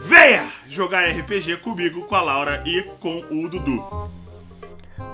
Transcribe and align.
Venha 0.00 0.52
jogar 0.68 1.08
RPG 1.10 1.58
comigo, 1.58 2.02
com 2.02 2.14
a 2.14 2.22
Laura 2.22 2.62
e 2.64 2.82
com 3.00 3.18
o 3.30 3.48
Dudu. 3.48 4.08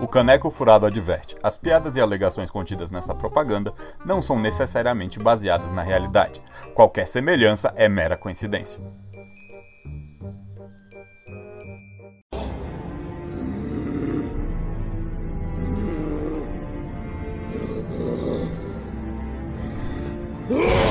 O 0.00 0.06
Caneco 0.06 0.50
Furado 0.50 0.84
adverte: 0.86 1.36
as 1.42 1.56
piadas 1.56 1.96
e 1.96 2.00
alegações 2.00 2.50
contidas 2.50 2.90
nessa 2.90 3.14
propaganda 3.14 3.72
não 4.04 4.20
são 4.20 4.38
necessariamente 4.38 5.18
baseadas 5.18 5.70
na 5.70 5.82
realidade. 5.82 6.42
Qualquer 6.74 7.06
semelhança 7.06 7.72
é 7.76 7.88
mera 7.88 8.16
coincidência. 8.16 8.82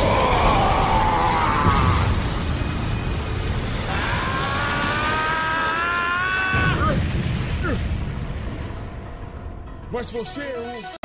Mas 9.94 10.11
você 10.11 10.41
é 10.41 10.59
um... 10.59 11.03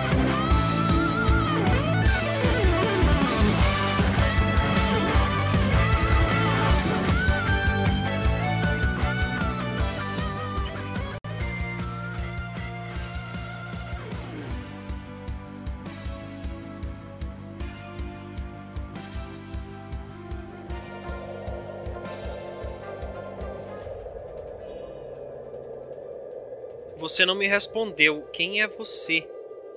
Você 27.18 27.26
não 27.26 27.34
me 27.34 27.48
respondeu. 27.48 28.22
Quem 28.32 28.62
é 28.62 28.68
você? 28.68 29.28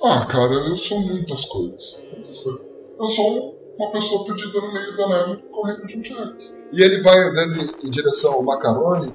Ah, 0.04 0.28
cara, 0.28 0.54
eu 0.54 0.78
sou 0.78 1.00
muitas 1.00 1.44
coisas. 1.46 2.04
Muitas 2.14 2.38
coisas. 2.38 2.62
Eu 3.00 3.10
sou 3.10 3.58
uma 3.80 3.90
pessoa 3.90 4.26
perdida 4.26 4.62
no 4.62 4.72
meio 4.72 4.96
da 4.96 5.08
neve 5.08 5.42
correndo 5.50 5.88
de 5.88 5.98
um 5.98 6.04
jeito. 6.04 6.60
E 6.72 6.84
ele 6.84 7.02
vai 7.02 7.18
andando 7.18 7.78
em 7.84 7.90
direção 7.90 8.34
ao 8.34 8.44
macarone 8.44 9.12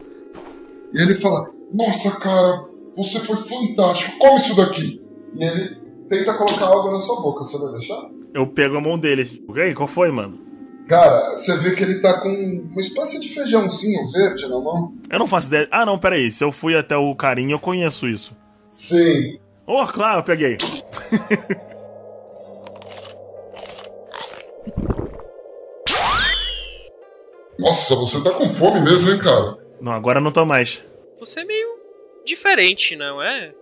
e 0.92 1.00
ele 1.00 1.14
fala: 1.14 1.52
Nossa, 1.72 2.18
cara, 2.18 2.68
você 2.96 3.20
foi 3.20 3.36
fantástico, 3.36 4.18
come 4.18 4.38
isso 4.38 4.56
daqui. 4.56 5.00
E 5.38 5.44
ele 5.44 5.76
tenta 6.08 6.34
colocar 6.34 6.66
algo 6.66 6.90
na 6.90 6.98
sua 6.98 7.22
boca, 7.22 7.46
você 7.46 7.56
vai 7.58 7.70
deixar? 7.74 8.10
Eu 8.34 8.48
pego 8.48 8.76
a 8.76 8.80
mão 8.80 8.98
dele. 8.98 9.44
E 9.54 9.60
aí, 9.60 9.72
qual 9.72 9.86
foi, 9.86 10.10
mano? 10.10 10.45
Cara, 10.88 11.30
você 11.30 11.56
vê 11.56 11.74
que 11.74 11.82
ele 11.82 12.00
tá 12.00 12.20
com 12.20 12.28
uma 12.28 12.80
espécie 12.80 13.18
de 13.18 13.28
feijãozinho 13.28 14.08
verde 14.12 14.48
na 14.48 14.58
mão. 14.60 14.94
Eu 15.10 15.18
não 15.18 15.26
faço 15.26 15.48
ideia. 15.48 15.66
Ah, 15.70 15.84
não, 15.84 15.98
peraí. 15.98 16.30
Se 16.30 16.44
eu 16.44 16.52
fui 16.52 16.76
até 16.76 16.96
o 16.96 17.14
carinho, 17.14 17.52
eu 17.52 17.58
conheço 17.58 18.06
isso. 18.06 18.36
Sim. 18.70 19.38
Oh, 19.66 19.84
claro, 19.86 20.20
eu 20.20 20.24
peguei. 20.24 20.58
Nossa, 27.58 27.96
você 27.96 28.22
tá 28.22 28.30
com 28.30 28.46
fome 28.46 28.80
mesmo, 28.80 29.10
hein, 29.10 29.18
cara? 29.18 29.58
Não, 29.80 29.90
agora 29.92 30.20
não 30.20 30.30
tô 30.30 30.44
mais. 30.44 30.84
Você 31.18 31.40
é 31.40 31.44
meio 31.44 31.68
diferente, 32.24 32.94
não 32.94 33.20
é? 33.20 33.52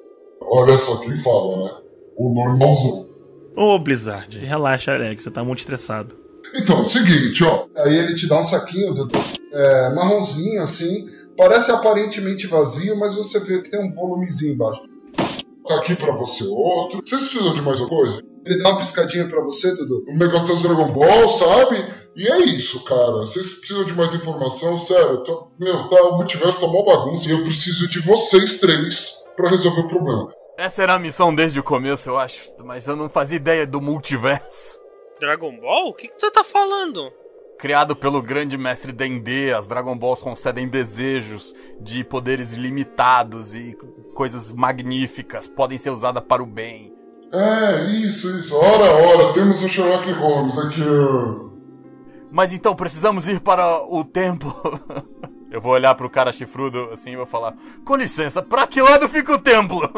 Olha 0.43 0.77
só 0.77 1.01
quem 1.01 1.17
fala, 1.23 1.65
né? 1.65 1.71
O 2.17 2.35
normalzão. 2.35 3.09
Ô, 3.57 3.79
Blizzard, 3.79 4.39
relaxa, 4.41 4.93
Alex, 4.93 5.23
você 5.23 5.31
tá 5.31 5.43
muito 5.43 5.61
estressado. 5.61 6.24
Então, 6.55 6.87
seguinte, 6.87 7.43
ó. 7.45 7.67
Aí 7.77 7.97
ele 7.97 8.15
te 8.15 8.29
dá 8.29 8.41
um 8.41 8.45
saquinho, 8.45 8.95
Dudu. 8.95 9.19
É, 9.53 9.95
marronzinho, 9.95 10.63
assim. 10.63 11.09
Parece 11.37 11.73
aparentemente 11.73 12.47
vazio, 12.47 12.97
mas 12.99 13.15
você 13.15 13.41
vê 13.41 13.61
que 13.61 13.71
tem 13.71 13.81
um 13.81 13.93
volumezinho 13.93 14.55
embaixo. 14.55 14.83
Tá 15.67 15.77
aqui 15.77 15.97
pra 15.97 16.13
você 16.13 16.45
outro. 16.45 17.01
Vocês 17.05 17.23
precisam 17.23 17.55
de 17.55 17.63
mais 17.63 17.81
alguma 17.81 18.03
coisa? 18.03 18.23
Ele 18.47 18.63
dá 18.63 18.71
uma 18.71 18.79
piscadinha 18.79 19.27
pra 19.27 19.41
você, 19.43 19.75
Dudu. 19.75 20.05
Um 20.09 20.17
negócio 20.17 20.49
das 20.49 20.63
Dragon 20.63 20.93
Ball, 20.93 21.29
sabe? 21.29 21.83
E 22.15 22.29
é 22.29 22.39
isso, 22.45 22.85
cara. 22.85 23.13
Vocês 23.13 23.59
precisam 23.59 23.85
de 23.85 23.95
mais 23.95 24.15
informação? 24.15 24.79
Sério, 24.79 25.25
tô... 25.25 25.49
meu, 25.59 25.89
tá, 25.89 26.01
o 26.03 26.17
multiverso 26.17 26.61
tá 26.61 26.67
mó 26.67 26.85
bagunça 26.85 27.29
e 27.29 27.33
eu 27.33 27.43
preciso 27.43 27.89
de 27.89 28.01
vocês 28.01 28.61
três 28.61 29.25
pra 29.35 29.49
resolver 29.49 29.81
o 29.81 29.89
problema. 29.89 30.33
Essa 30.57 30.85
era 30.85 30.95
a 30.95 30.99
missão 30.99 31.35
desde 31.35 31.59
o 31.59 31.65
começo, 31.65 32.09
eu 32.09 32.17
acho, 32.17 32.53
mas 32.63 32.87
eu 32.87 32.95
não 32.95 33.09
fazia 33.09 33.37
ideia 33.37 33.67
do 33.67 33.81
multiverso. 33.81 34.84
Dragon 35.21 35.57
Ball? 35.59 35.89
O 35.89 35.95
que, 35.95 36.09
que 36.09 36.15
você 36.19 36.31
tá 36.31 36.45
falando? 36.45 37.11
Criado 37.59 37.95
pelo 37.95 38.21
grande 38.21 38.59
mestre 38.59 38.93
Dendê, 38.93 39.53
as 39.53 39.67
Dragon 39.67 39.97
Balls 39.97 40.23
concedem 40.23 40.69
desejos 40.69 41.55
de 41.81 42.03
poderes 42.03 42.53
ilimitados 42.53 43.55
e 43.55 43.77
coisas 44.15 44.53
magníficas, 44.53 45.49
podem 45.49 45.79
ser 45.79 45.91
usadas 45.91 46.23
para 46.25 46.43
o 46.43 46.47
bem. 46.47 46.93
É, 47.33 47.85
isso, 47.91 48.39
isso. 48.39 48.57
Ora, 48.57 48.95
ora, 48.95 49.33
temos 49.33 49.63
o 49.63 49.69
Sherlock 49.69 50.11
Holmes 50.13 50.59
aqui. 50.59 50.83
Mas 52.31 52.53
então 52.53 52.77
precisamos 52.77 53.27
ir 53.29 53.41
para 53.41 53.83
o 53.85 54.05
tempo. 54.05 54.55
Eu 55.51 55.61
vou 55.61 55.73
olhar 55.73 55.95
pro 55.95 56.11
cara 56.11 56.33
chifrudo 56.33 56.91
assim 56.93 57.13
e 57.13 57.17
vou 57.17 57.27
falar: 57.27 57.55
Com 57.85 57.95
licença, 57.95 58.43
pra 58.43 58.67
que 58.67 58.83
lado 58.83 59.09
fica 59.09 59.35
o 59.35 59.39
templo? 59.39 59.81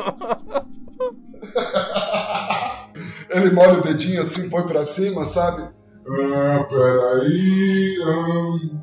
Ele 3.31 3.51
molha 3.51 3.79
o 3.79 3.83
dedinho 3.83 4.21
assim, 4.21 4.49
põe 4.49 4.67
pra 4.67 4.87
cima, 4.87 5.25
sabe? 5.25 5.63
Ah, 5.63 6.65
peraí. 6.69 7.99
hum, 8.01 8.81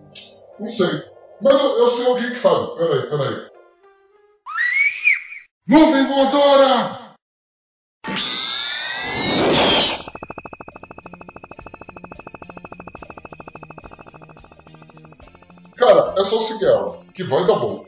não 0.60 0.70
sei. 0.70 1.04
Mas 1.42 1.60
eu, 1.60 1.78
eu 1.80 1.90
sei 1.90 2.06
alguém 2.06 2.30
que 2.30 2.40
sabe. 2.40 2.76
Peraí, 2.78 3.10
peraí. 3.10 3.48
Nuvem 5.66 6.08
voadora! 6.08 7.04
Cara, 15.78 16.14
é 16.18 16.26
só 16.26 16.42
seguir 16.42 16.66
ela, 16.66 17.02
que 17.14 17.24
vai 17.24 17.48
dar 17.48 17.60
bom. 17.60 17.86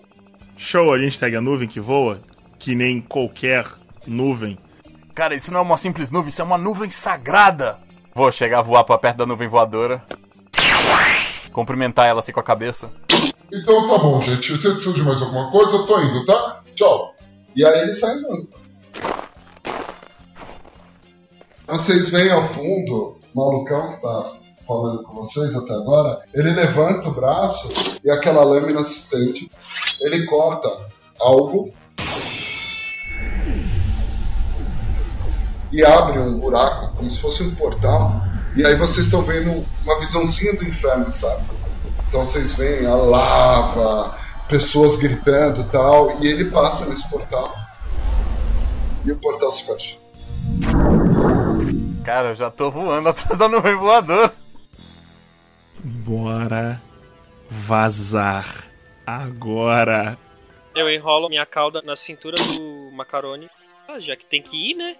Show, 0.58 0.94
a 0.94 0.98
gente 0.98 1.18
segue 1.18 1.36
a 1.36 1.42
nuvem 1.42 1.68
que 1.68 1.82
voa, 1.82 2.22
que 2.58 2.76
nem 2.76 3.02
qualquer 3.02 3.66
nuvem. 4.08 4.58
Cara, 5.16 5.34
isso 5.34 5.50
não 5.50 5.60
é 5.62 5.64
uma 5.64 5.78
simples 5.78 6.12
nuvem, 6.12 6.28
isso 6.28 6.42
é 6.42 6.44
uma 6.44 6.58
nuvem 6.58 6.92
sagrada. 6.92 7.80
Vou 8.14 8.30
chegar 8.34 8.60
a 8.60 8.62
voar 8.62 8.84
pra 8.84 8.98
perto 8.98 9.16
da 9.16 9.26
nuvem 9.26 9.48
voadora. 9.48 10.04
Cumprimentar 11.54 12.06
ela 12.06 12.20
assim 12.20 12.34
com 12.34 12.42
a 12.42 12.44
cabeça. 12.44 12.92
Então 13.50 13.88
tá 13.88 13.98
bom, 13.98 14.20
gente. 14.20 14.44
Se 14.44 14.58
vocês 14.58 14.74
precisam 14.74 14.92
de 14.92 15.04
mais 15.04 15.22
alguma 15.22 15.50
coisa, 15.50 15.78
eu 15.78 15.86
tô 15.86 16.02
indo, 16.02 16.26
tá? 16.26 16.62
Tchau. 16.76 17.16
E 17.56 17.66
aí 17.66 17.84
ele 17.84 17.94
sai 17.94 18.12
andando. 18.12 18.50
Vocês 21.66 22.10
veem 22.12 22.32
ao 22.32 22.44
fundo, 22.44 23.18
o 23.34 23.38
malucão 23.38 23.92
que 23.92 24.02
tá 24.02 24.24
falando 24.68 25.02
com 25.04 25.14
vocês 25.14 25.56
até 25.56 25.74
agora, 25.76 26.26
ele 26.34 26.52
levanta 26.52 27.08
o 27.08 27.14
braço 27.14 27.72
e 28.04 28.12
aquela 28.12 28.44
lâmina 28.44 28.82
assistente, 28.82 29.50
ele 30.02 30.26
corta 30.26 30.70
algo 31.20 31.72
e 35.72 35.84
abre 35.84 36.20
um 36.20 36.40
buraco, 36.40 36.96
como 36.96 37.10
se 37.10 37.20
fosse 37.20 37.44
um 37.44 37.54
portal, 37.56 38.22
e 38.56 38.66
aí 38.66 38.76
vocês 38.76 39.08
estão 39.08 39.22
vendo 39.22 39.66
uma 39.84 40.00
visãozinha 40.00 40.54
do 40.56 40.64
inferno, 40.64 41.12
sabe? 41.12 41.46
Então 42.08 42.24
vocês 42.24 42.54
veem 42.54 42.86
a 42.86 42.96
lava, 42.96 44.18
pessoas 44.48 44.96
gritando 44.96 45.62
e 45.62 45.66
tal, 45.66 46.24
e 46.24 46.28
ele 46.28 46.50
passa 46.52 46.86
nesse 46.90 47.10
portal. 47.10 47.54
e 49.04 49.12
o 49.12 49.18
portal 49.18 49.52
se 49.52 49.66
fecha. 49.66 49.98
Cara, 52.04 52.30
eu 52.30 52.36
já 52.36 52.50
tô 52.50 52.72
voando 52.72 53.10
atrás 53.10 53.38
da 53.38 53.48
nuvem 53.48 53.76
voadora. 53.76 54.34
Bora 55.84 56.82
vazar 57.50 58.66
agora. 59.06 60.18
Eu 60.76 60.90
enrolo 60.90 61.30
minha 61.30 61.46
cauda 61.46 61.82
na 61.84 61.96
cintura 61.96 62.38
do 62.38 62.92
macarone. 62.92 63.50
Ah, 63.88 64.00
já 64.00 64.16
que 64.16 64.26
tem 64.26 64.42
que 64.42 64.72
ir, 64.72 64.76
né? 64.76 64.96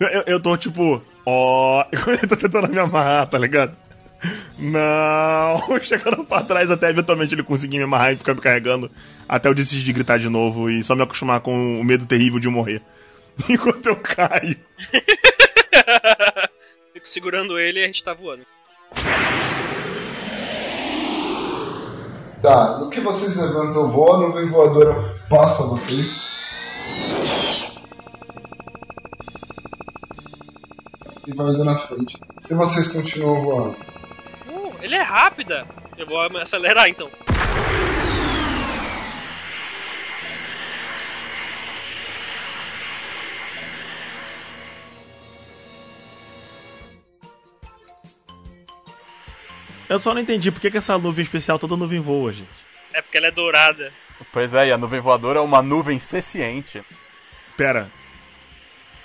Eu, 0.00 0.08
eu- 0.08 0.24
eu 0.26 0.40
tô 0.40 0.56
tipo, 0.56 1.02
ó. 1.26 1.84
eu 2.22 2.28
tô 2.28 2.36
tentando 2.36 2.68
me 2.68 2.78
amarrar, 2.78 3.26
tá 3.28 3.38
ligado? 3.38 3.76
Não, 4.58 5.78
chegando 5.82 6.24
pra 6.24 6.42
trás 6.42 6.70
até 6.70 6.90
eventualmente 6.90 7.34
ele 7.34 7.42
conseguir 7.44 7.78
me 7.78 7.84
amarrar 7.84 8.12
e 8.12 8.16
ficar 8.16 8.34
me 8.34 8.40
carregando 8.40 8.90
até 9.28 9.48
eu 9.48 9.54
decidir 9.54 9.84
de 9.84 9.92
gritar 9.92 10.18
de 10.18 10.28
novo 10.28 10.68
e 10.70 10.82
só 10.82 10.94
me 10.96 11.02
acostumar 11.02 11.40
com 11.40 11.80
o 11.80 11.84
medo 11.84 12.04
terrível 12.06 12.38
de 12.40 12.48
morrer. 12.48 12.82
Enquanto 13.48 13.86
eu 13.86 13.96
caio. 13.96 14.56
Fico 16.92 17.08
segurando 17.08 17.58
ele 17.58 17.78
e 17.80 17.84
a 17.84 17.86
gente 17.86 18.02
tá 18.02 18.12
voando. 18.12 18.42
Tá, 22.42 22.78
no 22.78 22.90
que 22.90 23.00
vocês 23.00 23.36
levantam 23.36 23.84
o 23.84 23.88
voo, 23.88 24.14
a 24.14 24.18
nuvem 24.18 24.46
voadora 24.46 25.14
passa 25.28 25.64
vocês. 25.64 26.20
E 31.28 31.34
vai 31.34 31.50
indo 31.50 31.62
na 31.62 31.76
frente. 31.76 32.18
E 32.48 32.54
vocês 32.54 32.88
continuam 32.88 33.42
voando. 33.42 33.76
Uh, 34.48 34.74
ele 34.80 34.94
é 34.94 35.02
rápida! 35.02 35.68
Eu 35.98 36.06
vou 36.06 36.18
acelerar 36.38 36.88
então. 36.88 37.10
Eu 49.86 50.00
só 50.00 50.14
não 50.14 50.22
entendi 50.22 50.50
por 50.50 50.62
que, 50.62 50.70
que 50.70 50.78
essa 50.78 50.96
nuvem 50.96 51.22
especial 51.22 51.58
toda 51.58 51.76
nuvem 51.76 52.00
voa, 52.00 52.32
gente. 52.32 52.48
É 52.94 53.02
porque 53.02 53.18
ela 53.18 53.26
é 53.26 53.30
dourada. 53.30 53.92
Pois 54.32 54.54
é, 54.54 54.68
e 54.68 54.72
a 54.72 54.78
nuvem 54.78 55.00
voadora 55.00 55.40
é 55.40 55.42
uma 55.42 55.60
nuvem 55.60 55.98
cesciente. 55.98 56.82
Pera. 57.54 57.90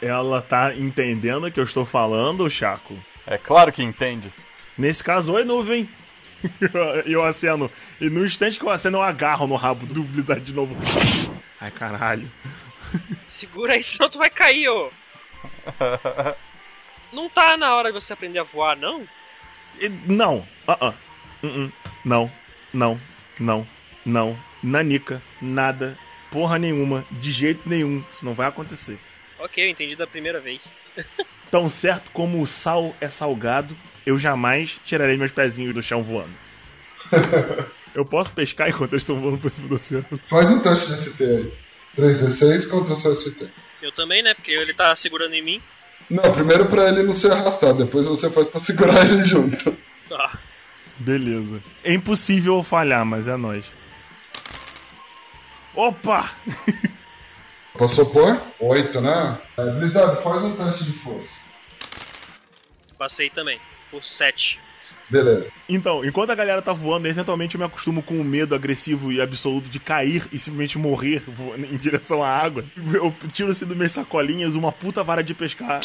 Ela 0.06 0.42
tá 0.42 0.76
entendendo 0.76 1.46
o 1.48 1.52
que 1.52 1.60
eu 1.60 1.64
estou 1.64 1.86
falando, 1.86 2.50
Chaco? 2.50 2.94
É 3.26 3.38
claro 3.38 3.72
que 3.72 3.82
entende. 3.82 4.34
Nesse 4.78 5.04
caso, 5.04 5.32
oi, 5.34 5.46
nuvem. 5.46 5.90
E 7.06 7.12
eu 7.14 7.24
aceno. 7.24 7.72
E 8.02 8.10
no 8.10 8.26
instante 8.26 8.60
que 8.60 8.66
eu 8.66 8.70
aceno, 8.70 8.98
eu 8.98 9.02
agarro 9.02 9.48
no 9.48 9.56
rabo 9.56 9.86
do 9.86 10.04
Blizzard 10.04 10.42
de 10.44 10.54
novo. 10.54 10.76
Ai, 11.62 11.72
caralho. 11.72 12.30
Segura 13.24 13.74
aí, 13.74 13.84
senão 13.84 14.10
tu 14.10 14.18
vai 14.18 14.30
cair, 14.30 14.68
ô! 14.68 14.92
Não 17.14 17.30
tá 17.30 17.56
na 17.56 17.76
hora 17.76 17.90
de 17.92 18.00
você 18.00 18.12
aprender 18.12 18.40
a 18.40 18.44
voar, 18.44 18.76
não? 18.76 19.08
E- 19.80 19.90
Não. 20.08 20.46
Ah, 20.68 20.78
ah. 20.82 20.94
Uh-uh. 21.44 21.72
Não. 22.04 22.32
Não. 22.74 23.00
Não. 23.40 23.68
Não. 24.06 24.40
Nanica. 24.64 25.22
Nada. 25.42 25.98
Porra 26.32 26.58
nenhuma. 26.58 27.06
De 27.12 27.32
jeito 27.32 27.70
nenhum. 27.70 28.04
Isso 28.12 28.26
não 28.26 28.34
vai 28.34 28.48
acontecer. 28.48 29.00
Ok, 29.44 29.62
eu 29.62 29.70
entendi 29.70 29.94
da 29.94 30.08
primeira 30.08 30.40
vez. 30.40 30.72
Tão 31.52 31.68
certo 31.68 32.10
como 32.12 32.42
o 32.42 32.48
sal 32.48 32.96
é 33.02 33.10
salgado, 33.10 33.76
eu 34.06 34.18
jamais 34.18 34.80
tirarei 34.86 35.18
meus 35.18 35.34
pezinhos 35.34 35.74
do 35.74 35.84
chão 35.84 36.02
voando. 36.02 36.34
eu 37.94 38.06
posso 38.06 38.32
pescar 38.32 38.70
enquanto 38.70 38.94
eles 38.94 39.04
estão 39.04 39.20
voando 39.20 39.38
por 39.38 39.52
cima 39.52 39.68
do 39.68 39.76
oceano? 39.76 40.06
Faz 40.28 40.50
um 40.50 40.62
teste 40.62 40.94
de 40.94 40.98
ST 40.98 41.24
aí. 41.24 41.54
3d6 41.98 42.70
contra 42.70 42.94
o 42.94 42.96
seu 42.96 43.14
ST. 43.16 43.50
Eu 43.82 43.92
também, 43.92 44.24
né? 44.24 44.34
Porque 44.34 44.52
ele 44.52 44.74
tá 44.74 44.96
segurando 44.96 45.34
em 45.34 45.44
mim. 45.44 45.62
Não, 46.10 46.32
primeiro 46.32 46.66
pra 46.68 46.88
ele 46.88 47.04
não 47.04 47.16
ser 47.16 47.34
arrastado, 47.34 47.84
depois 47.84 48.08
você 48.08 48.30
faz 48.30 48.48
pra 48.48 48.62
segurar 48.62 49.06
ele 49.06 49.26
junto. 49.26 49.78
Tá. 50.08 50.40
Beleza. 50.98 51.62
É 51.84 51.94
impossível 51.94 52.56
eu 52.56 52.64
falhar, 52.64 53.06
mas 53.06 53.28
é 53.28 53.36
nóis. 53.36 53.66
Opa! 55.76 56.32
Passou 57.78 58.06
por 58.06 58.42
8, 58.60 59.02
né? 59.02 59.42
É, 59.58 59.72
Blizzard, 59.72 60.22
faz 60.22 60.44
um 60.44 60.56
teste 60.56 60.86
de 60.86 60.92
força. 60.92 61.42
Passei 62.98 63.30
também. 63.30 63.60
Por 63.90 64.04
7. 64.04 64.60
Beleza. 65.10 65.52
Então, 65.68 66.04
enquanto 66.04 66.30
a 66.32 66.36
galera 66.36 66.62
tá 66.62 66.72
voando, 66.72 67.08
eventualmente 67.08 67.56
eu 67.56 67.60
me 67.60 67.66
acostumo 67.66 68.02
com 68.02 68.20
o 68.20 68.24
medo 68.24 68.56
agressivo 68.56 69.12
e 69.12 69.20
absoluto 69.22 69.70
de 69.70 69.80
cair 69.80 70.28
e 70.32 70.40
simplesmente 70.40 70.78
morrer 70.78 71.24
em 71.58 71.78
direção 71.78 72.24
à 72.24 72.30
água. 72.30 72.64
Eu 72.94 73.14
tiro 73.32 73.52
assim 73.52 73.66
das 73.66 73.76
minhas 73.76 73.92
sacolinhas 73.92 74.56
uma 74.56 74.72
puta 74.72 75.04
vara 75.04 75.24
de 75.24 75.34
pescar, 75.34 75.82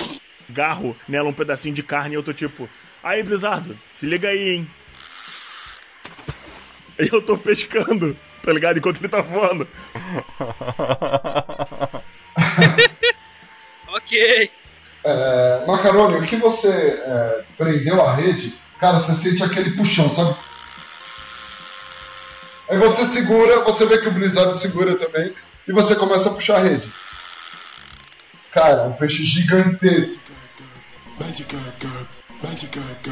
garro 0.48 0.96
nela 1.08 1.28
um 1.28 1.32
pedacinho 1.32 1.74
de 1.74 1.82
carne 1.82 2.14
e 2.14 2.16
eu 2.16 2.22
tô 2.22 2.32
tipo, 2.32 2.68
aí 3.02 3.22
Blizzard, 3.22 3.76
se 3.92 4.06
liga 4.06 4.28
aí, 4.28 4.56
hein? 4.56 4.70
E 6.98 7.08
eu 7.12 7.22
tô 7.22 7.38
pescando, 7.38 8.16
tá 8.42 8.52
ligado? 8.52 8.78
Enquanto 8.78 8.98
ele 8.98 9.08
tá 9.08 9.20
voando. 9.20 9.68
Ok. 13.90 14.50
É, 15.04 15.64
Macaroni, 15.66 16.18
o 16.18 16.22
que 16.22 16.36
você 16.36 16.68
é, 16.68 17.44
prendeu 17.56 18.02
a 18.02 18.14
rede, 18.14 18.54
cara, 18.78 19.00
você 19.00 19.14
sente 19.14 19.42
aquele 19.42 19.70
puxão, 19.70 20.08
sabe? 20.08 20.34
Aí 22.68 22.78
você 22.78 23.06
segura, 23.06 23.64
você 23.64 23.86
vê 23.86 23.98
que 23.98 24.08
o 24.08 24.12
Blizzard 24.12 24.54
segura 24.54 24.96
também, 24.96 25.34
e 25.66 25.72
você 25.72 25.94
começa 25.94 26.28
a 26.28 26.32
puxar 26.32 26.56
a 26.56 26.60
rede. 26.60 26.88
Cara, 28.52 28.84
um 28.84 28.92
peixe 28.92 29.24
gigantesco. 29.24 30.22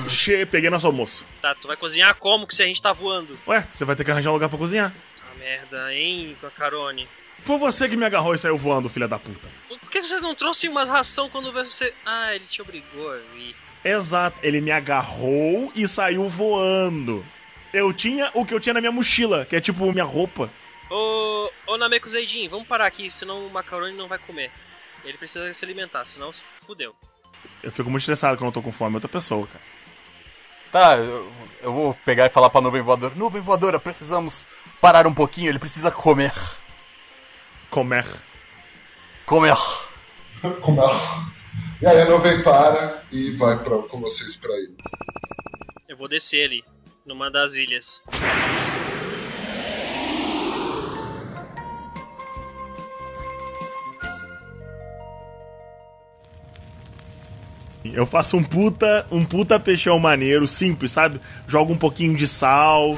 Che, 0.09 0.47
peguei 0.47 0.71
nosso 0.71 0.87
almoço. 0.87 1.25
Tá, 1.41 1.55
tu 1.55 1.67
vai 1.67 1.77
cozinhar 1.77 2.15
como 2.17 2.47
que 2.47 2.55
se 2.55 2.63
a 2.63 2.67
gente 2.67 2.81
tá 2.81 2.93
voando? 2.93 3.37
Ué, 3.47 3.67
você 3.69 3.85
vai 3.85 3.97
ter 3.97 4.05
que 4.05 4.11
arranjar 4.11 4.31
um 4.31 4.35
lugar 4.35 4.49
pra 4.49 4.59
cozinhar. 4.59 4.93
Merda, 5.39 5.93
hein, 5.95 6.37
Macarone? 6.43 7.09
Foi 7.43 7.59
você 7.59 7.89
que 7.89 7.97
me 7.97 8.05
agarrou 8.05 8.35
e 8.35 8.39
saiu 8.39 8.57
voando, 8.57 8.89
filha 8.89 9.07
da 9.07 9.19
puta. 9.19 9.49
Por 9.69 9.91
que 9.91 10.03
vocês 10.03 10.23
não 10.23 10.35
trouxeram 10.35 10.75
umas 10.75 10.89
ração 10.89 11.29
quando 11.31 11.53
você. 11.53 11.95
Ah, 12.05 12.35
ele 12.35 12.45
te 12.47 12.61
obrigou 12.61 13.13
a 13.13 13.19
vir. 13.19 13.55
Exato, 13.85 14.41
ele 14.43 14.61
me 14.61 14.73
agarrou 14.73 15.71
e 15.75 15.87
saiu 15.87 16.29
voando. 16.29 17.25
Eu 17.73 17.93
tinha 17.93 18.31
o 18.35 18.45
que 18.45 18.53
eu 18.53 18.59
tinha 18.59 18.75
na 18.75 18.81
minha 18.81 18.91
mochila, 18.91 19.45
que 19.45 19.55
é 19.55 19.61
tipo 19.61 19.93
minha 19.93 20.05
roupa. 20.05 20.51
Ô, 20.91 21.51
ô 21.67 21.77
Nameku 21.77 22.09
Zeidin, 22.09 22.49
vamos 22.49 22.67
parar 22.67 22.87
aqui, 22.87 23.11
senão 23.11 23.47
o 23.47 23.51
Macarone 23.51 23.97
não 23.97 24.09
vai 24.09 24.19
comer. 24.19 24.51
Ele 25.05 25.17
precisa 25.19 25.53
se 25.53 25.65
alimentar, 25.65 26.05
senão 26.05 26.33
se 26.33 26.43
fudeu. 26.43 26.97
Eu 27.63 27.71
fico 27.71 27.89
muito 27.89 28.03
estressado 28.03 28.37
quando 28.37 28.49
eu 28.49 28.53
tô 28.53 28.63
com 28.63 28.73
fome, 28.73 28.95
é 28.95 28.97
outra 28.97 29.09
pessoa, 29.09 29.47
cara. 29.47 29.65
Tá, 30.73 30.97
eu, 30.97 31.33
eu 31.63 31.73
vou 31.73 31.95
pegar 32.05 32.27
e 32.27 32.31
falar 32.31 32.51
pra 32.51 32.61
nuvem 32.61 32.83
voadora. 32.83 33.15
Nuvem 33.15 33.41
voadora, 33.41 33.79
precisamos 33.79 34.49
parar 34.81 35.07
um 35.07 35.15
pouquinho, 35.15 35.49
ele 35.49 35.59
precisa 35.59 35.91
comer. 35.91 36.33
Comer. 37.71 38.07
Comer. 39.25 39.57
Como 40.61 40.83
é? 40.83 40.87
E 41.83 41.87
aí 41.87 42.01
a 42.01 42.05
nuvem 42.07 42.43
para 42.43 43.03
e 43.11 43.33
vai 43.33 43.63
pra, 43.63 43.79
com 43.79 44.01
vocês 44.01 44.37
pra 44.37 44.53
aí. 44.53 44.75
Eu 45.89 45.97
vou 45.97 46.09
descer 46.09 46.45
ali, 46.45 46.65
numa 47.05 47.31
das 47.31 47.55
ilhas. 47.55 48.03
Eu 57.85 58.07
faço 58.07 58.37
um 58.37 58.43
puta, 58.43 59.07
um 59.11 59.25
puta 59.25 59.61
peixão 59.61 59.99
maneiro, 59.99 60.47
simples, 60.47 60.93
sabe? 60.93 61.21
Jogo 61.47 61.73
um 61.73 61.79
pouquinho 61.79 62.17
de 62.17 62.27
sal. 62.27 62.97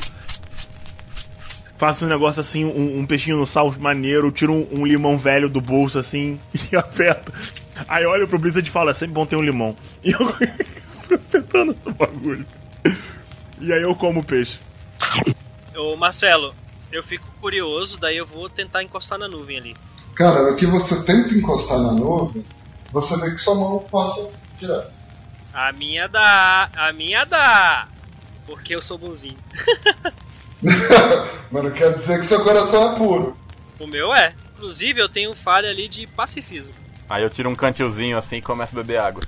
Faço 1.78 2.04
um 2.04 2.08
negócio 2.08 2.40
assim, 2.40 2.64
um, 2.64 2.98
um 2.98 3.06
peixinho 3.06 3.36
no 3.36 3.46
sal 3.46 3.72
maneiro, 3.78 4.32
tiro 4.32 4.52
um, 4.52 4.80
um 4.80 4.86
limão 4.86 5.16
velho 5.16 5.48
do 5.48 5.60
bolso 5.60 5.98
assim 5.98 6.38
e 6.72 6.76
aperto. 6.76 7.32
Aí 7.86 8.04
olho 8.04 8.26
pro 8.26 8.38
Blizzard 8.38 8.68
e 8.68 8.72
falo, 8.72 8.90
é 8.90 8.94
sempre 8.94 9.14
bom 9.14 9.24
ter 9.24 9.36
um 9.36 9.42
limão. 9.42 9.76
E 10.04 10.10
eu 10.10 10.18
apertando 11.14 11.76
o 11.86 11.92
bagulho. 11.92 12.44
E 13.60 13.72
aí 13.72 13.82
eu 13.82 13.94
como 13.94 14.20
o 14.20 14.24
peixe. 14.24 14.58
Ô 15.76 15.96
Marcelo, 15.96 16.54
eu 16.92 17.02
fico 17.02 17.26
curioso, 17.40 17.98
daí 17.98 18.16
eu 18.16 18.26
vou 18.26 18.48
tentar 18.50 18.82
encostar 18.82 19.18
na 19.18 19.28
nuvem 19.28 19.56
ali. 19.58 19.76
Cara, 20.14 20.50
no 20.50 20.56
que 20.56 20.66
você 20.66 21.04
tenta 21.04 21.32
encostar 21.32 21.78
na 21.78 21.92
nuvem, 21.92 22.44
você 22.90 23.16
vê 23.20 23.30
que 23.30 23.38
sua 23.38 23.54
mão 23.54 23.78
passa 23.90 24.32
direto. 24.58 24.90
A 25.54 25.72
minha 25.72 26.08
dá, 26.08 26.68
a 26.76 26.92
minha 26.92 27.24
dá! 27.24 27.88
Porque 28.46 28.74
eu 28.74 28.82
sou 28.82 28.98
bonzinho. 28.98 29.38
Mas 31.50 31.64
não 31.64 31.70
quer 31.70 31.94
dizer 31.94 32.18
que 32.18 32.26
seu 32.26 32.42
coração 32.42 32.92
é 32.92 32.96
puro. 32.96 33.36
O 33.78 33.86
meu 33.86 34.14
é. 34.14 34.34
Inclusive, 34.56 35.00
eu 35.00 35.08
tenho 35.08 35.34
falha 35.34 35.70
ali 35.70 35.88
de 35.88 36.06
pacifismo. 36.06 36.74
Aí 37.08 37.22
eu 37.22 37.30
tiro 37.30 37.48
um 37.48 37.54
cantilzinho 37.54 38.18
assim 38.18 38.36
e 38.36 38.42
começo 38.42 38.74
a 38.74 38.82
beber 38.82 38.98
água. 38.98 39.22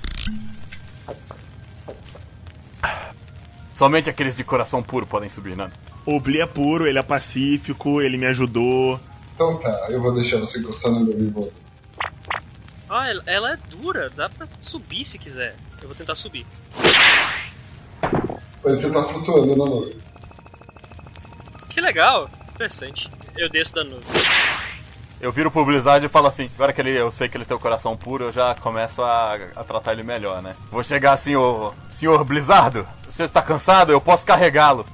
Somente 3.75 4.11
aqueles 4.11 4.35
de 4.35 4.45
coração 4.45 4.83
puro 4.83 5.07
podem 5.07 5.31
subir, 5.31 5.57
né? 5.57 5.71
O 6.05 6.21
Bli 6.21 6.41
é 6.41 6.47
puro, 6.47 6.87
ele 6.87 6.99
é 6.99 7.03
pacífico, 7.03 8.03
ele 8.03 8.19
me 8.19 8.27
ajudou. 8.27 9.01
Então 9.35 9.57
tá, 9.59 9.87
eu 9.89 10.03
vou 10.03 10.13
deixar 10.13 10.39
você 10.39 10.59
encostar 10.59 10.93
na 10.93 11.01
nuvem 11.01 11.31
voadora. 11.31 11.55
Ah, 12.91 13.09
ela, 13.09 13.23
ela 13.25 13.53
é 13.53 13.57
dura, 13.71 14.11
dá 14.11 14.29
pra 14.29 14.47
subir 14.61 15.05
se 15.05 15.17
quiser. 15.17 15.55
Eu 15.81 15.89
vou 15.89 15.97
tentar 15.97 16.17
subir. 16.17 16.45
Mas 18.65 18.81
você 18.81 18.91
tá 18.91 19.03
flutuando 19.05 19.57
na 19.57 19.65
nuvem. 19.65 19.97
Que 21.71 21.81
legal, 21.81 22.29
interessante. 22.51 23.11
Eu 23.37 23.49
desço 23.49 23.77
da 23.77 23.85
nuvem. 23.85 24.23
Eu 25.21 25.31
viro 25.31 25.51
pro 25.51 25.65
Blizzard 25.65 26.05
e 26.05 26.09
falo 26.09 26.27
assim, 26.27 26.51
agora 26.55 26.73
que 26.73 26.81
ele, 26.81 26.93
eu 26.99 27.13
sei 27.13 27.29
que 27.29 27.37
ele 27.37 27.45
tem 27.45 27.57
o 27.57 27.61
coração 27.61 27.97
puro, 27.97 28.25
eu 28.25 28.33
já 28.33 28.55
começo 28.55 29.03
a, 29.03 29.35
a 29.55 29.63
tratar 29.65 29.93
ele 29.93 30.03
melhor, 30.03 30.43
né? 30.43 30.57
Vou 30.71 30.83
chegar 30.83 31.13
assim, 31.13 31.37
ô 31.37 31.73
senhor 31.89 32.25
Blizzard, 32.25 32.85
você 33.05 33.25
está 33.25 33.41
cansado? 33.41 33.93
Eu 33.93 34.01
posso 34.01 34.27
carregá-lo. 34.27 34.87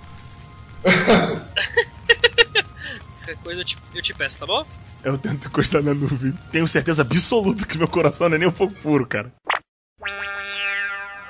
Qualquer 3.18 3.36
coisa 3.42 3.60
eu 3.60 3.64
te, 3.64 3.78
eu 3.94 4.02
te 4.02 4.12
peço, 4.14 4.38
tá 4.38 4.46
bom? 4.46 4.66
Eu 5.02 5.16
tento 5.16 5.46
encostar 5.48 5.82
na 5.82 5.94
nuvem. 5.94 6.32
Tenho 6.50 6.66
certeza 6.66 7.02
absoluta 7.02 7.64
que 7.64 7.78
meu 7.78 7.88
coração 7.88 8.28
não 8.28 8.36
é 8.36 8.38
nem 8.38 8.48
um 8.48 8.52
pouco 8.52 8.74
puro, 8.74 9.06
cara. 9.06 9.32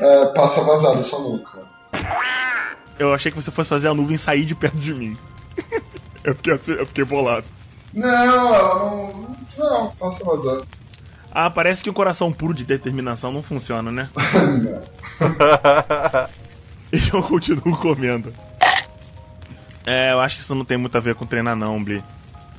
É, 0.00 0.26
passa 0.35 0.62
vazado 0.62 1.03
sua 1.05 1.21
nuca. 1.21 1.67
Eu 2.99 3.12
achei 3.12 3.31
que 3.31 3.41
você 3.41 3.50
fosse 3.50 3.69
fazer 3.69 3.88
a 3.88 3.95
nuvem 3.95 4.17
sair 4.17 4.47
de 4.47 4.55
perto 4.55 4.79
de 4.79 4.95
mim. 4.95 5.19
Eu, 6.26 6.35
fiquei 6.35 6.52
assim, 6.52 6.73
eu 6.73 6.87
fiquei 6.87 7.04
bolado. 7.04 7.47
Não, 7.95 8.09
ela 8.09 8.75
não. 8.78 9.37
Não, 9.56 9.90
passa 9.92 10.25
vazado. 10.25 10.66
Ah, 11.33 11.50
parece 11.50 11.83
que 11.83 11.90
um 11.90 11.95
coração 11.95 12.33
puro 12.33 12.52
de 12.52 12.64
determinação 12.64 13.33
não 13.33 13.42
funciona, 13.42 13.90
né? 13.90 14.09
não. 15.21 16.26
E 16.92 17.09
eu 17.12 17.23
continuo 17.23 17.76
comendo. 17.76 18.33
É, 19.85 20.12
eu 20.12 20.21
acho 20.21 20.37
que 20.37 20.42
isso 20.42 20.54
não 20.54 20.64
tem 20.64 20.76
muito 20.76 20.97
a 20.97 21.00
ver 21.00 21.14
com 21.14 21.26
treinar 21.26 21.56
não, 21.56 21.83
Bli. 21.83 22.02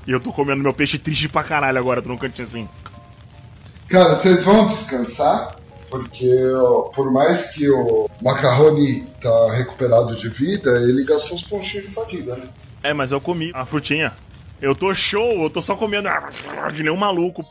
E 0.05 0.11
eu 0.11 0.19
tô 0.19 0.31
comendo 0.31 0.63
meu 0.63 0.73
peixe 0.73 0.99
triste 0.99 1.27
pra 1.27 1.43
caralho 1.43 1.77
agora, 1.77 2.01
tô 2.01 2.09
num 2.09 2.17
cantinho 2.17 2.47
assim. 2.47 2.69
Cara, 3.87 4.15
vocês 4.15 4.43
vão 4.43 4.65
descansar, 4.65 5.55
porque 5.89 6.29
por 6.93 7.11
mais 7.11 7.51
que 7.51 7.69
o 7.69 8.09
Macarrone 8.21 9.03
tá 9.21 9.51
recuperado 9.53 10.15
de 10.15 10.29
vida, 10.29 10.71
ele 10.83 11.03
gastou 11.03 11.35
os 11.35 11.43
pontinhos 11.43 11.87
de 11.87 11.93
fadiga, 11.93 12.35
né? 12.35 12.47
É, 12.87 12.93
mas 12.93 13.11
eu 13.11 13.19
comi 13.19 13.51
a 13.53 13.65
frutinha. 13.65 14.13
Eu 14.61 14.73
tô 14.73 14.95
show, 14.95 15.43
eu 15.43 15.49
tô 15.49 15.61
só 15.61 15.75
comendo 15.75 16.07
que 16.73 16.81
nem 16.81 16.91
um 16.91 16.95
maluco. 16.95 17.45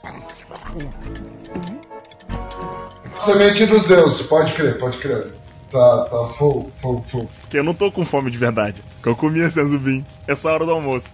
Semente 3.20 3.66
dos 3.66 3.86
deuses, 3.86 4.26
pode 4.26 4.54
crer, 4.54 4.78
pode 4.78 4.96
crer. 4.96 5.34
Tá, 5.70 6.04
tá 6.04 6.24
full, 6.24 6.72
full, 6.76 7.02
full. 7.02 7.28
Porque 7.42 7.58
eu 7.58 7.62
não 7.64 7.74
tô 7.74 7.92
com 7.92 8.02
fome 8.06 8.30
de 8.30 8.38
verdade. 8.38 8.82
Que 9.02 9.10
eu 9.10 9.14
comi 9.14 9.40
esse 9.40 9.60
anzubim. 9.60 10.06
Essa 10.26 10.50
hora 10.50 10.64
do 10.64 10.70
almoço. 10.70 11.12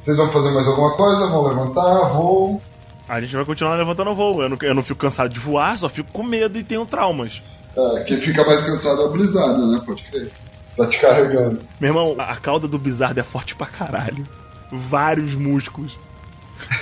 Vocês 0.00 0.16
vão 0.16 0.32
fazer 0.32 0.50
mais 0.52 0.66
alguma 0.66 0.96
coisa? 0.96 1.26
Vão 1.26 1.48
levantar? 1.48 2.08
Vou. 2.14 2.62
A 3.06 3.20
gente 3.20 3.36
vai 3.36 3.44
continuar 3.44 3.76
levantando 3.76 4.10
o 4.10 4.14
voo. 4.14 4.42
Eu 4.42 4.48
não, 4.48 4.58
eu 4.62 4.74
não 4.74 4.82
fico 4.82 5.00
cansado 5.00 5.34
de 5.34 5.38
voar, 5.38 5.78
só 5.78 5.90
fico 5.90 6.10
com 6.10 6.22
medo 6.22 6.58
e 6.58 6.64
tenho 6.64 6.86
traumas. 6.86 7.42
É, 7.76 8.04
quem 8.04 8.18
fica 8.18 8.42
mais 8.42 8.62
cansado 8.62 9.02
é 9.02 9.04
o 9.04 9.10
Blizzard, 9.10 9.60
né? 9.66 9.82
Pode 9.84 10.02
crer. 10.04 10.30
Tá 10.78 10.86
te 10.86 11.00
carregando. 11.00 11.60
Meu 11.80 11.90
irmão, 11.90 12.14
a 12.16 12.36
cauda 12.36 12.68
do 12.68 12.78
Blizzard 12.78 13.18
é 13.18 13.24
forte 13.24 13.56
pra 13.56 13.66
caralho. 13.66 14.24
Vários 14.70 15.34
músculos. 15.34 15.98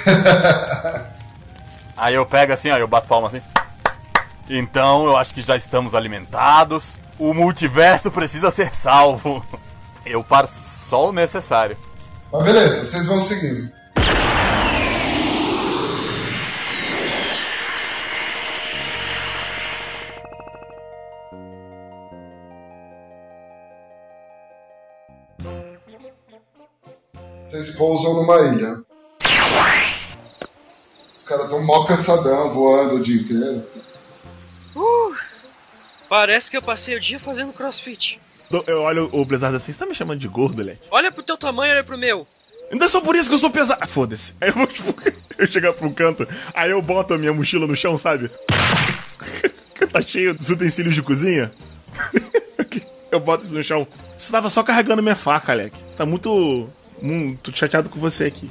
Aí 1.96 2.14
eu 2.14 2.26
pego 2.26 2.52
assim, 2.52 2.70
ó, 2.70 2.76
eu 2.76 2.86
bato 2.86 3.08
palma 3.08 3.28
assim. 3.28 3.40
Então 4.50 5.06
eu 5.06 5.16
acho 5.16 5.32
que 5.32 5.40
já 5.40 5.56
estamos 5.56 5.94
alimentados. 5.94 6.98
O 7.18 7.32
multiverso 7.32 8.10
precisa 8.10 8.50
ser 8.50 8.74
salvo. 8.74 9.42
Eu 10.04 10.22
paro 10.22 10.46
só 10.46 11.08
o 11.08 11.12
necessário. 11.12 11.76
Mas 12.30 12.44
beleza, 12.44 12.84
vocês 12.84 13.06
vão 13.06 13.18
seguindo. 13.18 13.72
Vocês 27.46 27.70
pousam 27.70 28.14
numa 28.14 28.40
ilha. 28.40 28.82
Os 31.14 31.22
caras 31.22 31.48
tão 31.48 31.62
mó 31.62 31.84
cansadão, 31.84 32.50
voando 32.50 32.96
o 32.96 33.00
dia 33.00 33.20
inteiro. 33.20 33.64
Uh, 34.74 35.14
parece 36.08 36.50
que 36.50 36.56
eu 36.56 36.62
passei 36.62 36.96
o 36.96 37.00
dia 37.00 37.20
fazendo 37.20 37.52
crossfit. 37.52 38.20
Eu 38.66 38.82
olho 38.82 39.08
o 39.12 39.24
Blizzard 39.24 39.56
assim, 39.56 39.72
você 39.72 39.78
tá 39.78 39.86
me 39.86 39.94
chamando 39.94 40.20
de 40.20 40.28
gordo, 40.28 40.62
leque? 40.62 40.86
Olha 40.90 41.10
pro 41.10 41.22
teu 41.22 41.36
tamanho, 41.36 41.72
olha 41.72 41.84
pro 41.84 41.98
meu. 41.98 42.26
Ainda 42.70 42.84
é 42.84 42.88
só 42.88 43.00
por 43.00 43.14
isso 43.14 43.28
que 43.28 43.34
eu 43.34 43.38
sou 43.38 43.50
pesado. 43.50 43.80
Ah, 43.82 43.86
Foda-se. 43.86 44.34
Aí 44.40 44.48
eu 44.48 44.54
vou, 44.54 44.66
tipo, 44.68 44.94
eu 45.38 45.46
chegar 45.46 45.72
pra 45.72 45.86
um 45.86 45.92
canto, 45.92 46.26
aí 46.52 46.70
eu 46.70 46.82
boto 46.82 47.14
a 47.14 47.18
minha 47.18 47.32
mochila 47.32 47.66
no 47.66 47.76
chão, 47.76 47.96
sabe? 47.96 48.30
tá 49.92 50.02
cheio 50.02 50.34
dos 50.34 50.50
utensílios 50.50 50.94
de 50.94 51.02
cozinha. 51.02 51.52
eu 53.10 53.20
boto 53.20 53.44
isso 53.44 53.54
no 53.54 53.62
chão. 53.62 53.86
Você 54.16 54.32
tava 54.32 54.50
só 54.50 54.62
carregando 54.62 55.02
minha 55.02 55.16
faca, 55.16 55.52
Alec. 55.52 55.76
Você 55.88 55.96
tá 55.96 56.04
muito. 56.06 56.68
Muito 57.00 57.56
chateado 57.56 57.88
com 57.88 57.98
você 58.00 58.24
aqui. 58.24 58.50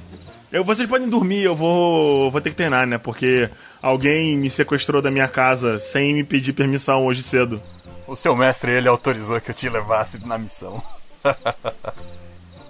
Eu, 0.51 0.63
vocês 0.63 0.87
podem 0.87 1.09
dormir, 1.09 1.43
eu 1.43 1.55
vou. 1.55 2.29
vou 2.31 2.39
ter 2.41 2.51
que 2.51 2.55
treinar, 2.55 2.85
né? 2.87 2.97
Porque 2.97 3.49
alguém 3.81 4.37
me 4.37 4.49
sequestrou 4.49 5.01
da 5.01 5.11
minha 5.11 5.27
casa 5.27 5.79
sem 5.79 6.13
me 6.13 6.23
pedir 6.23 6.53
permissão 6.53 7.05
hoje 7.05 7.21
cedo. 7.23 7.61
O 8.07 8.15
seu 8.15 8.35
mestre, 8.35 8.71
ele 8.71 8.87
autorizou 8.87 9.41
que 9.41 9.49
eu 9.51 9.55
te 9.55 9.67
levasse 9.67 10.19
na 10.25 10.37
missão. 10.37 10.81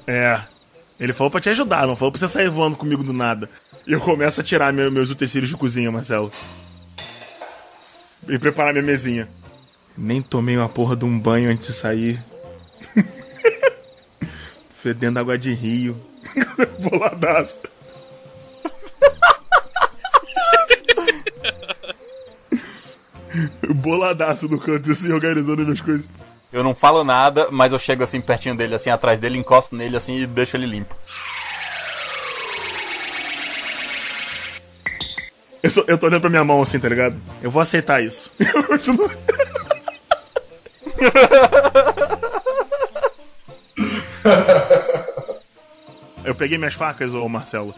É. 0.08 0.40
Ele 1.00 1.12
falou 1.14 1.30
pra 1.30 1.42
te 1.42 1.50
ajudar, 1.50 1.86
não 1.86 1.96
falou 1.96 2.12
pra 2.12 2.20
você 2.20 2.28
sair 2.30 2.50
voando 2.50 2.78
comigo 2.78 3.04
do 3.04 3.12
nada. 3.12 3.50
E 3.86 3.92
eu 3.92 4.00
começo 4.00 4.40
a 4.40 4.44
tirar 4.44 4.72
meu- 4.72 4.90
meus 4.92 5.10
utensílios 5.12 5.50
de 5.50 5.58
cozinha, 5.58 5.92
Marcelo. 5.92 6.32
E 8.28 8.40
preparar 8.40 8.72
minha 8.74 8.84
mesinha. 8.86 9.28
Nem 9.98 10.22
tomei 10.22 10.58
uma 10.58 10.70
porra 10.70 10.96
de 10.96 11.06
um 11.06 11.20
banho 11.20 11.52
antes 11.52 11.68
de 11.68 11.74
sair. 11.74 12.24
Fedendo 14.86 15.18
água 15.20 15.36
de 15.36 15.52
rio. 15.52 16.00
Boladaço. 16.78 17.58
Boladaço 23.76 24.48
no 24.48 24.60
canto, 24.60 24.92
assim, 24.92 25.12
organizando 25.12 25.64
minhas 25.64 25.82
coisas. 25.82 26.10
Eu 26.54 26.64
não 26.64 26.74
falo 26.76 27.04
nada, 27.04 27.48
mas 27.52 27.72
eu 27.74 27.80
chego 27.80 28.04
assim 28.04 28.22
pertinho 28.22 28.56
dele, 28.56 28.76
assim, 28.76 28.90
atrás 28.90 29.20
dele, 29.20 29.38
encosto 29.38 29.76
nele 29.76 29.98
assim 29.98 30.22
e 30.22 30.28
deixo 30.28 30.56
ele 30.56 30.66
limpo. 30.66 30.96
Eu, 35.62 35.72
só- 35.72 35.84
eu 35.88 35.98
tô 35.98 36.06
olhando 36.06 36.22
pra 36.22 36.30
minha 36.30 36.44
mão 36.44 36.62
assim, 36.62 36.80
tá 36.80 36.88
ligado? 36.88 37.20
Eu 37.42 37.50
vou 37.50 37.62
aceitar 37.62 38.02
isso. 38.04 38.32
Eu 38.40 38.64
continuo. 38.66 39.10
Eu 46.26 46.34
peguei 46.34 46.58
minhas 46.58 46.74
facas, 46.74 47.14
ô 47.14 47.30
Marcelo. 47.30 47.74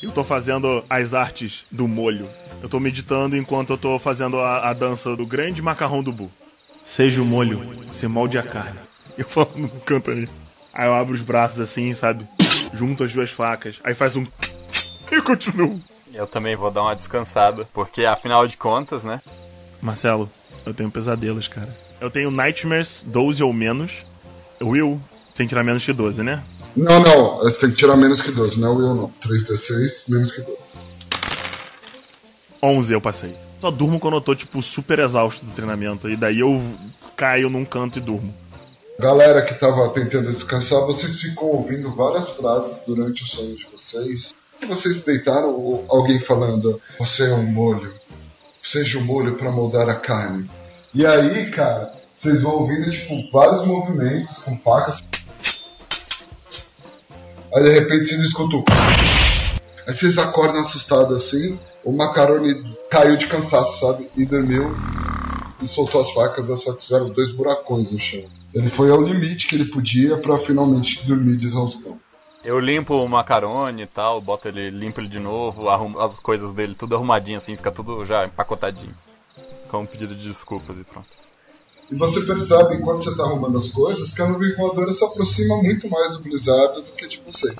Eu 0.00 0.12
tô 0.12 0.22
fazendo 0.22 0.84
as 0.88 1.12
artes 1.12 1.64
do 1.70 1.88
molho. 1.88 2.28
Eu 2.62 2.68
tô 2.68 2.78
meditando 2.78 3.36
enquanto 3.36 3.72
eu 3.72 3.78
tô 3.78 3.98
fazendo 3.98 4.38
a, 4.38 4.70
a 4.70 4.72
dança 4.72 5.16
do 5.16 5.26
grande 5.26 5.60
macarrão 5.60 6.00
do 6.00 6.12
Bu. 6.12 6.30
Seja 6.84 7.20
o 7.20 7.24
molho, 7.24 7.84
se 7.90 8.06
molde 8.06 8.38
a 8.38 8.42
carne. 8.42 8.78
Eu 9.16 9.24
falo 9.24 9.52
no 9.54 9.68
canto 9.68 10.10
ali. 10.10 10.28
Aí 10.72 10.88
eu 10.88 10.94
abro 10.94 11.14
os 11.14 11.20
braços 11.20 11.60
assim, 11.60 11.94
sabe? 11.94 12.26
Junto 12.72 13.04
as 13.04 13.12
duas 13.12 13.30
facas. 13.30 13.76
Aí 13.84 13.94
faz 13.94 14.16
um. 14.16 14.26
Eu 15.08 15.22
continuo. 15.22 15.80
Eu 16.12 16.26
também 16.26 16.56
vou 16.56 16.68
dar 16.68 16.82
uma 16.82 16.96
descansada, 16.96 17.64
porque 17.72 18.04
afinal 18.04 18.44
de 18.48 18.56
contas, 18.56 19.04
né? 19.04 19.20
Marcelo, 19.80 20.28
eu 20.66 20.74
tenho 20.74 20.90
pesadelos, 20.90 21.46
cara. 21.46 21.68
Eu 22.00 22.10
tenho 22.10 22.28
Nightmares 22.32 23.04
12 23.06 23.40
ou 23.44 23.52
menos. 23.52 23.92
Will 24.60 25.00
tem 25.34 25.46
que 25.46 25.50
tirar 25.50 25.62
menos 25.62 25.84
que 25.84 25.92
12, 25.92 26.22
né? 26.22 26.42
Não, 26.76 27.00
não, 27.00 27.38
você 27.38 27.60
tem 27.60 27.70
que 27.70 27.76
tirar 27.76 27.96
menos 27.96 28.20
que 28.20 28.32
12, 28.32 28.58
não 28.58 28.80
é 28.80 28.86
eu 28.86 28.94
não. 28.94 29.12
3d6, 29.22 30.08
menos 30.08 30.32
que 30.32 30.40
12. 30.40 30.58
11 32.62 32.92
eu 32.92 33.00
passei. 33.00 33.34
Só 33.60 33.70
durmo 33.70 34.00
quando 34.00 34.16
eu 34.16 34.20
tô, 34.20 34.34
tipo, 34.34 34.62
super 34.62 34.98
exausto 34.98 35.44
do 35.44 35.52
treinamento. 35.52 36.08
E 36.08 36.16
daí 36.16 36.40
eu 36.40 36.60
caio 37.16 37.48
num 37.48 37.64
canto 37.64 37.98
e 37.98 38.02
durmo. 38.02 38.34
Galera 38.98 39.42
que 39.42 39.54
tava 39.54 39.88
tentando 39.90 40.32
descansar, 40.32 40.80
vocês 40.82 41.20
ficam 41.20 41.48
ouvindo 41.48 41.94
várias 41.94 42.30
frases 42.30 42.86
durante 42.86 43.24
o 43.24 43.26
sono 43.26 43.54
de 43.54 43.66
vocês. 43.70 44.34
E 44.62 44.66
vocês 44.66 45.04
deitaram 45.04 45.84
alguém 45.88 46.18
falando: 46.18 46.80
Você 46.98 47.24
é 47.30 47.34
um 47.34 47.42
molho, 47.42 47.92
seja 48.62 48.98
um 48.98 49.04
molho 49.04 49.34
para 49.34 49.50
moldar 49.50 49.88
a 49.88 49.94
carne. 49.94 50.48
E 50.92 51.04
aí, 51.04 51.50
cara, 51.50 51.92
vocês 52.14 52.42
vão 52.42 52.52
ouvindo 52.52 52.88
tipo 52.88 53.30
vários 53.32 53.64
movimentos 53.66 54.38
com 54.38 54.56
facas. 54.56 55.02
Aí 57.54 57.62
de 57.62 57.70
repente 57.70 58.06
vocês 58.06 58.20
escutam. 58.20 58.64
Aí 59.86 59.94
vocês 59.94 60.18
acordam 60.18 60.62
assustados 60.62 61.16
assim. 61.16 61.58
O 61.84 61.92
macarone 61.92 62.74
caiu 62.90 63.16
de 63.16 63.26
cansaço, 63.26 63.86
sabe? 63.86 64.10
E 64.16 64.26
dormiu 64.26 64.74
e 65.62 65.68
soltou 65.68 66.00
as 66.00 66.12
facas, 66.12 66.50
as 66.50 66.64
facas 66.64 66.84
fizeram 66.84 67.10
dois 67.10 67.30
buracões 67.30 67.92
no 67.92 67.98
chão. 67.98 68.24
Ele 68.52 68.68
foi 68.68 68.90
ao 68.90 69.00
limite 69.00 69.46
que 69.46 69.54
ele 69.54 69.66
podia 69.66 70.18
pra 70.18 70.38
finalmente 70.38 71.06
dormir 71.06 71.36
de 71.36 71.46
exaustão. 71.46 71.98
Eu 72.44 72.58
limpo 72.60 72.94
o 72.94 73.08
macarone 73.08 73.82
e 73.82 73.86
tal, 73.86 74.20
boto 74.20 74.48
ele, 74.48 74.68
limpo 74.70 75.00
ele 75.00 75.08
de 75.08 75.18
novo, 75.18 75.68
arrumo 75.68 75.98
as 75.98 76.20
coisas 76.20 76.52
dele 76.52 76.74
tudo 76.74 76.94
arrumadinho 76.94 77.38
assim, 77.38 77.56
fica 77.56 77.70
tudo 77.70 78.04
já 78.04 78.26
empacotadinho. 78.26 78.94
Com 79.70 79.80
um 79.80 79.86
pedido 79.86 80.14
de 80.14 80.28
desculpas 80.28 80.76
e 80.76 80.84
pronto. 80.84 81.23
E 81.94 81.96
você 81.96 82.22
percebe, 82.22 82.74
enquanto 82.74 83.04
você 83.04 83.10
está 83.10 83.22
arrumando 83.22 83.56
as 83.56 83.68
coisas, 83.68 84.12
que 84.12 84.20
a 84.20 84.26
nuvem 84.26 84.52
voadora 84.56 84.92
se 84.92 85.04
aproxima 85.04 85.62
muito 85.62 85.88
mais 85.88 86.12
do 86.14 86.18
Blizzard 86.24 86.74
do 86.74 86.82
que 86.82 87.06
de 87.06 87.20
vocês. 87.24 87.54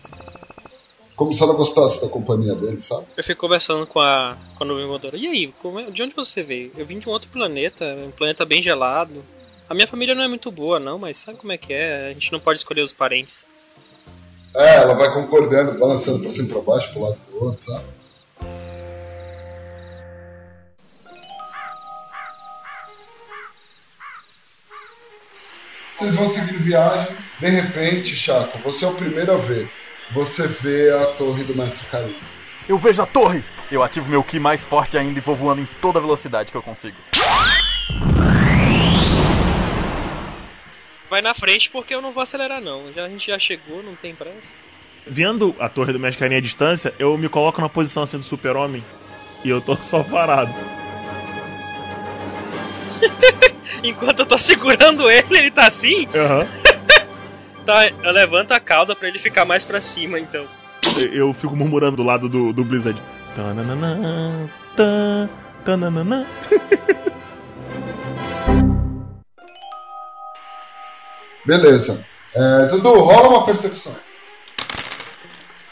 Como 1.14 1.32
se 1.32 1.40
ela 1.40 1.54
gostasse 1.54 2.02
da 2.02 2.08
companhia 2.08 2.52
dele, 2.56 2.80
sabe? 2.80 3.06
Eu 3.16 3.22
fico 3.22 3.40
conversando 3.42 3.86
com 3.86 4.00
a, 4.00 4.36
com 4.56 4.64
a 4.64 4.66
nuvem 4.66 4.88
voadora. 4.88 5.16
E 5.16 5.28
aí, 5.28 5.54
é- 5.86 5.90
de 5.92 6.02
onde 6.02 6.16
você 6.16 6.42
veio? 6.42 6.72
Eu 6.76 6.84
vim 6.84 6.98
de 6.98 7.08
um 7.08 7.12
outro 7.12 7.28
planeta, 7.28 7.84
um 8.04 8.10
planeta 8.10 8.44
bem 8.44 8.60
gelado. 8.60 9.24
A 9.70 9.74
minha 9.74 9.86
família 9.86 10.16
não 10.16 10.24
é 10.24 10.28
muito 10.28 10.50
boa, 10.50 10.80
não, 10.80 10.98
mas 10.98 11.16
sabe 11.16 11.38
como 11.38 11.52
é 11.52 11.56
que 11.56 11.72
é? 11.72 12.08
A 12.08 12.12
gente 12.12 12.32
não 12.32 12.40
pode 12.40 12.58
escolher 12.58 12.82
os 12.82 12.92
parentes. 12.92 13.46
É, 14.52 14.78
ela 14.78 14.94
vai 14.94 15.12
concordando, 15.14 15.78
balançando 15.78 16.18
pra 16.18 16.32
cima 16.32 16.48
e 16.48 16.50
pra 16.50 16.60
baixo, 16.60 16.92
pro 16.92 17.02
lado 17.02 17.18
pro 17.30 17.44
outro, 17.44 17.64
sabe? 17.64 17.84
Vocês 25.94 26.16
vão 26.16 26.26
seguir 26.26 26.58
viagem. 26.58 27.16
De 27.38 27.48
repente, 27.48 28.16
Chaco, 28.16 28.58
você 28.58 28.84
é 28.84 28.88
o 28.88 28.94
primeiro 28.94 29.32
a 29.32 29.36
ver. 29.36 29.70
Você 30.10 30.48
vê 30.48 30.90
a 30.92 31.12
torre 31.12 31.44
do 31.44 31.54
Mestre 31.54 31.86
Caim. 31.86 32.16
Eu 32.68 32.76
vejo 32.78 33.00
a 33.00 33.06
torre! 33.06 33.44
Eu 33.70 33.80
ativo 33.80 34.10
meu 34.10 34.24
Ki 34.24 34.40
mais 34.40 34.64
forte 34.64 34.98
ainda 34.98 35.20
e 35.20 35.22
vou 35.22 35.36
voando 35.36 35.62
em 35.62 35.68
toda 35.80 36.00
a 36.00 36.02
velocidade 36.02 36.50
que 36.50 36.56
eu 36.56 36.62
consigo. 36.62 36.96
Vai 41.08 41.22
na 41.22 41.32
frente 41.32 41.70
porque 41.70 41.94
eu 41.94 42.02
não 42.02 42.10
vou 42.10 42.24
acelerar, 42.24 42.60
não. 42.60 42.92
Já, 42.92 43.04
a 43.04 43.08
gente 43.08 43.28
já 43.28 43.38
chegou, 43.38 43.80
não 43.80 43.94
tem 43.94 44.16
pressa. 44.16 44.52
Vendo 45.06 45.54
a 45.60 45.68
torre 45.68 45.92
do 45.92 46.00
Mestre 46.00 46.18
Carinha 46.18 46.40
à 46.40 46.42
distância, 46.42 46.92
eu 46.98 47.16
me 47.16 47.28
coloco 47.28 47.60
na 47.60 47.68
posição 47.68 48.02
assim 48.02 48.18
do 48.18 48.24
super-homem. 48.24 48.84
E 49.44 49.48
eu 49.48 49.60
tô 49.60 49.76
só 49.76 50.02
parado. 50.02 50.52
Enquanto 53.82 54.20
eu 54.20 54.26
tô 54.26 54.38
segurando 54.38 55.10
ele, 55.10 55.38
ele 55.38 55.50
tá 55.50 55.66
assim. 55.66 56.06
Aham. 56.14 56.46
Tá, 57.64 57.88
eu 57.88 58.10
levanto 58.12 58.52
a 58.52 58.60
cauda 58.60 58.94
pra 58.94 59.08
ele 59.08 59.18
ficar 59.18 59.46
mais 59.46 59.64
pra 59.64 59.80
cima, 59.80 60.20
então. 60.20 60.44
Eu- 60.98 61.14
Eu 61.14 61.32
fico 61.32 61.56
murmurando 61.56 61.96
do 61.96 62.02
lado 62.02 62.28
do, 62.28 62.52
do 62.52 62.62
Blizzard. 62.62 63.00
Tananana, 63.34 64.50
tan, 64.76 65.30
tananana. 65.64 66.26
Beleza. 71.46 72.04
É, 72.34 72.66
Dudu, 72.66 72.94
rola 72.94 73.28
uma 73.28 73.46
percepção. 73.46 73.94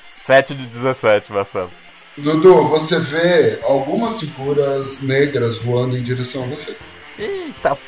7 0.08 0.54
de 0.54 0.66
17, 0.66 1.32
Marcelo. 1.32 1.70
Dudu, 2.16 2.68
você 2.68 2.99
vê 2.99 3.58
algumas 3.62 4.20
figuras 4.20 5.00
negras 5.02 5.58
voando 5.58 5.96
em 5.96 6.02
direção 6.02 6.44
a 6.44 6.46
você. 6.46 6.76
Eita, 7.23 7.76
pô. 7.76 7.83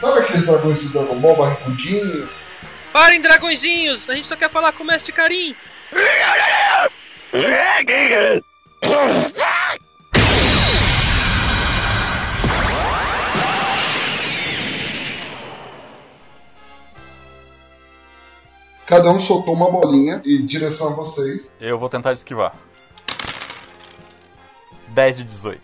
Sabe 0.00 0.20
aqueles 0.20 0.46
dragões 0.46 0.80
de 0.80 0.88
Dragon 0.88 1.18
Ball 1.20 1.36
barricudinho? 1.36 2.28
Parem, 2.92 3.20
dragõezinhos! 3.20 4.10
A 4.10 4.14
gente 4.14 4.26
só 4.26 4.34
quer 4.34 4.50
falar 4.50 4.72
com 4.72 4.82
o 4.82 4.86
Mestre 4.86 5.12
Karim! 5.12 5.54
Cada 18.86 19.10
um 19.10 19.20
soltou 19.20 19.54
uma 19.54 19.70
bolinha 19.70 20.20
em 20.24 20.44
direção 20.44 20.92
a 20.92 20.96
vocês. 20.96 21.56
Eu 21.60 21.78
vou 21.78 21.88
tentar 21.88 22.14
esquivar. 22.14 22.52
10 24.88 25.18
de 25.18 25.24
18. 25.24 25.60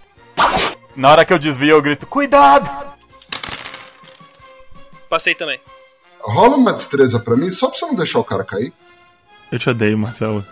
Na 0.97 1.11
hora 1.11 1.25
que 1.25 1.33
eu 1.33 1.39
desvio, 1.39 1.71
eu 1.71 1.83
grito: 1.83 2.07
Cuidado! 2.07 2.71
Passei 5.09 5.35
também. 5.35 5.61
Rola 6.21 6.57
uma 6.57 6.73
destreza 6.73 7.21
pra 7.21 7.37
mim, 7.37 7.51
só 7.53 7.69
pra 7.69 7.79
você 7.79 7.87
não 7.87 7.95
deixar 7.95 8.19
o 8.19 8.25
cara 8.25 8.45
cair. 8.45 8.73
Eu 9.53 9.59
te 9.59 9.69
odeio, 9.69 9.99
Marcelo. 9.99 10.45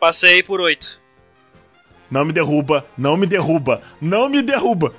Passei 0.00 0.42
por 0.42 0.60
8. 0.60 1.00
Não 2.10 2.24
me 2.24 2.32
derruba, 2.32 2.86
não 2.96 3.16
me 3.16 3.26
derruba, 3.26 3.82
não 4.00 4.28
me 4.28 4.40
derruba. 4.42 4.94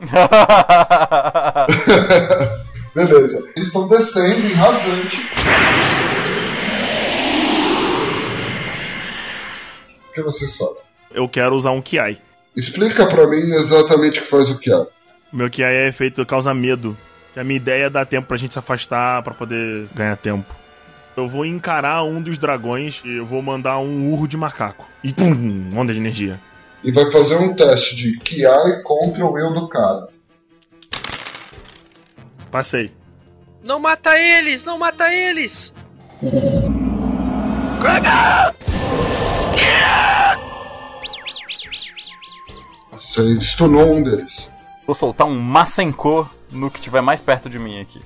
Beleza. 2.94 3.52
Eles 3.54 3.66
estão 3.68 3.88
descendo 3.88 4.46
em 4.46 4.52
rasante. 4.54 5.30
O 10.08 10.12
que 10.12 10.22
vocês 10.22 10.56
fazem? 10.56 10.84
Eu 11.10 11.28
quero 11.28 11.54
usar 11.54 11.70
um 11.72 11.82
Kiai. 11.82 12.20
Explica 12.58 13.06
pra 13.06 13.24
mim 13.28 13.52
exatamente 13.52 14.18
o 14.18 14.22
que 14.24 14.28
faz 14.28 14.50
o 14.50 14.58
que 14.58 14.68
é. 14.72 14.86
Meu 15.32 15.48
Kiai 15.48 15.76
é 15.76 15.86
efeito 15.86 16.26
causa 16.26 16.52
medo. 16.52 16.98
E 17.36 17.38
a 17.38 17.44
minha 17.44 17.56
ideia 17.56 17.84
é 17.84 17.90
dar 17.90 18.04
tempo 18.04 18.26
pra 18.26 18.36
gente 18.36 18.52
se 18.52 18.58
afastar 18.58 19.22
pra 19.22 19.32
poder 19.32 19.86
ganhar 19.94 20.16
tempo. 20.16 20.52
Eu 21.16 21.28
vou 21.28 21.46
encarar 21.46 22.02
um 22.02 22.20
dos 22.20 22.36
dragões 22.36 23.00
e 23.04 23.18
eu 23.18 23.24
vou 23.24 23.40
mandar 23.42 23.78
um 23.78 24.12
urro 24.12 24.26
de 24.26 24.36
macaco. 24.36 24.88
E 25.04 25.12
pum, 25.12 25.70
onda 25.72 25.92
de 25.92 26.00
energia. 26.00 26.40
E 26.82 26.90
vai 26.90 27.08
fazer 27.12 27.36
um 27.36 27.54
teste 27.54 27.94
de 27.94 28.18
Kiai 28.18 28.82
contra 28.82 29.24
o 29.24 29.38
eu 29.38 29.54
do 29.54 29.68
cara. 29.68 30.08
Passei. 32.50 32.90
Não 33.62 33.78
mata 33.78 34.18
eles! 34.18 34.64
Não 34.64 34.76
mata 34.76 35.14
eles! 35.14 35.72
Você 43.08 43.40
stunou 43.40 43.96
um 43.96 44.02
deles. 44.02 44.54
Vou 44.86 44.94
soltar 44.94 45.26
um 45.26 45.34
Masenko 45.40 46.28
no 46.52 46.70
que 46.70 46.78
tiver 46.78 47.00
mais 47.00 47.22
perto 47.22 47.48
de 47.48 47.58
mim 47.58 47.80
aqui. 47.80 48.02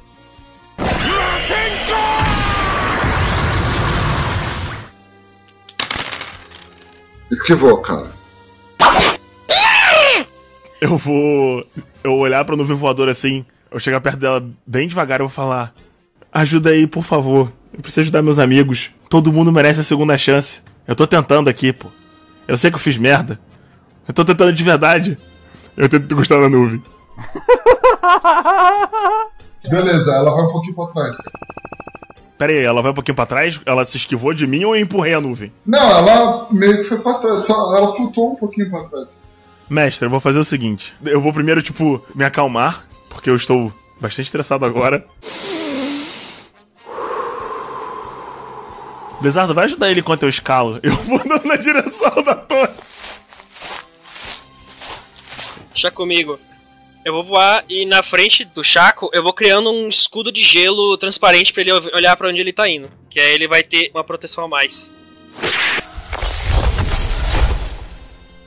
Esquivou, 7.32 7.82
cara. 7.82 8.12
Eu 10.80 10.96
vou. 10.96 11.66
Eu 12.04 12.10
vou 12.12 12.20
olhar 12.20 12.44
pra 12.44 12.54
nuvem 12.54 12.76
voadora 12.76 13.10
assim. 13.10 13.44
Eu 13.72 13.80
chegar 13.80 14.00
perto 14.00 14.20
dela 14.20 14.48
bem 14.64 14.86
devagar 14.86 15.18
e 15.18 15.24
vou 15.24 15.28
falar: 15.28 15.74
Ajuda 16.32 16.70
aí, 16.70 16.86
por 16.86 17.02
favor. 17.02 17.52
Eu 17.74 17.80
preciso 17.80 18.02
ajudar 18.02 18.22
meus 18.22 18.38
amigos. 18.38 18.90
Todo 19.10 19.32
mundo 19.32 19.50
merece 19.50 19.80
a 19.80 19.84
segunda 19.84 20.16
chance. 20.16 20.60
Eu 20.86 20.94
tô 20.94 21.08
tentando 21.08 21.50
aqui, 21.50 21.72
pô. 21.72 21.88
Eu 22.46 22.56
sei 22.56 22.70
que 22.70 22.76
eu 22.76 22.80
fiz 22.80 22.96
merda. 22.96 23.40
Eu 24.06 24.14
tô 24.14 24.24
tentando 24.24 24.52
de 24.52 24.62
verdade. 24.62 25.18
Eu 25.76 25.88
tento 25.88 26.14
gostar 26.14 26.40
da 26.40 26.48
nuvem. 26.48 26.82
Beleza, 29.68 30.12
ela 30.12 30.34
vai 30.34 30.44
um 30.44 30.52
pouquinho 30.52 30.74
pra 30.74 30.86
trás. 30.86 31.16
Pera 32.36 32.52
aí, 32.52 32.64
ela 32.64 32.82
vai 32.82 32.90
um 32.90 32.94
pouquinho 32.94 33.14
pra 33.14 33.26
trás? 33.26 33.60
Ela 33.64 33.84
se 33.84 33.96
esquivou 33.96 34.34
de 34.34 34.46
mim 34.46 34.64
ou 34.64 34.74
eu 34.74 34.82
empurrei 34.82 35.14
a 35.14 35.20
nuvem? 35.20 35.52
Não, 35.64 35.78
ela 35.78 36.48
meio 36.50 36.78
que 36.78 36.84
foi 36.84 36.98
pra 36.98 37.14
trás. 37.14 37.44
Só, 37.44 37.76
ela 37.76 37.92
flutuou 37.94 38.32
um 38.32 38.36
pouquinho 38.36 38.68
pra 38.68 38.84
trás. 38.84 39.18
Mestre, 39.70 40.06
eu 40.06 40.10
vou 40.10 40.20
fazer 40.20 40.40
o 40.40 40.44
seguinte: 40.44 40.94
eu 41.04 41.20
vou 41.20 41.32
primeiro, 41.32 41.62
tipo, 41.62 42.04
me 42.14 42.24
acalmar, 42.24 42.84
porque 43.08 43.30
eu 43.30 43.36
estou 43.36 43.72
bastante 44.00 44.26
estressado 44.26 44.64
agora. 44.64 45.06
Blizzard, 49.20 49.54
vai 49.54 49.66
ajudar 49.66 49.88
ele 49.88 50.00
enquanto 50.00 50.24
eu 50.24 50.28
escalo. 50.28 50.80
Eu 50.82 50.96
vou 50.96 51.20
andando 51.20 51.46
na 51.46 51.56
direção 51.56 52.22
da 52.24 52.34
torre. 52.34 52.72
Deixa 55.82 55.90
comigo. 55.96 56.38
Eu 57.04 57.12
vou 57.12 57.24
voar 57.24 57.64
e 57.68 57.84
na 57.84 58.04
frente 58.04 58.44
do 58.44 58.62
Chaco 58.62 59.10
eu 59.12 59.20
vou 59.20 59.32
criando 59.32 59.68
um 59.68 59.88
escudo 59.88 60.30
de 60.30 60.40
gelo 60.40 60.96
transparente 60.96 61.52
pra 61.52 61.60
ele 61.62 61.72
olhar 61.72 62.16
pra 62.16 62.28
onde 62.28 62.40
ele 62.40 62.52
tá 62.52 62.68
indo. 62.68 62.88
Que 63.10 63.18
aí 63.18 63.34
ele 63.34 63.48
vai 63.48 63.64
ter 63.64 63.90
uma 63.92 64.04
proteção 64.04 64.44
a 64.44 64.48
mais. 64.48 64.92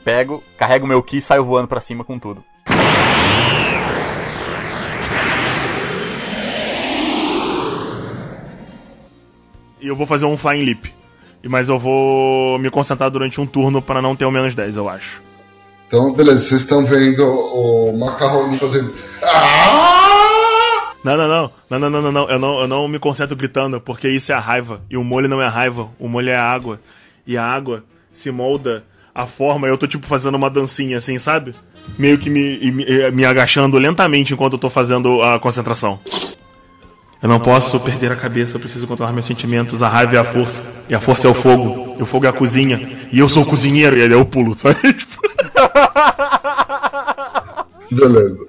Pego, 0.06 0.42
carrego 0.58 0.88
meu 0.88 1.04
Ki 1.04 1.18
e 1.18 1.22
saio 1.22 1.44
voando 1.44 1.68
pra 1.68 1.82
cima 1.82 2.06
com 2.06 2.18
tudo. 2.18 2.42
E 9.82 9.88
eu 9.88 9.96
vou 9.96 10.06
fazer 10.08 10.26
um 10.26 10.38
Flying 10.38 10.64
Leap. 10.64 10.86
E- 11.44 11.50
Mas 11.50 11.70
eu 11.70 11.78
vou 11.78 12.58
me 12.60 12.70
concentrar 12.70 13.10
durante 13.12 13.40
um 13.40 13.46
turno 13.46 13.82
para 13.82 14.02
não 14.02 14.16
ter 14.16 14.26
o 14.26 14.32
menos 14.32 14.56
10, 14.56 14.78
eu 14.78 14.88
acho. 14.90 15.25
Então, 15.88 16.14
beleza, 16.14 16.40
vocês 16.40 16.62
estão 16.62 16.86
vendo 16.86 17.24
o 17.24 17.98
Macarrone 17.98 18.58
fazendo. 18.58 18.94
Ah! 19.24 20.94
Não, 21.04 21.16
não, 21.16 21.28
não. 21.28 21.52
Não, 21.70 21.90
não, 21.90 22.02
não, 22.02 22.12
não. 22.12 22.30
Eu 22.30 22.40
não, 22.40 22.62
eu 22.62 22.68
não 22.68 22.88
me 22.88 22.98
concentro 22.98 23.36
gritando, 23.36 23.80
porque 23.80 24.10
isso 24.10 24.32
é 24.32 24.36
a 24.36 24.40
raiva. 24.40 24.82
E 24.90 24.98
o 24.98 25.04
molho 25.04 25.30
não 25.30 25.40
é 25.40 25.48
raiva, 25.48 25.88
o 26.00 26.08
molho 26.08 26.30
é 26.30 26.36
a 26.36 26.44
água. 26.44 26.80
E 27.28 27.38
a 27.38 27.44
água 27.44 27.84
se 28.12 28.32
molda 28.32 28.84
a 29.14 29.28
forma. 29.28 29.68
Eu 29.68 29.78
tô, 29.78 29.86
tipo, 29.86 30.08
fazendo 30.08 30.34
uma 30.34 30.50
dancinha 30.50 30.98
assim, 30.98 31.20
sabe? 31.20 31.54
Meio 32.00 32.18
que 32.18 32.30
me, 32.30 32.72
me, 32.72 33.12
me 33.12 33.24
agachando 33.24 33.78
lentamente 33.78 34.34
enquanto 34.34 34.54
eu 34.54 34.60
tô 34.60 34.70
fazendo 34.70 35.22
a 35.22 35.40
concentração. 35.40 36.00
Eu 37.22 37.30
não 37.30 37.40
posso 37.40 37.80
perder 37.80 38.12
a 38.12 38.16
cabeça, 38.16 38.56
eu 38.56 38.60
preciso 38.60 38.88
controlar 38.88 39.14
meus 39.14 39.26
sentimentos. 39.26 39.84
A 39.84 39.88
raiva 39.88 40.16
é 40.16 40.20
a 40.20 40.26
força. 40.26 40.64
E 40.90 40.96
a 40.96 41.00
força 41.00 41.28
é 41.28 41.30
o 41.30 41.36
fogo. 41.36 41.96
E 42.00 42.02
o 42.02 42.06
fogo 42.06 42.26
é 42.26 42.30
a 42.30 42.34
cozinha. 42.34 42.80
E 43.12 43.20
eu 43.20 43.30
sou 43.30 43.44
o 43.44 43.46
cozinheiro. 43.46 43.96
E 43.96 44.02
ele 44.02 44.14
é 44.16 44.18
o 44.18 44.26
pulo, 44.26 44.58
sabe? 44.58 44.78
Beleza. 47.92 48.44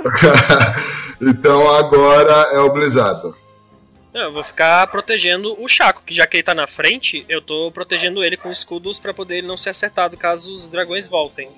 então 1.20 1.68
agora 1.74 2.32
é 2.52 2.58
o 2.58 2.70
Blizzard. 2.70 3.34
Eu 4.14 4.32
vou 4.32 4.42
ficar 4.42 4.86
protegendo 4.86 5.54
o 5.62 5.68
Chaco, 5.68 6.02
que 6.06 6.14
já 6.14 6.26
que 6.26 6.38
ele 6.38 6.42
tá 6.42 6.54
na 6.54 6.66
frente, 6.66 7.26
eu 7.28 7.42
tô 7.42 7.70
protegendo 7.70 8.24
ele 8.24 8.36
com 8.36 8.50
escudos 8.50 8.98
pra 8.98 9.12
poder 9.12 9.38
ele 9.38 9.46
não 9.46 9.58
ser 9.58 9.70
acertado 9.70 10.16
caso 10.16 10.54
os 10.54 10.68
dragões 10.68 11.06
voltem. 11.06 11.50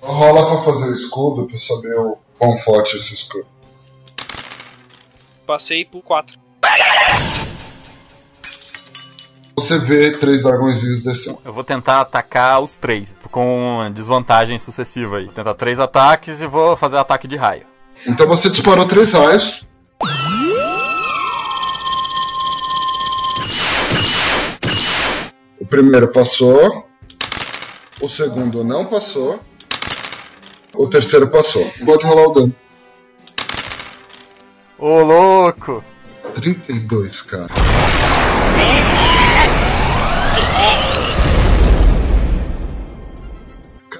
Rola 0.00 0.46
pra 0.46 0.64
fazer 0.64 0.90
o 0.90 0.94
escudo 0.94 1.46
pra 1.46 1.58
saber 1.58 1.94
o 1.98 2.18
quão 2.36 2.58
forte 2.58 2.96
é 2.96 2.98
esse 2.98 3.14
escudo. 3.14 3.46
Passei 5.46 5.84
por 5.84 6.02
4. 6.02 6.36
Você 9.60 9.78
vê 9.78 10.12
três 10.12 10.44
dragõezinhos 10.44 11.02
descendo. 11.02 11.38
Eu 11.44 11.52
vou 11.52 11.62
tentar 11.62 12.00
atacar 12.00 12.62
os 12.62 12.78
três, 12.78 13.14
com 13.30 13.90
desvantagem 13.94 14.58
sucessiva 14.58 15.18
aí. 15.18 15.28
Tentar 15.28 15.52
três 15.52 15.78
ataques 15.78 16.40
e 16.40 16.46
vou 16.46 16.74
fazer 16.76 16.96
ataque 16.96 17.28
de 17.28 17.36
raio. 17.36 17.66
Então 18.06 18.26
você 18.26 18.48
disparou 18.48 18.86
três 18.86 19.12
raios. 19.12 19.66
O 25.60 25.66
primeiro 25.66 26.08
passou. 26.08 26.86
O 28.00 28.08
segundo 28.08 28.64
não 28.64 28.86
passou. 28.86 29.44
O 30.74 30.88
terceiro 30.88 31.28
passou. 31.28 31.70
Pode 31.84 32.06
rolar 32.06 32.28
o 32.28 32.32
dano. 32.32 32.54
Ô, 34.78 35.02
louco! 35.02 35.84
32, 36.34 37.20
cara. 37.20 37.50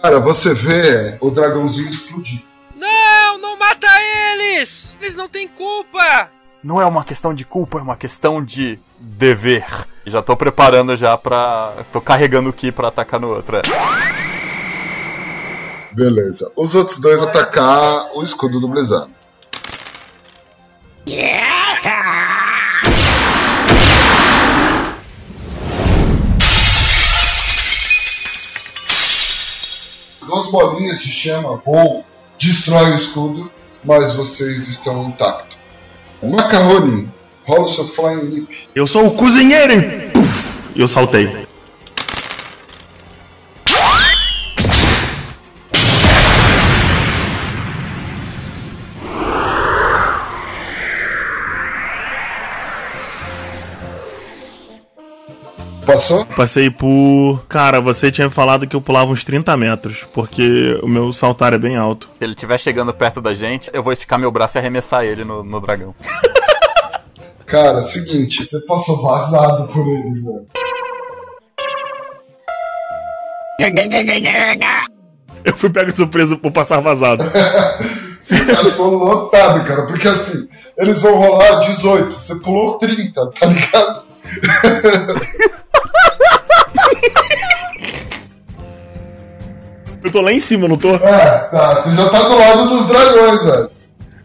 Cara, 0.02 0.18
você 0.18 0.54
vê 0.54 1.16
o 1.20 1.30
dragãozinho 1.30 1.90
explodir. 1.90 2.42
Não, 2.74 3.38
não 3.38 3.58
mata 3.58 3.86
eles! 4.32 4.96
Eles 5.00 5.14
não 5.14 5.28
têm 5.28 5.46
culpa! 5.46 6.30
Não 6.62 6.80
é 6.80 6.86
uma 6.86 7.04
questão 7.04 7.34
de 7.34 7.44
culpa, 7.44 7.78
é 7.78 7.82
uma 7.82 7.96
questão 7.96 8.42
de 8.44 8.78
dever. 8.98 9.64
Já 10.06 10.22
tô 10.22 10.36
preparando 10.36 10.96
já 10.96 11.16
pra. 11.16 11.72
tô 11.92 12.00
carregando 12.00 12.50
o 12.50 12.52
Ki 12.52 12.70
pra 12.70 12.88
atacar 12.88 13.18
no 13.20 13.28
outro. 13.28 13.56
É. 13.56 13.62
Beleza. 15.92 16.52
Os 16.56 16.74
outros 16.74 16.98
dois 16.98 17.22
atacar 17.22 18.10
o 18.14 18.22
escudo 18.22 18.60
do 18.60 18.68
Blizzard. 18.68 19.10
Duas 21.06 21.49
bolinhas 30.50 31.02
de 31.02 31.10
chama 31.10 31.60
voam, 31.64 32.04
destrói 32.38 32.92
o 32.92 32.96
escudo, 32.96 33.50
mas 33.84 34.14
vocês 34.14 34.68
estão 34.68 35.08
intactos. 35.08 35.58
Macarrone, 36.22 37.08
rola 37.44 37.64
seu 37.64 37.84
Flying 37.84 38.30
Leap. 38.30 38.48
Eu 38.74 38.86
sou 38.86 39.06
o 39.06 39.14
cozinheiro! 39.14 39.72
E 40.74 40.80
eu 40.80 40.88
saltei. 40.88 41.49
Passou? 55.92 56.24
Passei 56.24 56.70
por. 56.70 57.42
Cara, 57.48 57.80
você 57.80 58.12
tinha 58.12 58.30
falado 58.30 58.66
que 58.66 58.76
eu 58.76 58.80
pulava 58.80 59.10
uns 59.10 59.24
30 59.24 59.56
metros, 59.56 60.06
porque 60.12 60.78
o 60.82 60.88
meu 60.88 61.12
saltar 61.12 61.52
é 61.52 61.58
bem 61.58 61.76
alto. 61.76 62.08
Se 62.16 62.24
ele 62.24 62.32
estiver 62.32 62.58
chegando 62.58 62.94
perto 62.94 63.20
da 63.20 63.34
gente, 63.34 63.68
eu 63.72 63.82
vou 63.82 63.92
esticar 63.92 64.18
meu 64.18 64.30
braço 64.30 64.56
e 64.56 64.60
arremessar 64.60 65.04
ele 65.04 65.24
no, 65.24 65.42
no 65.42 65.60
dragão. 65.60 65.94
Cara, 67.44 67.82
seguinte, 67.82 68.46
você 68.46 68.60
passou 68.64 69.02
vazado 69.02 69.66
por 69.72 69.84
eles, 69.88 70.24
velho. 70.24 70.46
Eu 75.42 75.56
fui 75.56 75.70
pego 75.70 75.90
de 75.90 75.96
surpresa 75.96 76.36
por 76.36 76.52
passar 76.52 76.80
vazado. 76.80 77.24
Você 78.20 78.44
passou 78.44 79.02
lotado, 79.02 79.66
cara, 79.66 79.86
porque 79.86 80.06
assim, 80.06 80.46
eles 80.76 81.00
vão 81.00 81.14
rolar 81.16 81.54
18, 81.60 82.10
você 82.10 82.38
pulou 82.40 82.78
30, 82.78 83.30
tá 83.30 83.46
ligado? 83.46 84.02
Eu 90.02 90.10
tô 90.10 90.20
lá 90.20 90.32
em 90.32 90.40
cima, 90.40 90.66
não 90.66 90.76
tô? 90.76 90.94
É, 90.94 91.38
tá, 91.50 91.74
você 91.74 91.94
já 91.94 92.08
tá 92.08 92.22
do 92.22 92.38
lado 92.38 92.68
dos 92.68 92.88
dragões, 92.88 93.42
velho. 93.42 93.70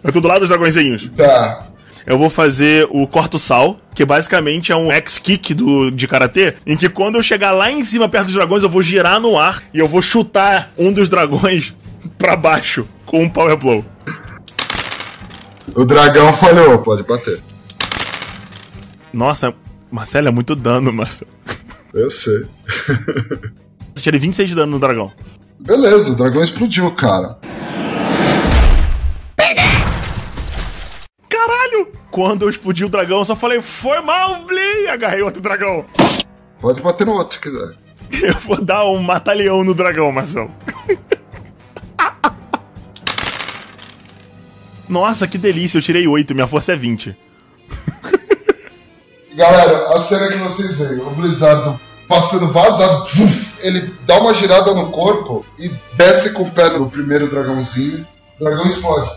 Eu 0.04 0.14
tô 0.14 0.22
do 0.22 0.28
lado 0.28 0.40
dos 0.42 0.50
dragõezinhos. 0.50 1.10
Tá. 1.16 1.68
Eu 2.06 2.18
vou 2.18 2.30
fazer 2.30 2.88
o 2.92 3.08
corto-sal, 3.08 3.80
que 3.96 4.06
basicamente 4.06 4.72
é 4.72 4.76
um 4.76 4.92
X-Kick 4.92 5.56
de 5.92 6.08
karatê, 6.08 6.54
em 6.66 6.78
que 6.78 6.88
quando 6.88 7.16
eu 7.16 7.24
chegar 7.24 7.52
lá 7.52 7.72
em 7.72 7.84
cima, 7.84 8.08
perto 8.08 8.26
dos 8.26 8.36
dragões, 8.36 8.62
eu 8.62 8.70
vou 8.70 8.84
girar 8.84 9.20
no 9.20 9.40
ar 9.40 9.64
e 9.74 9.80
eu 9.80 9.88
vou 9.88 10.04
chutar 10.04 10.72
um 10.78 10.94
dos 10.94 11.10
dragões 11.10 11.74
pra 12.18 12.36
baixo 12.36 12.88
com 13.06 13.24
um 13.24 13.30
Power 13.30 13.58
Blow. 13.58 13.84
O 15.76 15.84
dragão 15.84 16.32
falhou, 16.32 16.78
pode 16.84 17.02
bater. 17.04 17.42
Nossa, 19.12 19.54
Marcelo, 19.90 20.28
é 20.28 20.32
muito 20.32 20.56
dano, 20.56 20.94
Marcelo. 20.94 21.32
Eu 21.94 22.10
sei. 22.12 22.46
Eu 23.96 24.02
tirei 24.02 24.20
26 24.20 24.50
de 24.50 24.56
dano 24.56 24.74
no 24.74 24.80
dragão. 24.80 25.10
Beleza, 25.60 26.12
o 26.12 26.16
dragão 26.16 26.42
explodiu, 26.42 26.92
cara. 26.92 27.38
Caralho! 31.30 31.92
Quando 32.12 32.44
eu 32.44 32.50
explodi 32.50 32.86
o 32.86 32.90
dragão, 32.90 33.20
eu 33.20 33.26
só 33.26 33.36
falei, 33.36 33.62
foi 33.62 34.02
mal, 34.02 34.44
Blim! 34.46 34.88
Agarrei 34.90 35.22
outro 35.22 35.42
dragão. 35.42 35.86
Pode 36.60 36.82
bater 36.82 37.06
no 37.06 37.14
outro 37.14 37.36
se 37.36 37.42
quiser. 37.42 37.76
Eu 38.22 38.36
vou 38.36 38.64
dar 38.64 38.86
um 38.86 39.02
matalhão 39.02 39.64
no 39.64 39.74
dragão, 39.74 40.12
Marcelo. 40.12 40.52
Nossa, 44.88 45.28
que 45.28 45.40
delícia, 45.40 45.80
eu 45.80 45.82
tirei 45.82 46.08
8, 46.08 46.36
minha 46.36 46.46
força 46.46 46.74
é 46.74 46.76
20. 46.76 47.18
Galera, 49.36 49.90
a 49.90 50.00
cena 50.00 50.28
que 50.32 50.38
vocês 50.38 50.78
veem, 50.78 51.02
o 51.02 51.10
Blizzard 51.10 51.80
passando 52.08 52.52
vazado, 52.52 53.06
ele 53.60 53.94
dá 54.06 54.20
uma 54.20 54.34
girada 54.34 54.74
no 54.74 54.90
corpo 54.92 55.46
e 55.60 55.70
desce 55.94 56.32
com 56.32 56.44
o 56.44 56.52
pé 56.52 56.70
no 56.70 56.90
primeiro 56.90 57.28
dragãozinho. 57.28 58.06
O 58.40 58.44
dragão 58.44 58.66
explode, 58.66 59.10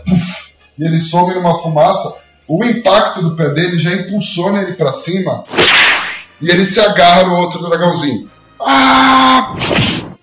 e 0.77 0.83
ele 0.83 0.99
some 0.99 1.33
numa 1.33 1.59
fumaça. 1.59 2.21
O 2.47 2.63
impacto 2.65 3.21
do 3.21 3.35
pé 3.35 3.49
dele 3.49 3.77
já 3.77 3.93
impulsiona 3.93 4.61
ele 4.61 4.73
pra 4.73 4.91
cima 4.91 5.43
e 6.41 6.49
ele 6.49 6.65
se 6.65 6.79
agarra 6.79 7.25
no 7.25 7.37
outro 7.37 7.61
dragãozinho. 7.61 8.29
Ah! 8.59 9.55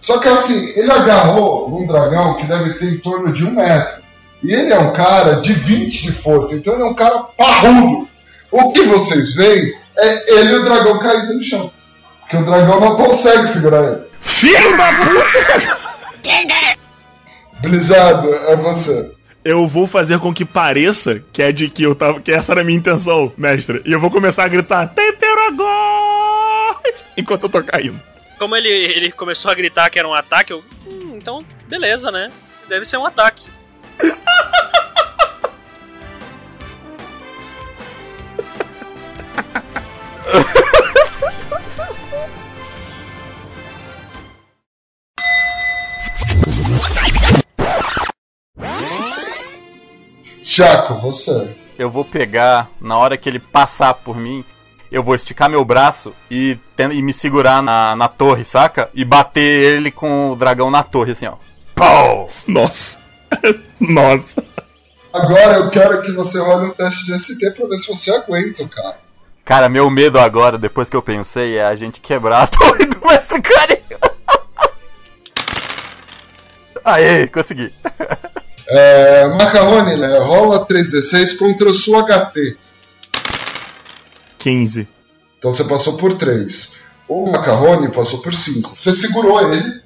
Só 0.00 0.18
que 0.18 0.28
assim, 0.28 0.72
ele 0.76 0.90
agarrou 0.90 1.70
num 1.70 1.86
dragão 1.86 2.36
que 2.36 2.46
deve 2.46 2.74
ter 2.74 2.86
em 2.86 2.98
torno 2.98 3.32
de 3.32 3.44
um 3.44 3.52
metro. 3.52 4.02
E 4.42 4.52
ele 4.52 4.72
é 4.72 4.78
um 4.78 4.92
cara 4.92 5.40
de 5.40 5.52
20 5.52 6.02
de 6.02 6.12
força, 6.12 6.54
então 6.54 6.74
ele 6.74 6.82
é 6.82 6.86
um 6.86 6.94
cara 6.94 7.18
parrudo. 7.36 8.08
O 8.50 8.72
que 8.72 8.82
vocês 8.82 9.34
veem 9.34 9.74
é 9.96 10.38
ele 10.38 10.52
e 10.52 10.54
o 10.56 10.64
dragão 10.64 10.98
caído 10.98 11.34
no 11.34 11.42
chão. 11.42 11.70
Porque 12.26 12.36
o 12.38 12.44
dragão 12.44 12.80
não 12.80 12.96
consegue 12.96 13.46
segurar 13.46 13.84
ele. 13.84 14.02
Filho 14.20 14.76
da 14.76 14.92
puta! 14.94 15.86
Blizzard, 17.60 18.28
é 18.48 18.56
você. 18.56 19.14
Eu 19.44 19.68
vou 19.68 19.86
fazer 19.86 20.18
com 20.18 20.34
que 20.34 20.44
pareça 20.44 21.22
que 21.32 21.40
é 21.40 21.52
de 21.52 21.70
que 21.70 21.84
eu 21.84 21.94
tava. 21.94 22.20
que 22.20 22.32
essa 22.32 22.52
era 22.52 22.62
a 22.62 22.64
minha 22.64 22.76
intenção, 22.76 23.32
mestre. 23.36 23.80
E 23.84 23.92
eu 23.92 24.00
vou 24.00 24.10
começar 24.10 24.42
a 24.44 24.48
gritar 24.48 24.88
Tempero 24.88 25.40
agora! 25.46 26.80
Enquanto 27.16 27.44
eu 27.44 27.48
tô 27.48 27.62
caindo. 27.62 28.00
Como 28.40 28.56
ele, 28.56 28.68
ele 28.68 29.12
começou 29.12 29.50
a 29.50 29.54
gritar 29.54 29.88
que 29.88 29.98
era 29.98 30.08
um 30.08 30.14
ataque, 30.14 30.52
eu. 30.52 30.64
Hum, 30.84 31.12
então, 31.14 31.38
beleza, 31.68 32.10
né? 32.10 32.32
Deve 32.68 32.84
ser 32.84 32.96
um 32.96 33.06
ataque. 33.06 33.46
Chaco, 50.48 50.94
você. 51.00 51.56
Eu 51.76 51.90
vou 51.90 52.04
pegar, 52.04 52.70
na 52.80 52.96
hora 52.96 53.16
que 53.16 53.28
ele 53.28 53.40
passar 53.40 53.92
por 53.94 54.16
mim, 54.16 54.44
eu 54.92 55.02
vou 55.02 55.16
esticar 55.16 55.50
meu 55.50 55.64
braço 55.64 56.14
e, 56.30 56.56
e 56.78 57.02
me 57.02 57.12
segurar 57.12 57.60
na, 57.60 57.96
na 57.96 58.06
torre, 58.06 58.44
saca? 58.44 58.88
E 58.94 59.04
bater 59.04 59.40
ele 59.42 59.90
com 59.90 60.30
o 60.30 60.36
dragão 60.36 60.70
na 60.70 60.84
torre, 60.84 61.12
assim, 61.12 61.26
ó. 61.26 61.34
Pau! 61.74 62.30
Nossa. 62.46 62.96
Nossa. 63.80 64.44
Agora 65.12 65.56
eu 65.56 65.68
quero 65.68 66.00
que 66.00 66.12
você 66.12 66.38
role 66.38 66.68
um 66.68 66.70
teste 66.70 67.06
de 67.06 67.18
ST 67.18 67.50
pra 67.50 67.66
ver 67.66 67.78
se 67.78 67.88
você 67.88 68.12
aguenta, 68.12 68.68
cara. 68.68 69.00
Cara, 69.44 69.68
meu 69.68 69.90
medo 69.90 70.16
agora, 70.16 70.56
depois 70.56 70.88
que 70.88 70.94
eu 70.94 71.02
pensei, 71.02 71.56
é 71.56 71.66
a 71.66 71.74
gente 71.74 72.00
quebrar 72.00 72.44
a 72.44 72.46
torre 72.46 72.86
do 72.86 73.04
mestre 73.04 73.42
carinho. 73.42 73.98
Aê, 76.84 77.26
consegui. 77.26 77.74
É, 78.68 79.28
Macarrone, 79.28 79.96
né? 79.96 80.18
Rola 80.18 80.66
3d6 80.66 81.36
contra 81.38 81.68
o 81.68 81.72
seu 81.72 81.94
HT. 82.02 82.56
15. 84.38 84.88
Então 85.38 85.54
você 85.54 85.64
passou 85.64 85.96
por 85.96 86.14
3. 86.14 86.76
O 87.08 87.30
Macarrone 87.30 87.90
passou 87.92 88.20
por 88.20 88.34
5. 88.34 88.68
Você 88.68 88.92
segurou 88.92 89.40
ele, 89.40 89.82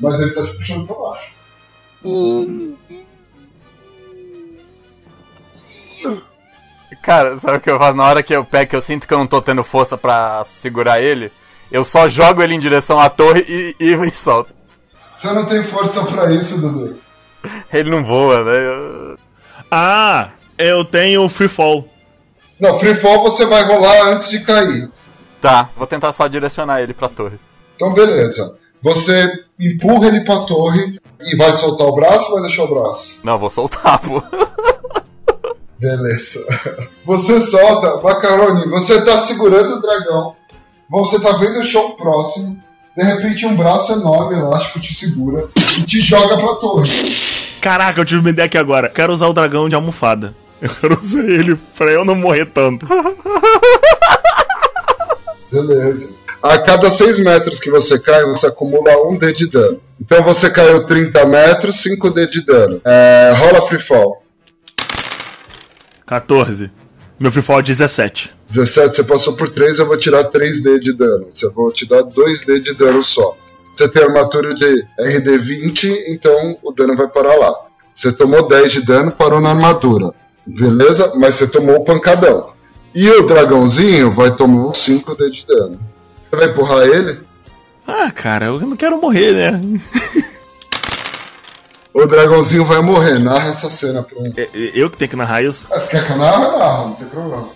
mas 0.00 0.20
ele 0.20 0.30
tá 0.30 0.42
te 0.42 0.54
puxando 0.54 0.86
pra 0.86 0.96
baixo. 0.96 1.32
Cara, 7.02 7.38
sabe 7.38 7.58
o 7.58 7.60
que 7.60 7.70
eu 7.70 7.78
faço 7.78 7.96
na 7.96 8.04
hora 8.04 8.22
que 8.22 8.34
eu 8.34 8.44
pego, 8.44 8.70
que 8.70 8.76
eu 8.76 8.82
sinto 8.82 9.06
que 9.06 9.12
eu 9.12 9.18
não 9.18 9.26
tô 9.26 9.42
tendo 9.42 9.62
força 9.62 9.96
pra 9.96 10.44
segurar 10.44 11.00
ele? 11.00 11.30
Eu 11.70 11.84
só 11.84 12.08
jogo 12.08 12.42
ele 12.42 12.54
em 12.54 12.60
direção 12.60 12.98
à 12.98 13.10
torre 13.10 13.44
e, 13.48 13.76
e, 13.78 13.94
e 13.94 14.10
solto. 14.12 14.54
Você 15.10 15.30
não 15.32 15.44
tem 15.44 15.62
força 15.62 16.04
pra 16.04 16.30
isso, 16.32 16.60
Dudu. 16.60 16.98
Ele 17.72 17.90
não 17.90 18.04
voa, 18.04 18.42
né? 18.44 18.56
Eu- 18.56 19.18
Ah, 19.70 20.30
eu 20.56 20.84
tenho 20.84 21.28
free 21.28 21.48
fall. 21.48 21.86
Não, 22.60 22.78
free 22.78 22.94
fall 22.94 23.22
você 23.22 23.44
vai 23.46 23.62
rolar 23.64 24.08
antes 24.08 24.30
de 24.30 24.40
cair. 24.40 24.90
Tá, 25.40 25.68
vou 25.76 25.86
tentar 25.86 26.12
só 26.12 26.26
direcionar 26.26 26.80
ele 26.82 26.92
pra 26.92 27.08
torre. 27.08 27.38
Então, 27.76 27.92
beleza. 27.94 28.58
Você 28.82 29.30
empurra 29.60 30.08
ele 30.08 30.22
pra 30.24 30.40
torre 30.40 30.98
e 31.20 31.36
vai 31.36 31.52
soltar 31.52 31.86
o 31.86 31.94
braço 31.94 32.26
ou 32.28 32.34
vai 32.34 32.42
deixar 32.42 32.64
o 32.64 32.68
braço? 32.74 33.20
Não, 33.22 33.38
vou 33.38 33.50
soltar, 33.50 34.00
pô. 34.00 34.20
Beleza. 35.78 36.44
Você 37.04 37.40
solta, 37.40 38.00
Macaroni, 38.02 38.68
você 38.68 39.04
tá 39.04 39.16
segurando 39.16 39.76
o 39.76 39.80
dragão. 39.80 40.34
Você 40.90 41.20
tá 41.20 41.32
vendo 41.32 41.60
o 41.60 41.64
chão 41.64 41.92
próximo. 41.92 42.60
De 42.98 43.04
repente, 43.04 43.46
um 43.46 43.54
braço 43.54 43.92
enorme, 43.92 44.36
elástico, 44.36 44.80
te 44.80 44.92
segura 44.92 45.48
e 45.78 45.82
te 45.82 46.00
joga 46.00 46.36
pra 46.36 46.54
torre. 46.56 46.90
Caraca, 47.60 48.00
eu 48.00 48.04
tive 48.04 48.18
uma 48.18 48.30
ideia 48.30 48.46
aqui 48.46 48.58
agora. 48.58 48.88
Quero 48.88 49.12
usar 49.12 49.28
o 49.28 49.32
dragão 49.32 49.68
de 49.68 49.76
almofada. 49.76 50.34
Eu 50.60 50.68
quero 50.68 51.00
usar 51.00 51.20
ele 51.20 51.56
pra 51.76 51.92
eu 51.92 52.04
não 52.04 52.16
morrer 52.16 52.46
tanto. 52.46 52.84
Beleza. 55.52 56.16
A 56.42 56.58
cada 56.58 56.90
6 56.90 57.20
metros 57.20 57.60
que 57.60 57.70
você 57.70 57.96
cai, 58.00 58.24
você 58.24 58.48
acumula 58.48 59.06
1 59.06 59.18
D 59.18 59.32
de 59.32 59.48
dano. 59.48 59.80
Então 60.00 60.20
você 60.24 60.50
caiu 60.50 60.84
30 60.84 61.24
metros, 61.26 61.76
5 61.76 62.10
D 62.10 62.26
de 62.26 62.44
dano. 62.44 62.80
É, 62.84 63.30
rola 63.36 63.62
free 63.62 63.78
fall. 63.78 64.20
14. 66.04 66.72
Meu 67.18 67.32
free 67.32 67.42
fall 67.42 67.58
é 67.58 67.62
17. 67.62 68.30
17, 68.48 68.96
você 68.96 69.04
passou 69.04 69.34
por 69.34 69.48
3, 69.48 69.80
eu 69.80 69.86
vou 69.86 69.96
tirar 69.96 70.30
3D 70.30 70.78
de 70.78 70.92
dano. 70.92 71.26
Eu 71.42 71.52
vou 71.52 71.72
te 71.72 71.86
dar 71.86 72.02
2D 72.04 72.60
de 72.60 72.74
dano 72.74 73.02
só. 73.02 73.36
Você 73.72 73.88
tem 73.88 74.02
armadura 74.02 74.54
de 74.54 74.84
RD 74.98 75.38
20, 75.38 76.04
então 76.08 76.58
o 76.62 76.72
dano 76.72 76.96
vai 76.96 77.08
parar 77.08 77.34
lá. 77.36 77.54
Você 77.92 78.12
tomou 78.12 78.46
10 78.46 78.72
de 78.72 78.86
dano, 78.86 79.10
parou 79.10 79.40
na 79.40 79.50
armadura. 79.50 80.12
Beleza? 80.46 81.12
Mas 81.16 81.34
você 81.34 81.48
tomou 81.48 81.76
o 81.76 81.84
pancadão. 81.84 82.52
E 82.94 83.08
o 83.10 83.26
dragãozinho 83.26 84.10
vai 84.10 84.34
tomar 84.34 84.68
uns 84.68 84.78
5D 84.78 85.30
de 85.30 85.46
dano. 85.46 85.80
Você 86.20 86.36
vai 86.36 86.48
empurrar 86.48 86.86
ele? 86.86 87.20
Ah, 87.86 88.10
cara, 88.10 88.46
eu 88.46 88.60
não 88.60 88.76
quero 88.76 89.00
morrer, 89.00 89.32
né? 89.32 89.60
O 92.02 92.06
dragãozinho 92.06 92.64
vai 92.64 92.80
morrer. 92.80 93.18
Narra 93.18 93.48
essa 93.48 93.68
cena 93.68 94.02
pra 94.02 94.20
mim. 94.20 94.32
É- 94.36 94.42
é 94.42 94.70
Eu 94.74 94.88
que 94.90 94.96
tenho 94.96 95.08
que 95.10 95.16
narrar 95.16 95.42
isso? 95.42 95.66
Ah, 95.70 95.78
Você 95.78 95.90
quer 95.90 96.06
que 96.06 96.12
eu 96.12 96.16
narre? 96.16 96.38
Narra, 96.58 96.84
não 96.84 96.92
tem 96.94 97.08
problema. 97.08 97.48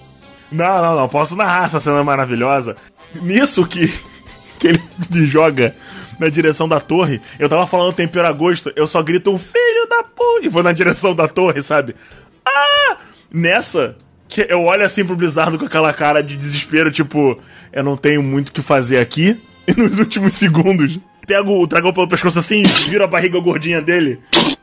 Não, 0.50 0.82
não, 0.82 0.96
não. 0.96 1.08
Posso 1.08 1.36
narrar 1.36 1.66
essa 1.66 1.78
cena 1.80 2.02
maravilhosa. 2.02 2.76
Nisso 3.14 3.64
que, 3.66 3.86
que 4.58 4.68
ele 4.68 4.82
me 5.10 5.26
joga 5.26 5.74
na 6.18 6.28
direção 6.28 6.68
da 6.68 6.80
torre, 6.80 7.20
eu 7.38 7.48
tava 7.48 7.66
falando 7.66 7.92
tempero 7.94 8.26
a 8.26 8.32
gosto, 8.32 8.72
eu 8.76 8.86
só 8.86 9.02
grito 9.02 9.30
um 9.32 9.38
filho 9.38 9.88
da 9.88 10.02
puta 10.04 10.44
e 10.44 10.48
vou 10.48 10.62
na 10.62 10.72
direção 10.72 11.14
da 11.14 11.26
torre, 11.28 11.62
sabe? 11.62 11.96
Ah! 12.44 12.96
Nessa, 13.32 13.96
que 14.28 14.46
eu 14.48 14.62
olho 14.64 14.84
assim 14.84 15.04
pro 15.04 15.16
Blizzard 15.16 15.56
com 15.58 15.64
aquela 15.64 15.92
cara 15.92 16.22
de 16.22 16.36
desespero, 16.36 16.90
tipo, 16.90 17.38
eu 17.72 17.82
não 17.82 17.96
tenho 17.96 18.22
muito 18.22 18.48
o 18.50 18.52
que 18.52 18.62
fazer 18.62 18.98
aqui. 18.98 19.40
E 19.64 19.80
nos 19.80 19.96
últimos 20.00 20.34
segundos, 20.34 20.98
pego 21.26 21.60
o 21.60 21.66
dragão 21.66 21.92
pelo 21.92 22.08
pescoço 22.08 22.38
assim, 22.38 22.62
viro 22.88 23.04
a 23.04 23.06
barriga 23.06 23.38
gordinha 23.40 23.80
dele, 23.80 24.20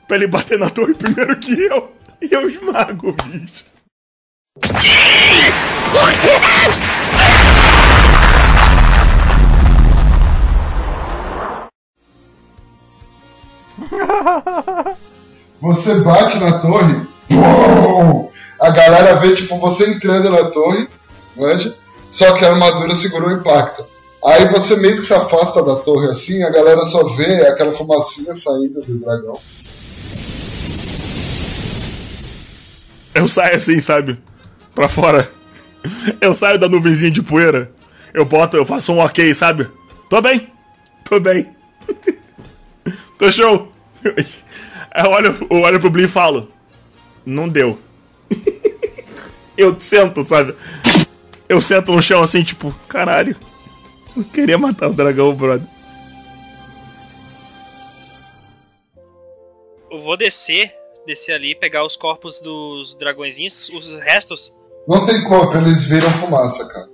pra 0.08 0.18
ele 0.18 0.28
bater 0.28 0.58
na 0.58 0.70
torre 0.70 0.94
primeiro 0.94 1.38
que 1.38 1.54
eu. 1.54 1.92
E 2.22 2.34
eu 2.34 2.50
esmago 2.50 3.10
o 3.10 3.14
bicho. 3.14 3.64
Você 15.62 16.02
bate 16.02 16.38
na 16.40 16.60
torre, 16.60 17.08
pum! 17.30 18.30
a 18.60 18.70
galera 18.72 19.16
vê 19.16 19.34
tipo 19.34 19.58
você 19.58 19.90
entrando 19.90 20.30
na 20.30 20.46
torre, 20.46 20.90
manja? 21.36 21.76
Só 22.10 22.34
que 22.34 22.44
a 22.44 22.52
armadura 22.52 22.94
segurou 22.96 23.30
o 23.30 23.34
impacto. 23.34 23.86
Aí 24.24 24.46
você 24.50 24.76
meio 24.78 24.98
que 24.98 25.06
se 25.06 25.14
afasta 25.14 25.64
da 25.64 25.78
torre 25.78 26.10
assim, 26.10 26.44
a 26.44 26.50
galera 26.50 26.86
só 26.86 27.04
vê 27.16 27.48
aquela 27.48 27.74
fumacinha 27.74 28.36
saindo 28.36 28.82
do 28.82 29.00
dragão. 29.00 29.40
Eu 33.14 33.28
saio 33.28 33.56
assim, 33.56 33.80
sabe? 33.80 34.18
Pra 34.76 34.90
fora. 34.90 35.32
Eu 36.20 36.34
saio 36.34 36.60
da 36.60 36.68
nuvenzinha 36.68 37.12
de 37.12 37.22
poeira. 37.22 37.72
Eu 38.14 38.26
boto, 38.26 38.58
eu 38.58 38.66
faço 38.66 38.92
um 38.92 39.00
ok, 39.00 39.34
sabe? 39.34 39.70
Tô 40.10 40.22
bem. 40.22 40.52
Tô 41.06 41.20
bem. 41.20 41.50
Tô 43.18 43.32
show. 43.32 43.72
Eu 44.04 45.10
olho, 45.12 45.48
eu 45.50 45.62
olho 45.62 45.80
pro 45.80 45.90
Blin 45.90 46.06
e 46.06 46.08
falo. 46.08 46.52
Não 47.26 47.48
deu. 47.48 47.78
Eu 49.58 49.76
sento, 49.80 50.26
sabe? 50.26 50.56
Eu 51.50 51.60
sento 51.60 51.92
no 51.92 52.02
chão 52.02 52.24
assim, 52.24 52.44
tipo, 52.44 52.74
caralho. 52.88 53.36
Eu 54.16 54.24
queria 54.24 54.58
matar 54.58 54.90
o 54.90 54.94
dragão, 54.94 55.34
brother. 55.34 55.68
Eu 59.92 60.00
vou 60.00 60.16
descer, 60.16 60.74
descer 61.06 61.34
ali, 61.34 61.56
pegar 61.56 61.84
os 61.86 61.96
corpos 61.96 62.40
dos 62.42 62.94
dragõezinhos, 62.96 63.70
os 63.70 63.94
restos. 64.02 64.54
Não 64.88 65.06
tem 65.06 65.24
corpo, 65.24 65.58
eles 65.58 65.86
viram 65.86 66.10
fumaça, 66.10 66.68
cara. 66.68 66.88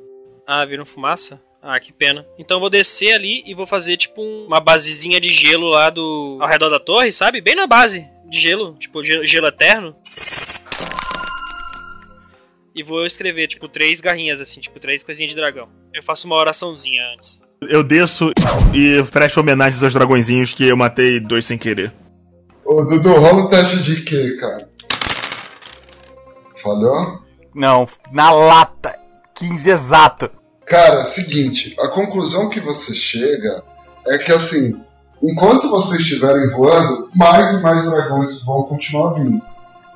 Ah, 0.47 0.65
viram 0.65 0.85
fumaça? 0.85 1.41
Ah, 1.61 1.79
que 1.79 1.91
pena. 1.91 2.25
Então 2.37 2.57
eu 2.57 2.61
vou 2.61 2.69
descer 2.69 3.13
ali 3.13 3.43
e 3.45 3.55
vou 3.55 3.65
fazer 3.65 3.97
tipo 3.97 4.21
um- 4.21 4.45
uma 4.45 4.59
basezinha 4.59 5.19
de 5.19 5.29
gelo 5.29 5.67
lá 5.69 5.89
do. 5.89 6.37
ao 6.41 6.47
redor 6.47 6.69
da 6.69 6.79
torre, 6.79 7.11
sabe? 7.11 7.41
Bem 7.41 7.55
na 7.55 7.65
base 7.65 8.07
de 8.29 8.39
gelo, 8.39 8.75
tipo 8.75 9.03
gelo, 9.03 9.25
gelo 9.25 9.47
eterno. 9.47 9.95
E 12.75 12.83
vou 12.83 13.05
escrever, 13.05 13.47
tipo, 13.47 13.69
três 13.69 14.01
garrinhas 14.01 14.41
assim, 14.41 14.59
tipo, 14.59 14.77
três 14.81 15.01
coisinhas 15.01 15.31
de 15.31 15.37
dragão. 15.37 15.69
Eu 15.93 16.03
faço 16.03 16.27
uma 16.27 16.35
oraçãozinha 16.35 17.01
antes. 17.15 17.39
Eu 17.61 17.81
desço 17.81 18.31
e 18.73 19.01
presto 19.11 19.39
homenagens 19.39 19.81
aos 19.81 19.93
dragõezinhos 19.93 20.53
que 20.53 20.67
eu 20.67 20.75
matei 20.75 21.21
dois 21.21 21.45
sem 21.45 21.57
querer. 21.57 21.93
Ô 22.65 22.83
Dudu, 22.83 23.13
rola 23.13 23.45
o 23.45 23.49
teste 23.49 23.81
de 23.81 24.01
quê, 24.01 24.35
cara? 24.41 24.69
Falhou? 26.61 27.23
Não, 27.53 27.87
na 28.11 28.31
lata. 28.31 28.99
15 29.35 29.69
exato. 29.69 30.29
Cara, 30.65 31.05
seguinte, 31.05 31.75
a 31.79 31.87
conclusão 31.87 32.49
que 32.49 32.59
você 32.59 32.93
chega 32.93 33.63
é 34.07 34.17
que 34.17 34.33
assim, 34.33 34.81
enquanto 35.23 35.69
vocês 35.69 36.01
estiverem 36.01 36.47
voando, 36.49 37.09
mais 37.15 37.53
e 37.53 37.63
mais 37.63 37.85
dragões 37.85 38.43
vão 38.43 38.63
continuar 38.63 39.13
vindo. 39.13 39.41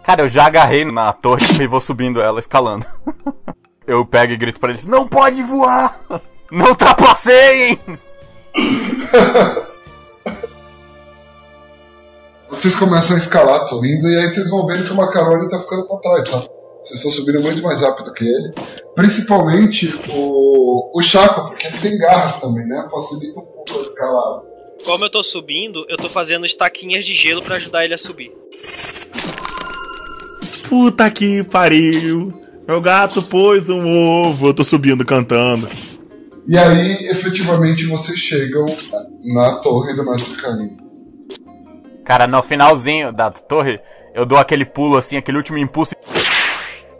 Cara, 0.03 0.23
eu 0.23 0.27
já 0.27 0.45
agarrei 0.45 0.85
na 0.85 1.13
torre 1.13 1.45
e 1.61 1.67
vou 1.67 1.81
subindo 1.81 2.21
ela, 2.21 2.39
escalando. 2.39 2.85
Eu 3.87 4.05
pego 4.05 4.33
e 4.33 4.37
grito 4.37 4.59
pra 4.59 4.69
eles: 4.69 4.85
Não 4.85 5.07
pode 5.07 5.41
voar! 5.41 5.99
Não 6.51 6.75
trapaceiem! 6.75 7.79
Vocês 12.49 12.75
começam 12.75 13.15
a 13.15 13.19
escalar, 13.19 13.67
tô 13.67 13.83
indo, 13.85 14.09
e 14.09 14.17
aí 14.17 14.27
vocês 14.27 14.49
vão 14.49 14.65
vendo 14.65 14.83
que 14.83 14.91
o 14.91 14.95
Macaroni 14.95 15.47
tá 15.47 15.59
ficando 15.59 15.87
pra 15.87 15.97
trás, 15.99 16.27
sabe? 16.27 16.49
Vocês 16.81 16.99
estão 16.99 17.11
subindo 17.11 17.41
muito 17.41 17.61
mais 17.61 17.81
rápido 17.81 18.11
que 18.11 18.25
ele. 18.25 18.53
Principalmente 18.95 19.93
o, 20.09 20.97
o 20.97 21.01
Chaco, 21.01 21.49
porque 21.49 21.67
ele 21.67 21.77
tem 21.77 21.97
garras 21.97 22.41
também, 22.41 22.65
né? 22.65 22.87
Facilita 22.89 23.39
um 23.39 23.45
pouco 23.45 23.77
a 23.77 23.81
escalada. 23.81 24.41
Como 24.83 25.05
eu 25.05 25.11
tô 25.11 25.21
subindo, 25.21 25.85
eu 25.89 25.97
tô 25.97 26.09
fazendo 26.09 26.45
estaquinhas 26.45 27.05
de 27.05 27.13
gelo 27.13 27.43
pra 27.43 27.57
ajudar 27.57 27.83
ele 27.83 27.93
a 27.93 27.97
subir. 27.97 28.31
Puta 30.69 31.09
que 31.09 31.43
pariu. 31.43 32.31
Meu 32.67 32.79
gato 32.79 33.23
pôs 33.23 33.69
um 33.69 33.87
ovo. 33.87 34.49
Eu 34.49 34.53
tô 34.53 34.63
subindo 34.63 35.03
cantando. 35.03 35.67
E 36.47 36.55
aí, 36.55 37.07
efetivamente, 37.09 37.87
vocês 37.87 38.19
chegam 38.19 38.65
na 39.33 39.55
torre 39.61 39.95
do 39.95 40.05
Mestre 40.05 40.39
Carinho. 40.39 40.77
Cara, 42.05 42.27
no 42.27 42.41
finalzinho 42.43 43.11
da 43.11 43.31
torre, 43.31 43.79
Eu 44.13 44.25
dou 44.25 44.37
aquele 44.37 44.65
pulo 44.65 44.97
assim, 44.97 45.17
aquele 45.17 45.37
último 45.37 45.57
impulso 45.57 45.95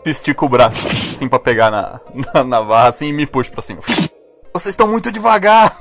e 0.04 0.10
estico 0.10 0.46
o 0.46 0.48
braço, 0.48 0.86
assim, 1.12 1.28
pra 1.28 1.38
pegar 1.38 1.70
na, 1.70 2.00
na, 2.34 2.44
na 2.44 2.62
barra, 2.62 2.88
assim, 2.88 3.08
e 3.08 3.12
me 3.12 3.26
puxo 3.26 3.50
pra 3.50 3.62
cima. 3.62 3.80
Vocês 4.52 4.72
estão 4.72 4.88
muito 4.88 5.12
devagar! 5.12 5.78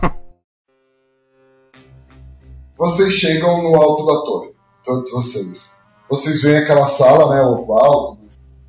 Vocês 2.78 3.14
chegam 3.14 3.64
no 3.64 3.76
alto 3.76 4.06
da 4.06 4.14
torre, 4.22 4.54
todos 4.84 5.12
vocês. 5.12 5.79
Vocês 6.10 6.42
veem 6.42 6.58
aquela 6.58 6.88
sala, 6.88 7.36
né, 7.36 7.42
oval, 7.44 8.18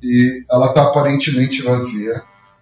e 0.01 0.45
ela 0.49 0.73
tá 0.73 0.83
aparentemente 0.83 1.63
vazia. 1.63 2.21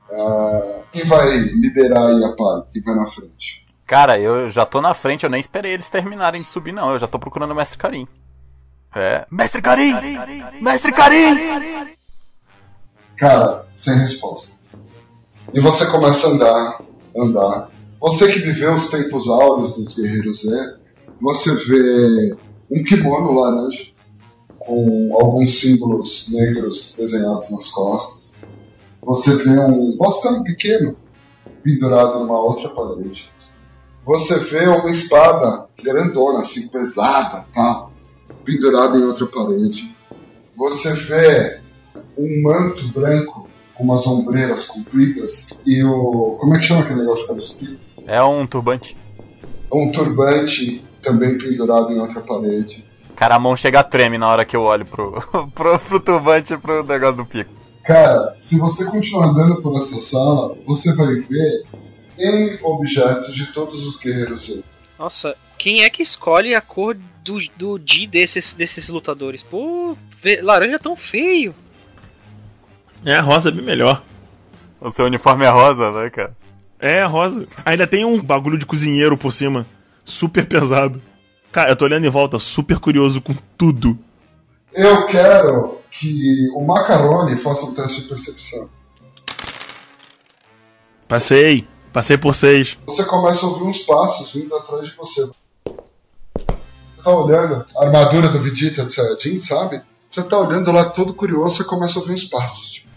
Uh, 0.10 0.84
quem 0.92 1.04
vai 1.04 1.38
liderar 1.38 2.08
aí 2.08 2.24
a 2.24 2.36
par? 2.36 2.66
Quem 2.74 2.82
vai 2.82 2.96
na 2.96 3.06
frente? 3.06 3.66
Cara, 3.86 4.20
eu 4.20 4.50
já 4.50 4.66
tô 4.66 4.82
na 4.82 4.94
frente, 4.94 5.24
eu 5.24 5.30
nem 5.30 5.40
esperei 5.40 5.74
eles 5.74 5.90
terminarem 5.90 6.42
de 6.42 6.48
subir, 6.48 6.72
não. 6.72 6.92
Eu 6.92 7.00
já 7.00 7.08
tô 7.08 7.20
procurando 7.20 7.52
o 7.52 7.56
Mestre 7.56 7.78
Karim. 7.78 8.08
É. 8.96 9.26
Mestre 9.30 9.62
Karim! 9.62 9.94
Mestre 10.62 10.92
Karim! 10.92 11.36
Cara, 13.18 13.66
sem 13.74 13.96
resposta. 13.96 14.64
E 15.54 15.60
você 15.60 15.88
começa 15.88 16.28
a 16.28 16.30
andar, 16.32 16.82
andar. 17.16 17.72
Você 18.00 18.32
que 18.32 18.40
viveu 18.40 18.74
os 18.74 18.88
tempos 18.88 19.28
áureos 19.28 19.76
dos 19.76 19.96
Guerreiros 19.96 20.42
Z, 20.44 20.78
você 21.20 21.54
vê 21.66 22.36
um 22.72 22.84
kimono 22.84 23.40
laranja 23.40 23.99
com 24.60 25.18
alguns 25.20 25.60
símbolos 25.60 26.30
negros 26.32 26.96
desenhados 26.98 27.52
nas 27.52 27.72
costas. 27.72 28.38
Você 29.02 29.36
vê 29.38 29.60
um 29.60 29.98
bastão 29.98 30.44
pequeno 30.44 30.96
pendurado 31.64 32.20
numa 32.20 32.40
outra 32.40 32.70
parede. 32.70 33.32
Você 34.06 34.40
vê 34.40 34.68
uma 34.68 34.90
espada 34.90 35.68
grandona, 35.82 36.40
assim, 36.40 36.68
pesada, 36.68 37.46
tá? 37.54 37.90
pendurada 38.44 38.98
em 38.98 39.04
outra 39.04 39.28
parede. 39.28 39.96
Você 40.56 40.94
vê 40.94 41.60
um 42.18 42.42
manto 42.42 42.88
branco 42.88 43.48
com 43.76 43.84
umas 43.84 44.06
ombreiras 44.08 44.66
compridas 44.66 45.48
e 45.66 45.84
o. 45.84 46.38
Como 46.40 46.56
é 46.56 46.60
que 46.60 46.66
chama 46.66 46.82
aquele 46.82 47.00
negócio 47.00 47.28
que 47.28 47.34
tá 47.34 47.66
aqui? 47.66 47.80
É 48.08 48.22
um 48.24 48.46
turbante. 48.48 48.98
Um 49.72 49.92
turbante 49.92 50.84
também 51.02 51.38
pendurado 51.38 51.94
em 51.94 52.00
outra 52.00 52.22
parede. 52.22 52.86
Cara, 53.20 53.36
a 53.36 53.40
mão 53.40 53.58
chega 53.58 53.82
a 53.82 53.84
treme 53.84 54.18
na 54.18 54.30
hora 54.30 54.46
que 54.46 54.56
eu 54.56 54.62
olho 54.62 54.86
pro, 54.86 55.12
pro, 55.54 55.78
pro 55.78 56.00
turbante 56.00 56.54
e 56.54 56.58
pro 56.58 56.86
negócio 56.86 57.18
do 57.18 57.26
pico. 57.26 57.52
Cara, 57.84 58.34
se 58.40 58.58
você 58.58 58.90
continuar 58.90 59.26
andando 59.26 59.62
por 59.62 59.76
essa 59.76 60.00
sala, 60.00 60.56
você 60.66 60.96
vai 60.96 61.16
ver 61.16 61.66
N 62.18 62.58
objetos 62.64 63.36
de 63.36 63.48
todos 63.48 63.86
os 63.86 64.00
guerreiros. 64.00 64.64
Nossa, 64.98 65.36
quem 65.58 65.84
é 65.84 65.90
que 65.90 66.02
escolhe 66.02 66.56
a 66.56 66.62
cor 66.62 66.96
do, 67.22 67.38
do 67.58 67.78
Di 67.78 68.08
desses, 68.08 68.54
desses 68.54 68.88
lutadores? 68.88 69.44
Pô, 69.44 69.98
laranja 70.42 70.76
é 70.76 70.80
tão 70.80 70.96
feio. 70.96 71.54
É, 73.04 73.16
a 73.16 73.22
rosa 73.22 73.50
é 73.50 73.52
bem 73.52 73.66
melhor. 73.66 74.02
O 74.80 74.92
seu 74.92 75.06
uniforme 75.06 75.44
é 75.44 75.50
rosa, 75.50 75.92
né, 75.92 76.10
cara? 76.10 76.38
É, 76.80 77.04
rosa. 77.04 77.46
Ainda 77.66 77.86
tem 77.86 78.06
um 78.06 78.22
bagulho 78.22 78.58
de 78.58 78.66
cozinheiro 78.66 79.18
por 79.18 79.34
cima. 79.34 79.66
Super 80.06 80.46
pesado. 80.46 81.02
Cara, 81.52 81.72
eu 81.72 81.76
tô 81.76 81.86
olhando 81.86 82.06
em 82.06 82.10
volta, 82.10 82.38
super 82.40 82.80
curioso 82.80 83.22
com 83.22 83.36
tudo. 83.58 83.98
Eu 84.72 85.06
quero 85.08 85.80
que 85.90 86.48
o 86.56 86.66
Macaroni 86.66 87.36
faça 87.36 87.66
um 87.66 87.74
teste 87.74 88.02
de 88.02 88.08
percepção. 88.08 88.70
Passei. 91.08 91.68
Passei 91.92 92.18
por 92.18 92.36
seis. 92.36 92.78
Você 92.86 93.04
começa 93.06 93.46
a 93.46 93.50
ouvir 93.50 93.64
uns 93.64 93.80
passos 93.80 94.32
vindo 94.32 94.56
atrás 94.56 94.90
de 94.90 94.96
você. 94.96 95.28
Você 95.66 97.04
tá 97.04 97.10
olhando 97.10 97.66
a 97.78 97.86
armadura 97.86 98.30
do 98.30 98.40
Vegeta 98.40 98.86
de 98.86 98.94
Saiyajin, 98.94 99.40
sabe? 99.40 99.82
Você 100.08 100.22
tá 100.22 100.38
olhando 100.38 100.72
lá 100.72 100.90
todo 100.92 101.16
curioso, 101.16 101.58
você 101.58 101.64
começa 101.64 101.98
a 101.98 102.02
ouvir 102.02 102.14
uns 102.14 102.26
passos. 102.26 102.70
Tipo 102.72 102.90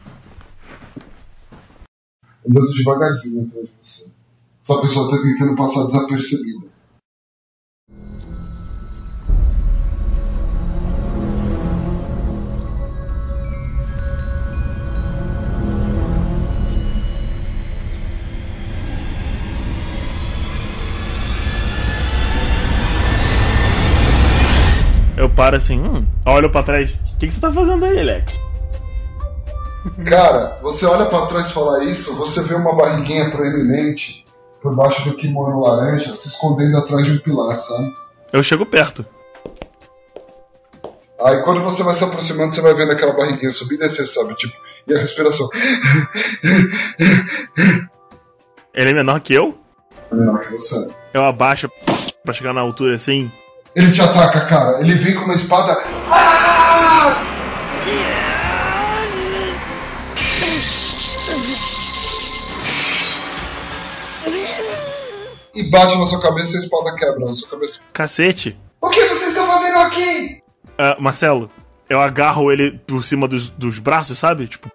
andando 2.47 2.73
devagarzinho 2.73 3.47
atrás 3.47 3.67
de 3.67 3.73
você. 3.81 4.13
Essa 4.63 4.81
pessoa 4.81 5.07
está 5.07 5.23
tentando 5.23 5.57
passar 5.57 5.87
desapercebida. 5.87 6.52
Eu 25.43 25.45
paro 25.45 25.57
assim, 25.57 25.81
hum, 25.81 26.07
olho 26.25 26.49
pra 26.51 26.63
trás. 26.63 26.89
O 26.89 27.19
que, 27.19 27.27
que 27.27 27.35
você 27.35 27.41
tá 27.41 27.51
fazendo 27.51 27.85
aí, 27.85 28.01
Leque? 28.01 28.33
Cara, 30.09 30.57
você 30.63 30.87
olha 30.87 31.07
para 31.07 31.27
trás 31.27 31.51
e 31.51 31.53
fala 31.53 31.83
isso, 31.83 32.15
você 32.15 32.45
vê 32.45 32.55
uma 32.55 32.77
barriguinha 32.77 33.29
proeminente 33.29 34.25
por 34.63 34.77
baixo 34.77 35.03
do 35.09 35.17
kimono 35.17 35.59
laranja 35.59 36.15
se 36.15 36.29
escondendo 36.29 36.79
atrás 36.79 37.07
de 37.07 37.15
um 37.15 37.19
pilar, 37.19 37.59
sabe? 37.59 37.93
Eu 38.33 38.41
chego 38.41 38.65
perto. 38.65 39.05
Aí 41.21 41.43
quando 41.43 41.61
você 41.61 41.83
vai 41.83 41.97
se 41.97 42.05
aproximando, 42.05 42.55
você 42.55 42.61
vai 42.61 42.75
vendo 42.75 42.93
aquela 42.93 43.13
barriguinha 43.13 43.51
subir 43.51 43.75
e 43.75 43.79
descer, 43.79 44.07
sabe? 44.07 44.37
Tipo, 44.37 44.55
e 44.87 44.95
a 44.95 44.99
respiração. 45.01 45.49
Ele 48.73 48.91
é 48.91 48.95
menor 48.95 49.19
que 49.19 49.35
eu? 49.35 49.59
É 50.09 50.15
menor 50.15 50.41
que 50.41 50.53
você. 50.53 50.95
Eu 51.13 51.25
abaixo 51.25 51.69
pra 52.23 52.33
chegar 52.33 52.53
na 52.53 52.61
altura 52.61 52.95
assim. 52.95 53.29
Ele 53.75 53.91
te 53.91 54.03
ataca, 54.03 54.43
cara. 54.47 54.81
Ele 54.81 54.95
vem 54.95 55.15
com 55.15 55.25
uma 55.25 55.35
espada. 55.35 55.83
Ah! 56.11 56.53
e 65.55 65.65
bate 65.65 65.99
na 65.99 66.07
sua 66.07 66.21
cabeça 66.21 66.55
e 66.55 66.57
a 66.57 66.61
espada 66.61 66.97
quebra 66.97 67.27
na 67.27 67.35
sua 67.35 67.51
cabeça. 67.51 67.81
Cacete. 67.93 68.59
O 68.81 68.89
que 68.89 69.01
vocês 69.01 69.29
estão 69.29 69.47
fazendo 69.47 69.79
aqui? 69.79 70.39
Uh, 70.71 71.03
Marcelo, 71.03 71.51
eu 71.89 72.01
agarro 72.01 72.51
ele 72.51 72.79
por 72.87 73.05
cima 73.05 73.29
dos, 73.29 73.51
dos 73.51 73.79
braços, 73.79 74.19
sabe? 74.19 74.49
Tipo. 74.49 74.71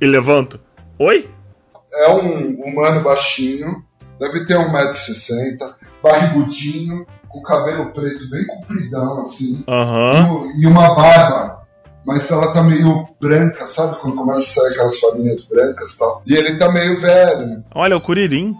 E 0.00 0.06
levanto. 0.06 0.60
Oi? 0.98 1.30
É 1.94 2.10
um 2.10 2.60
humano 2.62 3.02
baixinho, 3.02 3.84
deve 4.18 4.46
ter 4.46 4.56
1,60m, 4.56 5.74
barrigudinho, 6.02 7.06
com 7.32 7.42
cabelo 7.42 7.86
preto 7.92 8.30
bem 8.30 8.46
compridão, 8.46 9.20
assim. 9.20 9.64
Uhum. 9.66 10.52
E, 10.52 10.62
e 10.62 10.66
uma 10.66 10.94
barba 10.94 11.62
mas 12.04 12.28
ela 12.30 12.52
tá 12.52 12.62
meio 12.62 13.06
branca, 13.20 13.66
sabe? 13.66 13.96
Quando 14.00 14.16
começa 14.16 14.40
a 14.40 14.42
sair 14.42 14.72
aquelas 14.72 14.98
farinhas 14.98 15.46
brancas 15.46 15.92
e 15.92 15.98
tal. 15.98 16.22
E 16.26 16.34
ele 16.34 16.56
tá 16.56 16.70
meio 16.72 17.00
velho. 17.00 17.64
Olha, 17.74 17.96
o 17.96 18.00
Curirim. 18.00 18.56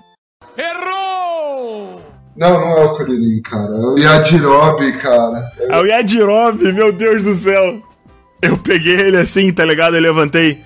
Errou! 0.56 2.00
Não, 2.36 2.60
não 2.60 2.78
é 2.78 2.84
o 2.84 2.96
Kuririn, 2.96 3.42
cara. 3.42 3.74
É 3.74 3.86
o 3.86 3.98
Yadirob, 3.98 4.92
cara. 4.98 5.52
É 5.58 5.78
o 5.78 5.84
Yadirob, 5.84 6.72
meu 6.72 6.92
Deus 6.92 7.22
do 7.22 7.36
céu. 7.36 7.82
Eu 8.40 8.58
peguei 8.58 8.94
ele 9.00 9.18
assim, 9.18 9.52
tá 9.52 9.64
ligado? 9.64 9.96
Eu 9.96 10.02
levantei. 10.02 10.64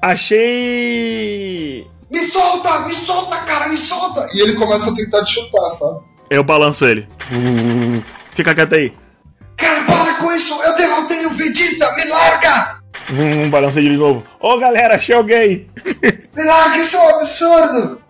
Achei. 0.00 1.86
Me 2.10 2.20
solta, 2.20 2.80
me 2.80 2.94
solta, 2.94 3.36
cara, 3.38 3.68
me 3.68 3.76
solta! 3.76 4.28
E 4.32 4.40
ele 4.40 4.54
começa 4.54 4.90
a 4.90 4.94
tentar 4.94 5.24
te 5.24 5.34
chutar, 5.34 5.68
sabe? 5.68 6.00
Eu 6.30 6.44
balanço 6.44 6.84
ele. 6.84 7.08
Fica 8.32 8.54
quieto 8.54 8.74
aí. 8.74 8.92
Cara, 9.56 9.84
para 9.84 10.14
com 10.14 10.32
isso! 10.32 10.54
Eu 10.62 10.76
derrotei 10.76 11.26
o 11.26 11.30
Vegeta! 11.30 11.92
Me 11.96 12.04
larga! 12.04 12.78
Hum, 13.10 13.50
balancei 13.50 13.82
de 13.82 13.96
novo. 13.96 14.24
Ô 14.38 14.58
galera, 14.58 14.96
achei 14.96 15.14
alguém! 15.14 15.70
Me 16.36 16.44
larga, 16.44 16.76
isso 16.76 16.96
é 16.96 17.00
um 17.00 17.16
absurdo! 17.16 18.02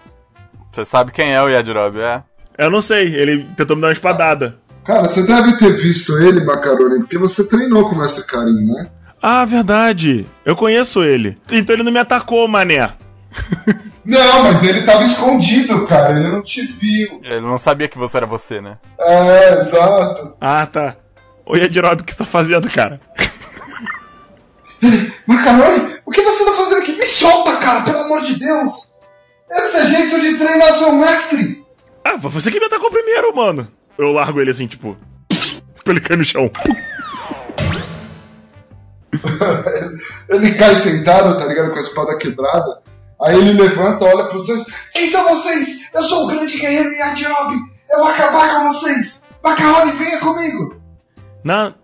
Você 0.73 0.85
sabe 0.85 1.13
quem 1.13 1.33
é 1.33 1.43
o 1.43 1.49
Yadirob, 1.49 1.99
é? 1.99 2.23
Eu 2.59 2.71
não 2.71 2.81
sei, 2.81 3.15
ele 3.15 3.47
tentou 3.57 3.77
me 3.77 3.83
dar 3.83 3.89
uma 3.89 3.93
espadada. 3.93 4.59
Cara, 4.85 5.09
você 5.09 5.23
deve 5.23 5.57
ter 5.59 5.77
visto 5.77 6.19
ele, 6.19 6.45
Macaroni, 6.45 7.01
porque 7.01 7.19
você 7.19 7.49
treinou 7.49 7.89
com 7.89 7.95
o 7.95 7.99
Mestre 7.99 8.25
Karim, 8.25 8.67
né? 8.67 8.91
Ah, 9.23 9.45
verdade. 9.45 10.27
Eu 10.45 10.57
conheço 10.57 11.05
ele. 11.05 11.37
Então 11.51 11.75
ele 11.75 11.83
não 11.83 11.93
me 11.93 11.99
atacou, 11.99 12.47
mané. 12.49 12.93
Não, 14.05 14.45
mas 14.45 14.63
ele 14.63 14.83
tava 14.83 15.03
escondido, 15.03 15.87
cara. 15.87 16.19
Ele 16.19 16.31
não 16.31 16.43
te 16.43 16.63
viu. 16.63 17.21
Ele 17.23 17.41
não 17.41 17.59
sabia 17.59 17.89
que 17.89 17.99
você 17.99 18.17
era 18.17 18.27
você, 18.27 18.61
né? 18.61 18.79
É, 18.99 19.55
exato. 19.55 20.37
Ah, 20.41 20.67
tá. 20.67 20.97
Oi, 21.47 21.63
Edirob, 21.63 22.03
o 22.03 22.05
que 22.05 22.13
você 22.13 22.19
tá 22.19 22.25
fazendo, 22.25 22.71
cara? 22.71 23.01
Macaroni, 25.27 25.97
o 26.05 26.11
que 26.11 26.23
você 26.23 26.45
tá 26.45 26.53
fazendo 26.53 26.79
aqui? 26.79 26.93
Me 26.93 27.03
solta, 27.03 27.57
cara, 27.57 27.81
pelo 27.83 27.99
amor 28.01 28.21
de 28.21 28.39
Deus! 28.39 28.89
Esse 29.51 29.77
é 29.79 29.87
jeito 29.87 30.21
de 30.21 30.39
treinar 30.39 30.73
seu 30.75 30.93
mestre! 30.93 31.65
Ah, 32.05 32.19
foi 32.19 32.31
você 32.31 32.51
que 32.51 32.61
me 32.61 32.67
atacou 32.67 32.91
primeiro, 32.91 33.35
mano. 33.35 33.69
Eu 33.97 34.13
largo 34.13 34.41
ele 34.41 34.51
assim, 34.51 34.67
tipo. 34.67 34.97
Pra 35.83 35.93
ele 35.93 36.01
cair 36.01 36.17
no 36.17 36.25
chão. 36.25 36.51
ele 40.29 40.55
cai 40.55 40.75
sentado, 40.75 41.37
tá 41.39 41.47
ligado? 41.47 41.71
Com 41.71 41.79
a 41.79 41.83
espada 41.83 42.19
quebrada. 42.19 42.83
Aí 43.23 43.37
ele 43.37 43.61
levanta, 43.61 44.05
olha 44.05 44.27
pros 44.27 44.47
dois. 44.47 44.65
Quem 44.93 45.07
são 45.07 45.29
vocês? 45.29 45.91
Eu 45.93 46.03
sou 46.03 46.25
o 46.25 46.27
grande 46.29 46.59
guerreiro 46.59 46.91
Yadirob! 46.91 47.55
Eu 47.91 47.99
vou 47.99 48.09
acabar 48.09 48.49
com 48.55 48.73
vocês! 48.73 49.27
Macaroni, 49.43 49.93
venha 49.93 50.19
comigo! 50.21 50.77
Não. 51.43 51.75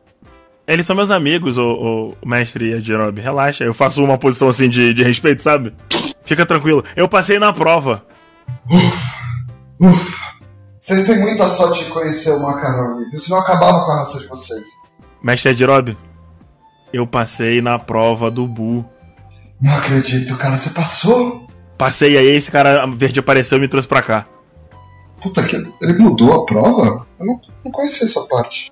Eles 0.66 0.86
são 0.86 0.96
meus 0.96 1.10
amigos, 1.10 1.58
o, 1.58 2.14
o 2.22 2.28
mestre 2.28 2.70
Yajirobe. 2.70 3.20
Relaxa, 3.20 3.64
eu 3.64 3.74
faço 3.74 4.02
uma 4.02 4.16
posição 4.16 4.48
assim 4.48 4.68
de, 4.68 4.94
de 4.94 5.02
respeito, 5.02 5.42
sabe? 5.42 5.74
Fica 6.24 6.46
tranquilo. 6.46 6.82
Eu 6.96 7.08
passei 7.08 7.38
na 7.38 7.52
prova. 7.52 8.04
Ufa. 9.80 10.34
Vocês 10.78 11.04
têm 11.04 11.18
muita 11.18 11.48
sorte 11.48 11.84
de 11.84 11.90
conhecer 11.90 12.30
o 12.32 12.40
Macaroni, 12.40 13.10
viu? 13.10 13.18
Senão 13.18 13.38
acabava 13.38 13.84
com 13.84 13.92
a 13.92 13.96
raça 13.96 14.20
de 14.20 14.26
vocês. 14.26 14.64
Mestre 15.22 15.50
Yajirobe, 15.50 15.98
eu 16.92 17.06
passei 17.06 17.60
na 17.60 17.78
prova 17.78 18.30
do 18.30 18.46
Bu. 18.46 18.84
Não 19.64 19.74
acredito, 19.74 20.36
cara. 20.36 20.58
Você 20.58 20.70
passou? 20.70 21.48
Passei 21.78 22.16
aí, 22.18 22.26
esse 22.36 22.50
cara 22.50 22.84
verde 22.86 23.18
apareceu 23.18 23.56
e 23.58 23.60
me 23.62 23.66
trouxe 23.68 23.88
pra 23.88 24.02
cá. 24.02 24.26
Puta 25.22 25.42
que. 25.42 25.56
Ele 25.56 25.92
mudou 25.98 26.34
a 26.34 26.44
prova? 26.44 27.06
Eu 27.18 27.26
não, 27.26 27.40
não 27.64 27.72
conhecia 27.72 28.04
essa 28.06 28.20
parte. 28.28 28.70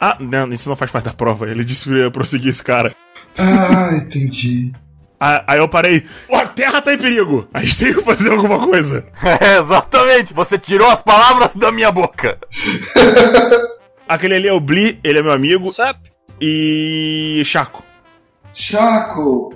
Ah, 0.00 0.16
não, 0.20 0.52
isso 0.52 0.68
não 0.68 0.76
faz 0.76 0.90
parte 0.90 1.06
da 1.06 1.14
prova. 1.14 1.48
Ele 1.50 1.64
disse 1.64 1.84
que 1.84 1.90
ia 1.98 2.10
prosseguir 2.10 2.50
esse 2.50 2.62
cara. 2.62 2.92
Ah, 3.38 3.90
entendi. 3.96 4.70
Ah, 5.18 5.42
Aí 5.46 5.58
eu 5.58 5.68
parei. 5.68 6.04
"Ó, 6.28 6.36
A 6.36 6.46
terra 6.46 6.82
tá 6.82 6.92
em 6.92 6.98
perigo. 6.98 7.48
A 7.54 7.60
gente 7.64 7.78
tem 7.78 7.94
que 7.94 8.02
fazer 8.02 8.30
alguma 8.32 8.66
coisa. 8.66 9.06
É, 9.40 9.58
exatamente, 9.58 10.34
você 10.34 10.58
tirou 10.58 10.90
as 10.90 11.00
palavras 11.00 11.56
da 11.56 11.72
minha 11.72 11.90
boca. 11.90 12.38
Aquele 14.06 14.34
ali 14.34 14.48
é 14.48 14.52
o 14.52 14.60
Bli, 14.60 15.00
ele 15.02 15.20
é 15.20 15.22
meu 15.22 15.32
amigo. 15.32 15.70
Sap? 15.70 15.96
E. 16.40 17.42
Chaco. 17.46 17.82
Chaco, 18.52 19.54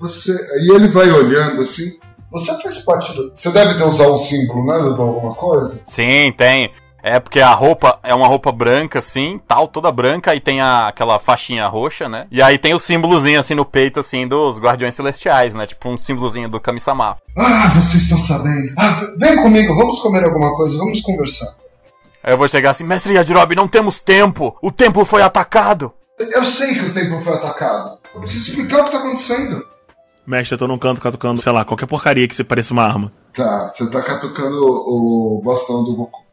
você. 0.00 0.32
Aí 0.32 0.68
ele 0.74 0.88
vai 0.88 1.10
olhando 1.10 1.62
assim. 1.62 1.98
Você 2.32 2.60
faz 2.62 2.78
parte 2.78 3.12
do. 3.14 3.30
Você 3.32 3.50
deve 3.50 3.74
ter 3.74 3.84
usado 3.84 4.12
um 4.12 4.18
símbolo, 4.18 4.66
né? 4.66 4.94
De 4.94 5.00
alguma 5.00 5.34
coisa? 5.34 5.80
Sim, 5.86 6.32
tem. 6.36 6.72
É 7.06 7.20
porque 7.20 7.38
a 7.38 7.52
roupa 7.52 7.98
é 8.02 8.14
uma 8.14 8.26
roupa 8.26 8.50
branca, 8.50 8.98
assim, 8.98 9.38
tal, 9.46 9.68
toda 9.68 9.92
branca, 9.92 10.34
e 10.34 10.40
tem 10.40 10.62
a- 10.62 10.88
aquela 10.88 11.18
faixinha 11.18 11.68
roxa, 11.68 12.08
né? 12.08 12.26
E 12.30 12.40
aí 12.40 12.56
tem 12.56 12.72
o 12.72 12.78
símbolozinho, 12.78 13.38
assim, 13.38 13.54
no 13.54 13.64
peito, 13.66 14.00
assim, 14.00 14.26
dos 14.26 14.58
Guardiões 14.58 14.94
Celestiais, 14.94 15.52
né? 15.52 15.66
Tipo 15.66 15.90
um 15.90 15.98
símbolozinho 15.98 16.48
do 16.48 16.58
Kami-sama. 16.58 17.18
Ah, 17.38 17.68
vocês 17.74 18.04
estão 18.04 18.18
sabendo. 18.18 18.72
Ah, 18.78 19.06
vem 19.18 19.36
comigo, 19.36 19.74
vamos 19.74 20.00
comer 20.00 20.24
alguma 20.24 20.56
coisa, 20.56 20.78
vamos 20.78 21.02
conversar. 21.02 21.54
Aí 22.22 22.32
eu 22.32 22.38
vou 22.38 22.48
chegar 22.48 22.70
assim, 22.70 22.84
Mestre 22.84 23.12
Yajirobe, 23.12 23.54
não 23.54 23.68
temos 23.68 24.00
tempo! 24.00 24.56
O 24.62 24.72
templo 24.72 25.04
foi 25.04 25.20
atacado! 25.20 25.92
Eu 26.18 26.42
sei 26.42 26.72
que 26.72 26.86
o 26.86 26.94
templo 26.94 27.20
foi 27.20 27.34
atacado. 27.34 27.98
Eu 28.14 28.20
preciso 28.22 28.48
explicar 28.48 28.80
o 28.80 28.84
que 28.86 28.92
tá 28.92 28.98
acontecendo. 28.98 29.62
Mestre, 30.26 30.54
eu 30.54 30.58
tô 30.58 30.66
num 30.66 30.78
canto 30.78 31.02
catucando, 31.02 31.40
sei 31.40 31.52
lá, 31.52 31.64
qualquer 31.64 31.86
porcaria 31.86 32.26
que 32.26 32.34
se 32.34 32.42
pareça 32.42 32.72
uma 32.72 32.82
arma. 32.82 33.12
Tá, 33.34 33.68
você 33.68 33.90
tá 33.90 34.02
catucando 34.02 34.56
o, 34.56 35.38
o 35.38 35.42
bastão 35.42 35.84
do 35.84 35.94
Goku. 35.94 36.24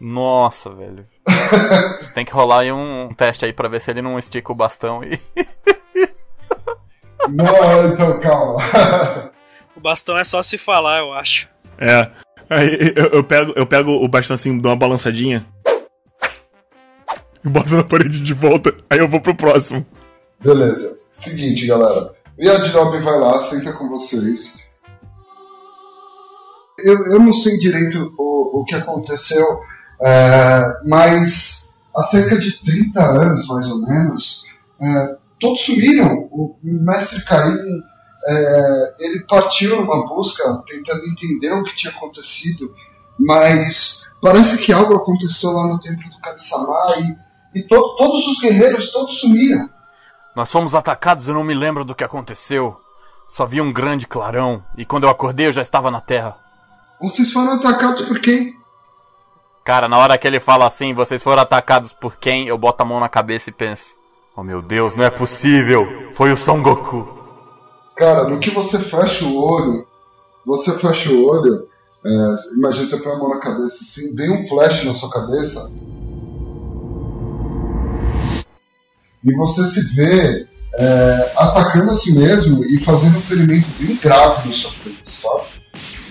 Nossa, 0.00 0.70
velho. 0.70 1.06
tem 2.12 2.24
que 2.24 2.32
rolar 2.32 2.60
aí 2.60 2.72
um 2.72 3.14
teste 3.16 3.44
aí 3.44 3.52
pra 3.52 3.68
ver 3.68 3.80
se 3.80 3.90
ele 3.90 4.02
não 4.02 4.18
estica 4.18 4.50
o 4.50 4.54
bastão 4.54 5.02
e. 5.04 5.20
Não, 7.28 7.86
então 7.86 8.18
calma. 8.18 8.56
O 9.76 9.80
bastão 9.80 10.18
é 10.18 10.24
só 10.24 10.42
se 10.42 10.58
falar, 10.58 10.98
eu 10.98 11.12
acho. 11.12 11.48
É. 11.78 12.10
Aí 12.50 12.92
eu, 12.96 13.06
eu 13.06 13.24
pego, 13.24 13.52
eu 13.54 13.64
pego 13.64 13.92
o 13.92 14.08
bastão 14.08 14.34
assim, 14.34 14.58
dou 14.58 14.72
uma 14.72 14.76
balançadinha. 14.76 15.46
E 17.44 17.48
boto 17.48 17.74
na 17.76 17.84
parede 17.84 18.20
de 18.20 18.34
volta. 18.34 18.74
Aí 18.90 18.98
eu 18.98 19.08
vou 19.08 19.20
pro 19.20 19.36
próximo. 19.36 19.86
Beleza. 20.42 20.98
Seguinte, 21.10 21.66
galera. 21.66 22.14
O 22.38 22.42
Yadirobe 22.42 22.98
vai 22.98 23.18
lá, 23.18 23.38
senta 23.38 23.72
com 23.72 23.88
vocês. 23.88 24.66
Eu, 26.78 27.06
eu 27.12 27.18
não 27.20 27.32
sei 27.32 27.58
direito 27.58 28.12
o, 28.18 28.60
o 28.60 28.64
que 28.64 28.74
aconteceu, 28.74 29.44
é, 30.02 30.62
mas 30.88 31.80
há 31.94 32.02
cerca 32.02 32.36
de 32.38 32.50
30 32.64 33.00
anos, 33.20 33.46
mais 33.46 33.68
ou 33.68 33.86
menos, 33.86 34.44
é, 34.80 35.16
todos 35.38 35.60
sumiram. 35.60 36.28
O 36.32 36.56
mestre 36.62 37.22
Caim, 37.24 37.56
é, 38.26 38.94
ele 38.98 39.24
partiu 39.28 39.76
numa 39.76 40.06
busca, 40.06 40.42
tentando 40.66 41.04
entender 41.06 41.52
o 41.52 41.62
que 41.62 41.76
tinha 41.76 41.92
acontecido, 41.92 42.74
mas 43.20 44.12
parece 44.20 44.64
que 44.64 44.72
algo 44.72 44.94
aconteceu 44.96 45.50
lá 45.52 45.68
no 45.68 45.78
templo 45.78 46.08
do 46.10 46.18
Kami-sama 46.20 46.74
e, 47.54 47.58
e 47.60 47.62
to- 47.62 47.96
todos 47.96 48.26
os 48.26 48.40
guerreiros, 48.40 48.90
todos 48.90 49.20
sumiram. 49.20 49.68
Nós 50.34 50.50
fomos 50.50 50.74
atacados 50.74 51.28
e 51.28 51.32
não 51.32 51.44
me 51.44 51.54
lembro 51.54 51.84
do 51.84 51.94
que 51.94 52.04
aconteceu. 52.04 52.76
Só 53.28 53.46
vi 53.46 53.60
um 53.60 53.72
grande 53.72 54.06
clarão, 54.06 54.62
e 54.76 54.84
quando 54.84 55.04
eu 55.04 55.10
acordei 55.10 55.46
eu 55.46 55.52
já 55.52 55.62
estava 55.62 55.90
na 55.90 56.00
terra. 56.00 56.36
Vocês 57.00 57.32
foram 57.32 57.52
atacados 57.52 58.02
por 58.02 58.18
quem? 58.20 58.56
Cara, 59.64 59.88
na 59.88 59.98
hora 59.98 60.18
que 60.18 60.26
ele 60.26 60.40
fala 60.40 60.66
assim, 60.66 60.92
vocês 60.92 61.22
foram 61.22 61.42
atacados 61.42 61.92
por 61.92 62.16
quem? 62.16 62.48
Eu 62.48 62.58
boto 62.58 62.82
a 62.82 62.86
mão 62.86 62.98
na 62.98 63.08
cabeça 63.08 63.50
e 63.50 63.52
penso: 63.52 63.94
Oh 64.36 64.42
meu 64.42 64.62
Deus, 64.62 64.96
não 64.96 65.04
é 65.04 65.10
possível! 65.10 66.10
Foi 66.14 66.32
o 66.32 66.36
Son 66.36 66.62
Goku! 66.62 67.20
Cara, 67.94 68.28
no 68.28 68.40
que 68.40 68.50
você 68.50 68.78
fecha 68.78 69.24
o 69.24 69.36
olho, 69.36 69.86
você 70.44 70.76
fecha 70.78 71.10
o 71.10 71.26
olho, 71.26 71.68
é, 72.04 72.34
imagina 72.56 72.86
você 72.86 72.96
põe 72.98 73.12
a 73.12 73.18
mão 73.18 73.28
na 73.28 73.38
cabeça 73.38 73.84
assim, 73.84 74.14
vem 74.16 74.30
um 74.30 74.48
flash 74.48 74.84
na 74.84 74.94
sua 74.94 75.10
cabeça. 75.10 75.76
E 79.24 79.32
você 79.34 79.64
se 79.64 79.94
vê 79.94 80.46
é, 80.74 81.32
atacando 81.36 81.90
a 81.90 81.94
si 81.94 82.18
mesmo 82.18 82.64
e 82.64 82.78
fazendo 82.78 83.18
um 83.18 83.22
ferimento 83.22 83.68
bem 83.78 83.96
grave 83.96 84.48
no 84.48 84.54
seu 84.54 84.70
peito, 84.82 85.10
sabe? 85.12 85.44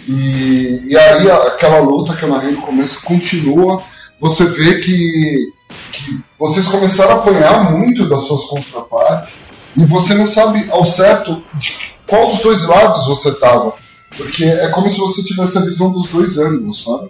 E, 0.07 0.81
e 0.87 0.97
aí 0.97 1.29
aquela 1.29 1.79
luta 1.79 2.15
que 2.15 2.25
narrei 2.25 2.51
no 2.51 2.61
começo 2.61 3.03
continua. 3.03 3.83
Você 4.19 4.45
vê 4.45 4.79
que, 4.79 5.51
que 5.91 6.19
vocês 6.37 6.67
começaram 6.67 7.15
a 7.15 7.17
apanhar 7.19 7.71
muito 7.71 8.07
das 8.07 8.23
suas 8.23 8.45
contrapartes 8.45 9.49
e 9.75 9.85
você 9.85 10.13
não 10.13 10.27
sabe 10.27 10.67
ao 10.69 10.85
certo 10.85 11.43
de 11.55 11.93
qual 12.07 12.27
dos 12.27 12.39
dois 12.39 12.67
lados 12.67 13.07
você 13.07 13.33
tava. 13.39 13.73
Porque 14.15 14.43
é 14.43 14.67
como 14.69 14.89
se 14.89 14.99
você 14.99 15.23
tivesse 15.23 15.57
a 15.57 15.61
visão 15.61 15.91
dos 15.91 16.09
dois 16.09 16.37
ângulos, 16.37 16.83
sabe? 16.83 17.09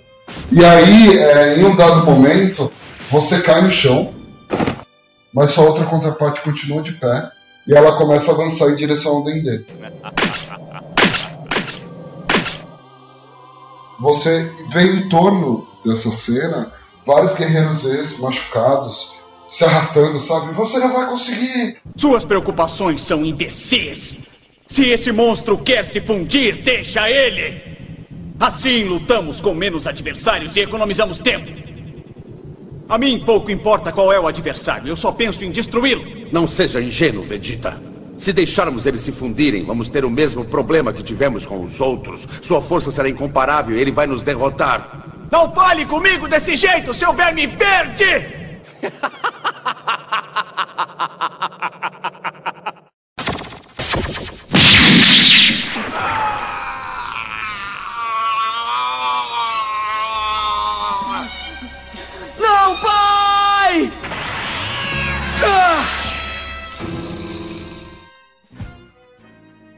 E 0.52 0.64
aí, 0.64 1.18
é, 1.18 1.60
em 1.60 1.66
um 1.66 1.76
dado 1.76 2.06
momento, 2.06 2.72
você 3.10 3.42
cai 3.42 3.62
no 3.62 3.72
chão, 3.72 4.14
mas 5.34 5.52
sua 5.52 5.66
outra 5.66 5.86
contraparte 5.86 6.42
continua 6.42 6.82
de 6.82 6.94
pé 6.94 7.32
e 7.68 7.74
ela 7.74 7.96
começa 7.98 8.32
a 8.32 8.34
avançar 8.34 8.70
em 8.70 8.76
direção 8.76 9.18
ao 9.18 9.24
Dendê. 9.24 9.66
Você 14.00 14.52
vê 14.70 14.84
em 14.84 15.10
torno 15.10 15.68
dessa 15.86 16.10
cena 16.12 16.72
vários 17.06 17.36
guerreiros 17.36 17.86
ex 17.86 18.20
machucados 18.20 19.22
se 19.48 19.66
arrastando, 19.66 20.20
sabe? 20.20 20.54
Você 20.54 20.80
não 20.80 20.94
vai 20.94 21.08
conseguir! 21.08 21.78
Suas 21.96 22.24
preocupações 22.26 23.02
são 23.02 23.24
imbecis. 23.26 24.16
Se 24.68 24.86
esse 24.86 25.12
monstro 25.12 25.58
quer 25.58 25.86
se 25.86 26.00
fundir, 26.00 26.64
deixa 26.64 27.10
ele. 27.10 27.62
Assim 28.40 28.86
lutamos 28.86 29.42
com 29.42 29.54
menos 29.54 29.86
adversários 29.86 30.56
e 30.56 30.62
economizamos 30.62 31.20
tempo. 31.20 31.71
A 32.92 32.98
mim 32.98 33.20
pouco 33.20 33.50
importa 33.50 33.90
qual 33.90 34.12
é 34.12 34.20
o 34.20 34.28
adversário, 34.28 34.90
eu 34.90 34.98
só 34.98 35.14
penso 35.14 35.46
em 35.46 35.50
destruí-lo. 35.50 36.04
Não 36.30 36.46
seja 36.46 36.82
ingênuo, 36.82 37.24
Vegeta. 37.24 37.82
Se 38.18 38.34
deixarmos 38.34 38.86
eles 38.86 39.00
se 39.00 39.14
fundirem, 39.14 39.64
vamos 39.64 39.88
ter 39.88 40.04
o 40.04 40.10
mesmo 40.10 40.44
problema 40.44 40.92
que 40.92 41.02
tivemos 41.02 41.46
com 41.46 41.64
os 41.64 41.80
outros. 41.80 42.28
Sua 42.42 42.62
força 42.62 42.92
será 42.92 43.08
incomparável 43.08 43.78
e 43.78 43.80
ele 43.80 43.92
vai 43.92 44.08
nos 44.08 44.24
derrotar. 44.24 45.06
Não 45.32 45.50
fale 45.54 45.86
comigo 45.86 46.28
desse 46.28 46.58
jeito, 46.58 46.94
seu 46.94 47.14
verme 47.14 47.48
verde! 47.48 48.28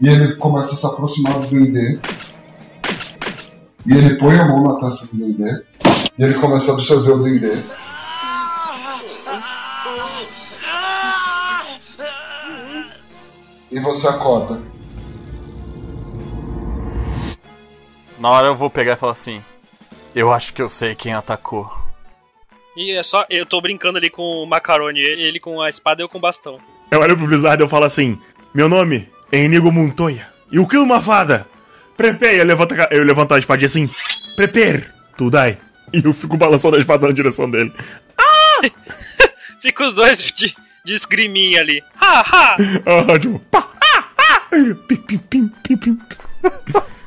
E 0.03 0.09
ele 0.09 0.35
começa 0.35 0.73
a 0.73 0.77
se 0.77 0.85
aproximar 0.85 1.39
do 1.39 1.47
Dendê. 1.47 1.97
E 3.85 3.93
ele 3.93 4.15
põe 4.15 4.35
a 4.37 4.45
mão 4.45 4.61
na 4.61 4.77
taça 4.77 5.07
do 5.07 5.17
Dendê. 5.17 5.63
E 6.19 6.23
ele 6.23 6.33
começa 6.33 6.71
a 6.71 6.73
absorver 6.73 7.13
o 7.13 7.23
Dendê. 7.23 7.63
E 13.71 13.79
você 13.79 14.09
acorda. 14.09 14.61
Na 18.19 18.29
hora 18.29 18.47
eu 18.47 18.55
vou 18.57 18.69
pegar 18.69 18.93
e 18.93 18.97
falar 18.97 19.13
assim: 19.13 19.41
Eu 20.13 20.33
acho 20.33 20.53
que 20.53 20.61
eu 20.61 20.67
sei 20.67 20.95
quem 20.95 21.13
atacou. 21.13 21.71
E 22.75 22.91
é 22.91 23.03
só. 23.03 23.25
Eu 23.29 23.45
tô 23.45 23.61
brincando 23.61 23.99
ali 23.99 24.09
com 24.09 24.21
o 24.21 24.45
Macaroni, 24.45 24.99
ele 24.99 25.39
com 25.39 25.61
a 25.61 25.69
espada 25.69 26.01
e 26.01 26.03
eu 26.03 26.09
com 26.09 26.17
o 26.17 26.21
bastão. 26.21 26.57
Eu 26.91 26.99
olho 26.99 27.15
pro 27.15 27.25
Blizzard 27.25 27.63
e 27.63 27.63
eu 27.63 27.69
falo 27.69 27.85
assim: 27.85 28.19
Meu 28.53 28.67
nome 28.67 29.12
Inigo 29.37 29.71
Montoya. 29.71 30.27
E 30.51 30.59
o 30.59 30.67
que 30.67 30.77
uma 30.77 31.01
fada? 31.01 31.47
Prepare, 31.97 32.37
eu 32.37 32.45
levanto, 32.45 32.75
eu 32.91 33.03
levanto 33.03 33.33
a 33.33 33.39
espadinha 33.39 33.67
assim. 33.67 33.89
Prepare, 34.35 34.85
tu 35.17 35.29
dai. 35.29 35.57
E 35.91 36.03
eu 36.03 36.13
fico 36.13 36.37
balançando 36.37 36.75
a 36.75 36.79
espada 36.79 37.07
na 37.07 37.13
direção 37.13 37.49
dele. 37.49 37.71
Ah! 38.17 38.61
Fica 39.59 39.85
os 39.85 39.93
dois 39.93 40.17
de, 40.17 40.55
de 40.83 40.93
esgriminha 40.93 41.61
ali. 41.61 41.83
Ha, 42.01 42.19
ha! 42.19 42.57
Ah, 42.85 43.19
tipo, 43.19 43.39
pá, 43.39 43.69
ah, 43.81 44.03
ah, 44.17 44.41
pim, 44.87 44.97
pim, 44.97 45.17
pim, 45.17 45.47
pim, 45.63 45.77
pim. 45.77 45.99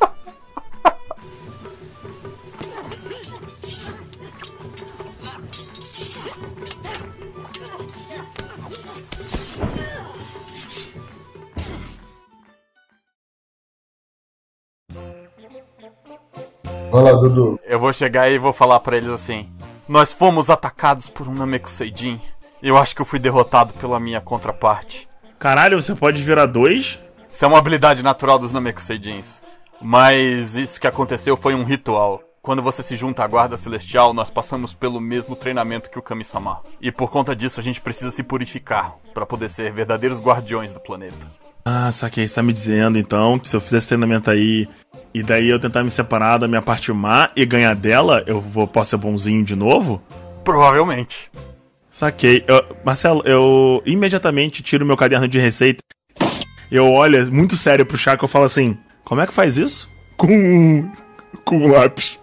Vai 16.97 17.05
lá, 17.05 17.13
Dudu. 17.13 17.61
Eu 17.67 17.79
vou 17.79 17.93
chegar 17.93 18.31
e 18.31 18.39
vou 18.39 18.55
falar 18.55 18.81
pra 18.81 18.97
eles 18.97 19.11
assim: 19.11 19.51
Nós 19.87 20.15
fomos 20.15 20.49
atacados 20.49 21.11
por 21.11 21.29
um 21.29 21.35
Namekuseidin. 21.35 22.19
Eu 22.63 22.79
acho 22.79 22.97
que 22.97 23.03
eu 23.03 23.07
fui 23.07 23.19
derrotado 23.19 23.75
pela 23.75 24.01
minha 24.01 24.19
contraparte. 24.19 25.07
Caralho, 25.39 25.81
você 25.81 25.95
pode 25.95 26.23
virar 26.23 26.47
dois? 26.47 26.99
Isso 27.31 27.45
é 27.45 27.49
uma 27.49 27.59
habilidade 27.59 28.03
natural 28.03 28.39
dos 28.39 28.51
Namekuseidins. 28.51 29.43
Mas 29.79 30.57
isso 30.57 30.81
que 30.81 30.87
aconteceu 30.87 31.37
foi 31.37 31.55
um 31.55 31.65
ritual. 31.65 32.23
Quando 32.41 32.63
você 32.63 32.83
se 32.83 32.97
junta 32.97 33.23
à 33.23 33.27
Guarda 33.27 33.59
Celestial, 33.59 34.15
nós 34.15 34.31
passamos 34.31 34.73
pelo 34.73 34.99
mesmo 34.99 35.37
treinamento 35.37 35.91
que 35.91 35.99
o 35.99 36.03
Kami-sama. 36.03 36.63
E 36.81 36.91
por 36.91 37.11
conta 37.11 37.37
disso, 37.37 37.61
a 37.61 37.63
gente 37.63 37.83
precisa 37.83 38.11
se 38.11 38.23
purificar 38.23 38.95
para 39.13 39.27
poder 39.27 39.51
ser 39.51 39.71
verdadeiros 39.71 40.19
guardiões 40.19 40.73
do 40.73 40.81
planeta. 40.81 41.27
Ah, 41.69 41.91
saquei. 41.91 42.29
Você 42.29 42.37
tá 42.37 42.45
me 42.45 42.53
dizendo 42.53 42.97
então 42.97 43.41
que 43.41 43.49
se 43.49 43.57
eu 43.57 43.61
fizer 43.61 43.79
esse 43.79 43.89
treinamento 43.89 44.31
aí 44.31 44.69
e 45.19 45.23
daí 45.23 45.49
eu 45.49 45.59
tentar 45.59 45.83
me 45.83 45.91
separar 45.91 46.39
da 46.39 46.47
minha 46.47 46.61
parte 46.61 46.93
má 46.93 47.31
e 47.35 47.47
ganhar 47.47 47.75
dela, 47.75 48.23
eu 48.27 48.41
vou, 48.41 48.67
posso 48.67 48.91
ser 48.91 48.97
bonzinho 48.99 49.43
de 49.43 49.57
novo? 49.57 50.03
Provavelmente. 50.45 51.31
Saquei. 51.91 52.45
Eu- 52.47 52.65
Marcelo, 52.85 53.23
eu 53.25 53.83
imediatamente 53.87 54.63
tiro 54.63 54.85
meu 54.85 54.97
caderno 54.97 55.27
de 55.27 55.39
receita. 55.39 55.81
Eu 56.71 56.93
olho 56.93 57.33
muito 57.33 57.57
sério 57.57 57.87
pro 57.87 57.97
Chaco 57.97 58.27
e 58.27 58.29
falo 58.29 58.45
assim: 58.45 58.77
Como 59.05 59.21
é 59.21 59.27
que 59.27 59.33
faz 59.33 59.57
isso? 59.57 59.89
Com. 60.19 60.91
com 61.45 61.57
um 61.59 61.73
lápis. 61.73 62.21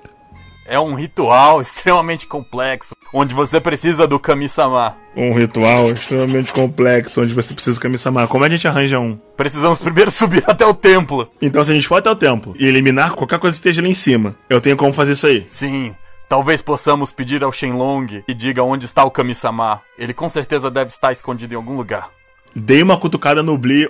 É 0.65 0.79
um 0.79 0.93
ritual 0.93 1.61
extremamente 1.61 2.27
complexo, 2.27 2.95
onde 3.13 3.33
você 3.33 3.59
precisa 3.59 4.07
do 4.07 4.19
Kami-sama. 4.19 4.95
Um 5.15 5.33
ritual 5.33 5.91
extremamente 5.91 6.51
complexo 6.51 7.21
onde 7.21 7.33
você 7.33 7.53
precisa 7.53 7.79
Kami-sama. 7.79 8.27
Como 8.27 8.43
a 8.43 8.49
gente 8.49 8.67
arranja 8.67 8.99
um? 8.99 9.17
Precisamos 9.37 9.79
primeiro 9.79 10.09
subir 10.11 10.43
até 10.47 10.65
o 10.65 10.73
templo. 10.73 11.29
Então, 11.41 11.63
se 11.63 11.71
a 11.71 11.75
gente 11.75 11.87
for 11.87 11.97
até 11.97 12.09
o 12.09 12.15
templo 12.15 12.55
e 12.57 12.65
eliminar 12.65 13.13
qualquer 13.13 13.39
coisa 13.39 13.55
que 13.55 13.59
esteja 13.59 13.81
lá 13.81 13.87
em 13.87 13.93
cima, 13.93 14.35
eu 14.49 14.59
tenho 14.59 14.75
como 14.75 14.93
fazer 14.93 15.11
isso 15.11 15.27
aí. 15.27 15.45
Sim, 15.49 15.95
talvez 16.27 16.61
possamos 16.61 17.11
pedir 17.11 17.43
ao 17.43 17.51
Shenlong 17.51 18.23
que 18.25 18.33
diga 18.33 18.63
onde 18.63 18.85
está 18.85 19.03
o 19.03 19.11
Kami-sama. 19.11 19.81
Ele 19.97 20.13
com 20.13 20.27
certeza 20.27 20.71
deve 20.71 20.89
estar 20.89 21.11
escondido 21.11 21.53
em 21.53 21.57
algum 21.57 21.77
lugar. 21.77 22.09
Dei 22.55 22.81
uma 22.81 22.97
cutucada 22.97 23.43
no 23.43 23.57
Bli, 23.57 23.89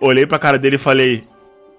olhei 0.00 0.26
pra 0.26 0.38
cara 0.38 0.58
dele 0.58 0.76
e 0.76 0.78
falei: 0.78 1.24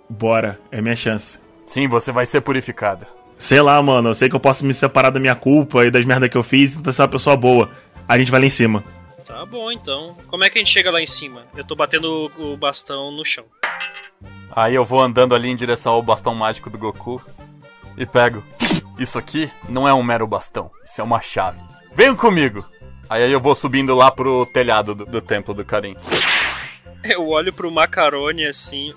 Bora, 0.09 0.59
é 0.71 0.81
minha 0.81 0.95
chance. 0.95 1.39
Sim, 1.65 1.87
você 1.87 2.11
vai 2.11 2.25
ser 2.25 2.41
purificada. 2.41 3.07
Sei 3.37 3.61
lá, 3.61 3.81
mano, 3.83 4.09
eu 4.09 4.15
sei 4.15 4.29
que 4.29 4.35
eu 4.35 4.39
posso 4.39 4.65
me 4.65 4.73
separar 4.73 5.11
da 5.11 5.19
minha 5.19 5.35
culpa 5.35 5.85
e 5.85 5.91
das 5.91 6.03
merdas 6.05 6.29
que 6.29 6.37
eu 6.37 6.41
fiz 6.41 6.73
e 6.73 6.77
tentar 6.77 6.91
ser 6.91 7.03
uma 7.03 7.07
pessoa 7.07 7.37
boa. 7.37 7.69
A 8.07 8.17
gente 8.17 8.31
vai 8.31 8.39
lá 8.39 8.45
em 8.45 8.51
cima. 8.51 8.83
Tá 9.25 9.45
bom 9.45 9.71
então. 9.71 10.15
Como 10.27 10.43
é 10.43 10.49
que 10.49 10.57
a 10.57 10.61
gente 10.63 10.71
chega 10.71 10.89
lá 10.89 11.01
em 11.01 11.05
cima? 11.05 11.45
Eu 11.55 11.63
tô 11.63 11.75
batendo 11.75 12.31
o 12.37 12.55
bastão 12.55 13.11
no 13.11 13.25
chão. 13.25 13.45
Aí 14.51 14.73
eu 14.73 14.85
vou 14.85 15.01
andando 15.01 15.35
ali 15.35 15.49
em 15.49 15.55
direção 15.55 15.93
ao 15.93 16.01
bastão 16.01 16.33
mágico 16.33 16.69
do 16.69 16.77
Goku 16.77 17.21
e 17.97 18.05
pego. 18.05 18.43
Isso 18.97 19.17
aqui 19.17 19.51
não 19.67 19.87
é 19.87 19.93
um 19.93 20.01
mero 20.01 20.25
bastão, 20.25 20.71
isso 20.83 21.01
é 21.01 21.03
uma 21.03 21.21
chave. 21.21 21.59
Venham 21.93 22.15
comigo! 22.15 22.65
Aí 23.09 23.31
eu 23.31 23.39
vou 23.39 23.55
subindo 23.55 23.95
lá 23.95 24.11
pro 24.11 24.45
telhado 24.45 24.93
do, 24.93 25.05
do 25.05 25.21
templo 25.21 25.53
do 25.53 25.63
Karim. 25.63 25.95
Eu 27.03 27.27
olho 27.27 27.53
pro 27.53 27.71
macarone 27.71 28.45
assim. 28.45 28.93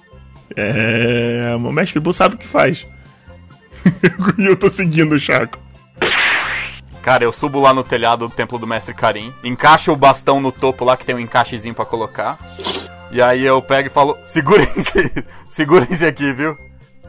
É. 0.57 1.55
O 1.55 1.73
mestre 1.73 2.01
Bu 2.01 2.13
sabe 2.13 2.35
o 2.35 2.39
que 2.39 2.47
faz. 2.47 2.87
e 4.39 4.45
eu 4.47 4.57
tô 4.57 4.69
seguindo 4.69 5.15
o 5.15 5.19
Chaco. 5.19 5.59
Cara, 7.03 7.25
eu 7.25 7.33
subo 7.33 7.61
lá 7.61 7.73
no 7.73 7.83
telhado 7.83 8.29
do 8.29 8.35
templo 8.35 8.59
do 8.59 8.67
mestre 8.67 8.93
Karim, 8.95 9.33
encaixo 9.43 9.91
o 9.91 9.97
bastão 9.97 10.41
no 10.41 10.53
topo 10.53 10.85
lá 10.85 10.97
que 10.97 11.07
tem 11.07 11.15
um 11.15 11.21
encaixezinho 11.21 11.75
pra 11.75 11.87
colocar. 11.87 12.39
E 13.11 13.21
aí 13.21 13.45
eu 13.45 13.61
pego 13.63 13.89
e 13.89 13.91
falo: 13.91 14.17
segurem-se, 14.25 15.13
segurem-se 15.49 16.05
aqui, 16.05 16.33
viu? 16.33 16.57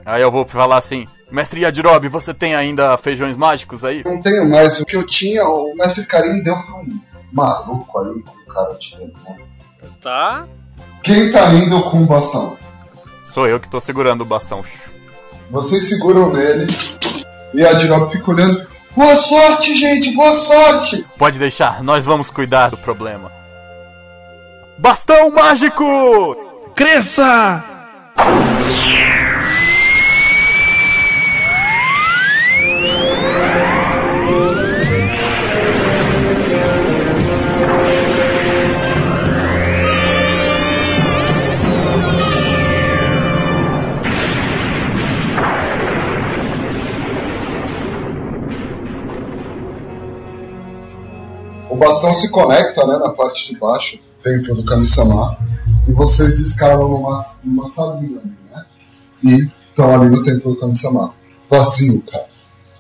Aí 0.06 0.22
eu 0.22 0.32
vou 0.32 0.46
falar 0.48 0.78
assim: 0.78 1.06
Mestre 1.32 1.62
Yajirobe, 1.62 2.10
você 2.10 2.34
tem 2.34 2.56
ainda 2.56 2.98
feijões 2.98 3.38
mágicos 3.38 3.86
aí? 3.86 4.04
Não 4.06 4.22
tenho 4.22 4.50
mais. 4.50 4.80
O 4.80 4.86
que 4.86 4.98
eu 4.98 5.06
tinha, 5.06 5.46
o 5.46 5.74
mestre 5.76 6.06
Karim 6.06 6.44
deu 6.44 6.56
pra 6.56 6.76
um 6.76 7.00
maluco 7.32 8.00
aí 8.00 8.22
com 8.22 8.38
o 8.38 8.54
cara 8.54 8.74
de 8.74 8.98
demônio. 8.98 9.48
Tá? 10.02 10.46
Quem 11.04 11.32
tá 11.32 11.54
indo 11.54 11.82
com 11.84 12.04
o 12.04 12.06
bastão? 12.06 12.58
Sou 13.26 13.48
eu 13.48 13.60
que 13.60 13.70
tô 13.70 13.80
segurando 13.80 14.22
o 14.22 14.26
bastão. 14.26 14.64
Vocês 15.50 15.88
seguram 15.88 16.34
nele 16.34 16.68
e 17.54 17.66
a 17.66 17.74
Dirob 17.74 18.12
fica 18.12 18.30
olhando. 18.30 18.71
Boa 18.96 19.16
sorte, 19.16 19.76
gente, 19.76 20.12
boa 20.16 20.34
sorte! 20.34 21.06
Pode 21.18 21.40
deixar, 21.40 21.82
nós 21.82 22.06
vamos 22.06 22.30
cuidar 22.30 22.70
do 22.70 22.78
problema. 22.78 23.32
Bastão 24.78 25.32
mágico! 25.32 26.36
Cresça! 26.76 27.64
O 51.72 51.76
bastão 51.78 52.14
se 52.14 52.30
conecta 52.30 52.86
né, 52.86 52.98
na 52.98 53.10
parte 53.12 53.54
de 53.54 53.58
baixo 53.58 53.96
do 53.96 54.22
templo 54.22 54.56
do 54.56 54.66
Kami-sama 54.66 55.38
e 55.88 55.94
vocês 55.94 56.38
escalam 56.38 56.90
numa, 56.90 57.18
numa 57.46 57.68
salinha 57.70 58.20
ali, 58.20 58.38
né? 58.52 58.66
E 59.24 59.50
estão 59.70 59.96
ali 59.96 60.10
no 60.10 60.22
templo 60.22 60.54
do 60.54 60.60
Kami-sama. 60.60 61.14
Vazio, 61.50 62.02
cara. 62.02 62.26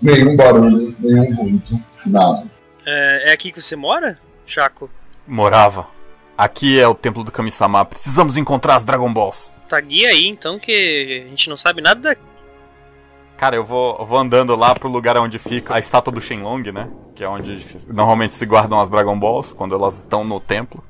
Nenhum 0.02 0.36
barulho, 0.36 0.94
nenhum 1.00 1.34
ruído, 1.34 1.82
nada. 2.06 2.44
É, 2.86 3.30
é 3.30 3.34
aqui 3.34 3.54
que 3.54 3.62
você 3.62 3.78
mora, 3.78 4.20
Chaco? 4.46 4.90
Morava. 5.26 5.88
Aqui 6.38 6.78
é 6.78 6.86
o 6.86 6.94
templo 6.94 7.24
do 7.24 7.32
Kami-sama. 7.32 7.86
Precisamos 7.86 8.36
encontrar 8.36 8.76
as 8.76 8.84
Dragon 8.84 9.14
Balls. 9.14 9.54
Tá 9.70 9.80
guia 9.80 10.10
aí 10.10 10.28
então 10.28 10.60
que 10.60 11.24
a 11.26 11.30
gente 11.30 11.50
não 11.50 11.56
sabe 11.56 11.82
nada 11.82 12.02
daqui. 12.02 12.31
Cara, 13.42 13.56
eu 13.56 13.66
vou, 13.66 13.98
eu 13.98 14.06
vou 14.06 14.20
andando 14.20 14.56
lá 14.56 14.76
pro 14.76 14.88
lugar 14.88 15.18
onde 15.18 15.40
fica 15.40 15.74
a 15.74 15.80
estátua 15.80 16.14
do 16.14 16.22
Shenlong, 16.22 16.62
né? 16.72 16.88
Que 17.16 17.24
é 17.24 17.28
onde 17.28 17.66
normalmente 17.88 18.36
se 18.36 18.46
guardam 18.46 18.80
as 18.80 18.88
Dragon 18.88 19.20
Balls 19.20 19.52
quando 19.52 19.74
elas 19.74 19.98
estão 19.98 20.24
no 20.24 20.40
templo. 20.40 20.84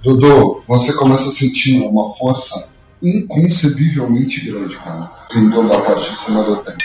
Dudu, 0.00 0.62
você 0.68 0.92
começa 0.92 1.28
a 1.28 1.32
sentir 1.32 1.80
uma 1.80 2.06
força 2.06 2.72
inconcebivelmente 3.02 4.48
grande, 4.48 4.76
cara, 4.76 5.10
vindo 5.34 5.68
da 5.68 5.80
parte 5.80 6.10
de 6.10 6.16
cima 6.16 6.44
do 6.44 6.56
templo. 6.58 6.78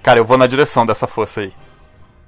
Cara, 0.00 0.20
eu 0.20 0.24
vou 0.24 0.38
na 0.38 0.46
direção 0.46 0.86
dessa 0.86 1.08
força 1.08 1.40
aí. 1.40 1.52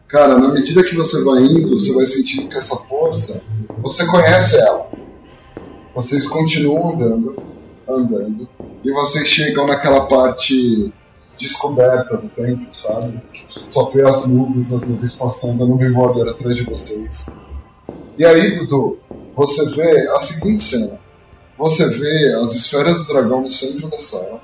Cara, 0.09 0.37
na 0.37 0.49
medida 0.49 0.83
que 0.83 0.97
você 0.97 1.23
vai 1.23 1.45
indo, 1.45 1.79
você 1.79 1.95
vai 1.95 2.07
sentindo 2.07 2.49
que 2.49 2.59
essa 2.59 2.75
força, 2.75 3.41
você 3.79 4.05
conhece 4.05 4.59
ela. 4.59 4.91
Vocês 5.95 6.27
continuam 6.27 6.95
andando, 6.95 7.41
andando, 7.91 8.49
e 8.85 8.93
vocês 8.93 9.29
chegam 9.29 9.67
naquela 9.67 10.07
parte 10.07 10.93
descoberta 11.37 12.17
do 12.17 12.29
templo, 12.29 12.67
sabe? 12.71 13.21
Só 13.47 13.89
vê 13.89 14.03
as 14.03 14.27
nuvens, 14.27 14.73
as 14.73 14.87
nuvens 14.87 15.17
passando, 15.17 15.65
a 15.65 15.67
nuvem 15.67 15.93
voadora 15.93 16.33
atrás 16.33 16.57
de 16.57 16.65
vocês. 16.65 17.37
E 18.19 18.25
aí, 18.25 18.59
Dudu, 18.59 18.99
você 19.35 19.71
vê 19.71 20.09
a 20.11 20.21
seguinte 20.21 20.63
cena. 20.63 21.01
Você 21.57 21.89
vê 21.89 22.35
as 22.43 22.55
esferas 22.55 23.07
do 23.07 23.13
dragão 23.13 23.41
no 23.41 23.51
centro 23.51 23.89
da 23.89 23.99
sala. 24.01 24.41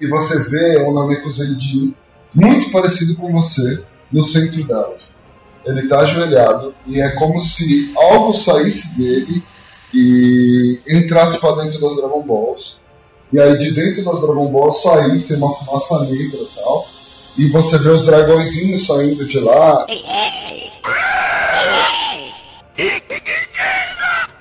E 0.00 0.06
você 0.06 0.50
vê 0.50 0.78
o 0.78 0.92
Namekusei 0.92 1.48
muito 2.34 2.70
parecido 2.70 3.16
com 3.16 3.32
você 3.32 3.82
no 4.12 4.22
centro 4.22 4.62
delas. 4.64 5.23
Ele 5.64 5.88
tá 5.88 6.00
ajoelhado 6.00 6.74
e 6.86 7.00
é 7.00 7.10
como 7.10 7.40
se 7.40 7.92
algo 7.96 8.34
saísse 8.34 8.98
dele 8.98 9.42
e 9.94 10.80
entrasse 10.88 11.38
para 11.38 11.62
dentro 11.62 11.80
das 11.80 11.96
Dragon 11.96 12.22
Balls. 12.22 12.80
E 13.32 13.40
aí 13.40 13.56
de 13.56 13.72
dentro 13.72 14.04
das 14.04 14.20
Dragon 14.20 14.50
Balls 14.52 14.82
saísse 14.82 15.34
uma 15.34 15.54
fumaça 15.54 16.00
negra 16.04 16.38
e 16.38 16.48
tal. 16.54 16.86
E 17.36 17.48
você 17.48 17.78
vê 17.78 17.88
os 17.88 18.04
dragõezinhos 18.04 18.86
saindo 18.86 19.24
de 19.24 19.40
lá. 19.40 19.86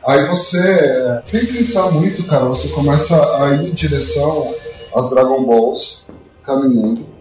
Aí 0.05 0.27
você, 0.27 1.19
sem 1.21 1.45
pensar 1.45 1.91
muito, 1.91 2.23
cara, 2.25 2.45
você 2.45 2.67
começa 2.69 3.15
a 3.41 3.55
ir 3.55 3.69
em 3.69 3.73
direção 3.73 4.53
às 4.93 5.09
Dragon 5.09 5.45
Balls, 5.45 6.05
caminhando. 6.45 7.12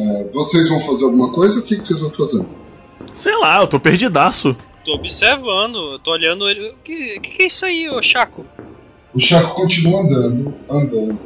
É, 0.00 0.24
vocês 0.32 0.68
vão 0.70 0.80
fazer 0.80 1.04
alguma 1.04 1.30
coisa? 1.30 1.60
O 1.60 1.62
que, 1.62 1.76
que 1.76 1.86
vocês 1.86 2.00
vão 2.00 2.10
fazer? 2.10 2.48
Sei 3.12 3.36
lá, 3.36 3.60
eu 3.60 3.66
tô 3.66 3.78
perdidaço. 3.78 4.56
Tô 4.82 4.94
observando, 4.94 5.98
tô 5.98 6.12
olhando 6.12 6.48
ele. 6.48 6.70
O 6.70 6.76
que, 6.82 7.20
que, 7.20 7.30
que 7.32 7.42
é 7.42 7.46
isso 7.46 7.66
aí, 7.66 7.90
ô 7.90 8.00
Chaco? 8.00 8.40
O 9.12 9.20
Chaco 9.20 9.54
continua 9.54 10.00
andando, 10.00 10.54
andando. 10.70 11.18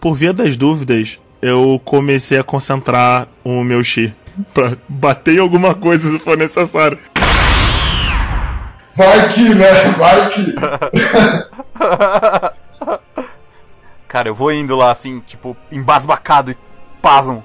Por 0.00 0.14
via 0.14 0.32
das 0.32 0.56
dúvidas, 0.56 1.18
eu 1.42 1.78
comecei 1.84 2.38
a 2.38 2.44
concentrar 2.44 3.28
o 3.44 3.62
meu 3.62 3.84
chi 3.84 4.14
pra 4.54 4.78
bater 4.88 5.34
em 5.34 5.40
alguma 5.40 5.74
coisa 5.74 6.10
se 6.10 6.18
for 6.18 6.38
necessário. 6.38 6.98
Vai 8.96 9.28
que, 9.28 9.54
né? 9.54 9.72
Vai 9.98 10.30
que. 10.30 10.54
Cara, 14.14 14.28
eu 14.28 14.34
vou 14.34 14.52
indo 14.52 14.76
lá 14.76 14.92
assim, 14.92 15.18
tipo, 15.18 15.56
embasbacado 15.72 16.52
e 16.52 16.56
pasmo. 17.02 17.44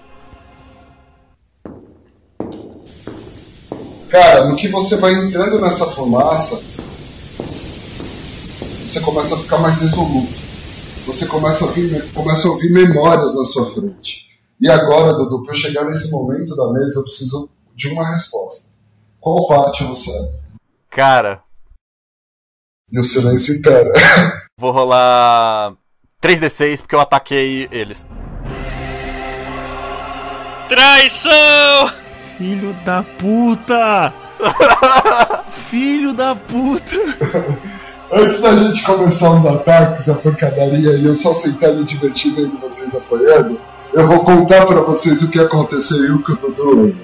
Cara, 4.08 4.46
no 4.46 4.56
que 4.56 4.68
você 4.68 4.98
vai 4.98 5.16
entrando 5.16 5.60
nessa 5.60 5.88
fumaça, 5.88 6.58
você 8.86 9.00
começa 9.00 9.34
a 9.34 9.40
ficar 9.40 9.58
mais 9.58 9.82
resoluto. 9.82 10.32
Você 11.08 11.26
começa 11.26 11.64
a 11.64 11.68
ouvir, 11.70 12.14
começa 12.14 12.48
a 12.48 12.52
ouvir 12.52 12.72
memórias 12.72 13.34
na 13.34 13.46
sua 13.46 13.66
frente. 13.66 14.40
E 14.62 14.70
agora, 14.70 15.14
Dudu, 15.14 15.42
para 15.42 15.54
eu 15.54 15.58
chegar 15.58 15.86
nesse 15.86 16.12
momento 16.12 16.56
da 16.56 16.72
mesa, 16.72 17.00
eu 17.00 17.04
preciso 17.04 17.50
de 17.74 17.88
uma 17.88 18.14
resposta. 18.14 18.70
Qual 19.20 19.48
parte 19.48 19.84
você 19.86 20.12
é? 20.12 20.40
Cara, 20.92 21.42
E 22.92 23.00
o 23.00 23.04
silêncio 23.04 23.56
impera. 23.56 23.92
vou 24.56 24.72
rolar 24.72 25.76
3d6 26.22 26.80
porque 26.80 26.96
eu 26.96 27.00
ataquei 27.00 27.70
eles. 27.72 28.06
Traição! 30.68 31.32
Filho 32.38 32.74
da 32.86 33.04
puta! 33.04 34.14
Filho 35.50 36.14
da 36.14 36.36
puta! 36.36 36.96
Antes 38.12 38.42
da 38.42 38.56
gente 38.56 38.84
começar 38.84 39.32
os 39.32 39.46
ataques, 39.46 40.10
a 40.10 40.16
pancadaria 40.16 40.94
e 40.98 41.06
eu 41.06 41.16
só 41.16 41.32
sentar 41.32 41.72
e 41.72 41.78
me 41.78 41.84
divertir 41.86 42.34
vendo 42.34 42.60
vocês 42.60 42.96
apanhando, 42.96 43.60
eu 43.94 44.06
vou 44.06 44.24
contar 44.24 44.66
pra 44.66 44.82
vocês 44.82 45.24
o 45.24 45.32
que 45.32 45.40
aconteceu 45.40 46.22
com 46.22 46.34
o 46.34 46.52
Dudu. 46.52 46.98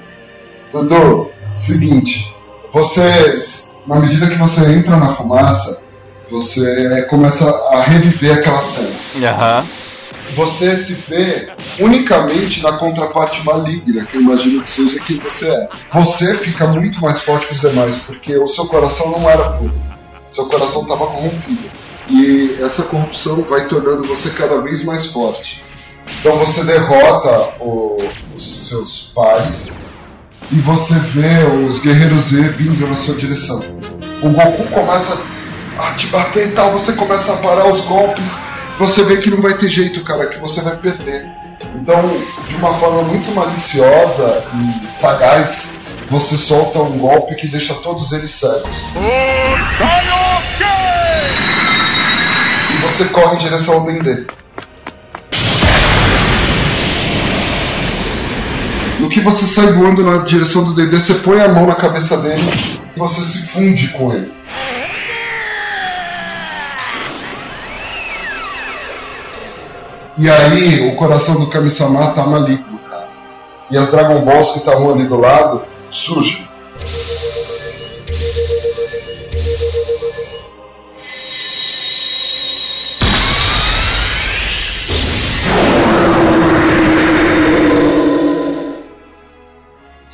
Dudu, 0.74 1.32
seguinte, 1.54 2.36
vocês, 2.72 3.80
na 3.88 4.00
medida 4.00 4.30
que 4.30 4.38
você 4.38 4.74
entra 4.74 4.98
na 4.98 5.08
fumaça, 5.08 5.85
você 6.30 7.02
começa 7.10 7.46
a 7.72 7.84
reviver 7.84 8.38
aquela 8.40 8.62
cena. 8.62 8.96
Aham. 9.24 9.66
Você 10.34 10.76
se 10.76 10.94
vê 11.08 11.50
unicamente 11.80 12.64
na 12.64 12.74
contraparte 12.74 13.46
maligna, 13.46 14.06
que 14.06 14.18
eu 14.18 14.22
imagino 14.22 14.62
que 14.64 14.70
seja 14.70 15.00
quem 15.00 15.20
você 15.20 15.48
é. 15.48 15.70
Você 15.92 16.36
fica 16.36 16.66
muito 16.68 17.00
mais 17.00 17.22
forte 17.22 17.48
que 17.48 17.54
os 17.54 17.62
demais, 17.62 17.98
porque 17.98 18.36
o 18.36 18.48
seu 18.48 18.66
coração 18.66 19.12
não 19.12 19.30
era 19.30 19.50
puro. 19.52 19.74
Seu 20.28 20.48
coração 20.48 20.82
estava 20.82 21.06
corrompido. 21.08 21.70
E 22.10 22.58
essa 22.62 22.84
corrupção 22.84 23.44
vai 23.44 23.68
tornando 23.68 24.04
você 24.04 24.32
cada 24.32 24.62
vez 24.62 24.84
mais 24.84 25.06
forte. 25.08 25.64
Então 26.20 26.36
você 26.38 26.64
derrota 26.64 27.54
o- 27.60 27.98
os 28.36 28.44
seus 28.68 29.12
pais 29.16 29.74
e 30.52 30.56
você 30.60 30.94
vê 30.96 31.44
os 31.68 31.80
guerreiros 31.80 32.26
Z 32.26 32.42
vindo 32.50 32.88
na 32.88 32.96
sua 32.96 33.16
direção. 33.16 33.60
O 34.22 34.30
Goku 34.30 34.64
começa 34.72 35.18
a 35.78 35.94
te 35.94 36.08
bater 36.08 36.48
e 36.48 36.52
tal, 36.52 36.72
você 36.72 36.94
começa 36.94 37.34
a 37.34 37.38
parar 37.38 37.68
os 37.68 37.82
golpes, 37.82 38.40
você 38.80 39.04
vê 39.04 39.18
que 39.18 39.30
não 39.30 39.42
vai 39.42 39.54
ter 39.54 39.70
jeito, 39.70 40.04
cara, 40.04 40.28
que 40.28 40.40
você 40.40 40.62
vai 40.62 40.76
perder. 40.78 41.28
Então, 41.76 42.22
de 42.48 42.56
uma 42.56 42.74
forma 42.74 43.04
muito 43.04 43.34
maliciosa 43.34 44.44
e 44.86 44.92
sagaz, 44.92 45.80
você 46.10 46.38
solta 46.38 46.80
um 46.80 46.98
golpe 46.98 47.36
que 47.36 47.48
deixa 47.48 47.74
todos 47.76 48.12
eles 48.12 48.32
cegos. 48.32 48.90
E 52.74 52.78
você 52.82 53.06
corre 53.06 53.36
em 53.36 53.40
direção 53.40 53.76
ao 53.76 53.86
Dendê. 53.86 54.26
No 59.00 59.10
que 59.10 59.20
você 59.20 59.46
sai 59.46 59.74
voando 59.74 60.04
na 60.04 60.24
direção 60.24 60.64
do 60.64 60.74
Dendê, 60.74 60.98
você 60.98 61.16
põe 61.16 61.42
a 61.42 61.48
mão 61.48 61.66
na 61.66 61.76
cabeça 61.76 62.18
dele 62.18 62.80
e 62.96 63.00
você 63.00 63.24
se 63.24 63.48
funde 63.50 63.90
com 63.90 64.14
ele. 64.14 64.32
E 70.18 70.30
aí, 70.30 70.88
o 70.88 70.96
coração 70.96 71.40
do 71.42 71.48
Kami-sama 71.48 72.08
tá 72.14 72.26
maligno, 72.26 72.80
cara. 72.90 73.10
E 73.70 73.78
as 73.78 73.92
Dragon 73.92 74.24
Balls 74.24 74.52
que 74.52 74.60
estavam 74.60 74.94
ali 74.94 75.06
do 75.08 75.18
lado 75.18 75.62
surgem. 75.92 76.48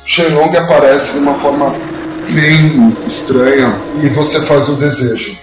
Shenlong 0.04 0.56
aparece 0.56 1.12
de 1.12 1.18
uma 1.20 1.34
forma 1.34 1.70
bem 2.34 2.96
estranha 3.06 3.80
e 4.02 4.08
você 4.08 4.42
faz 4.42 4.68
o 4.68 4.74
desejo. 4.74 5.38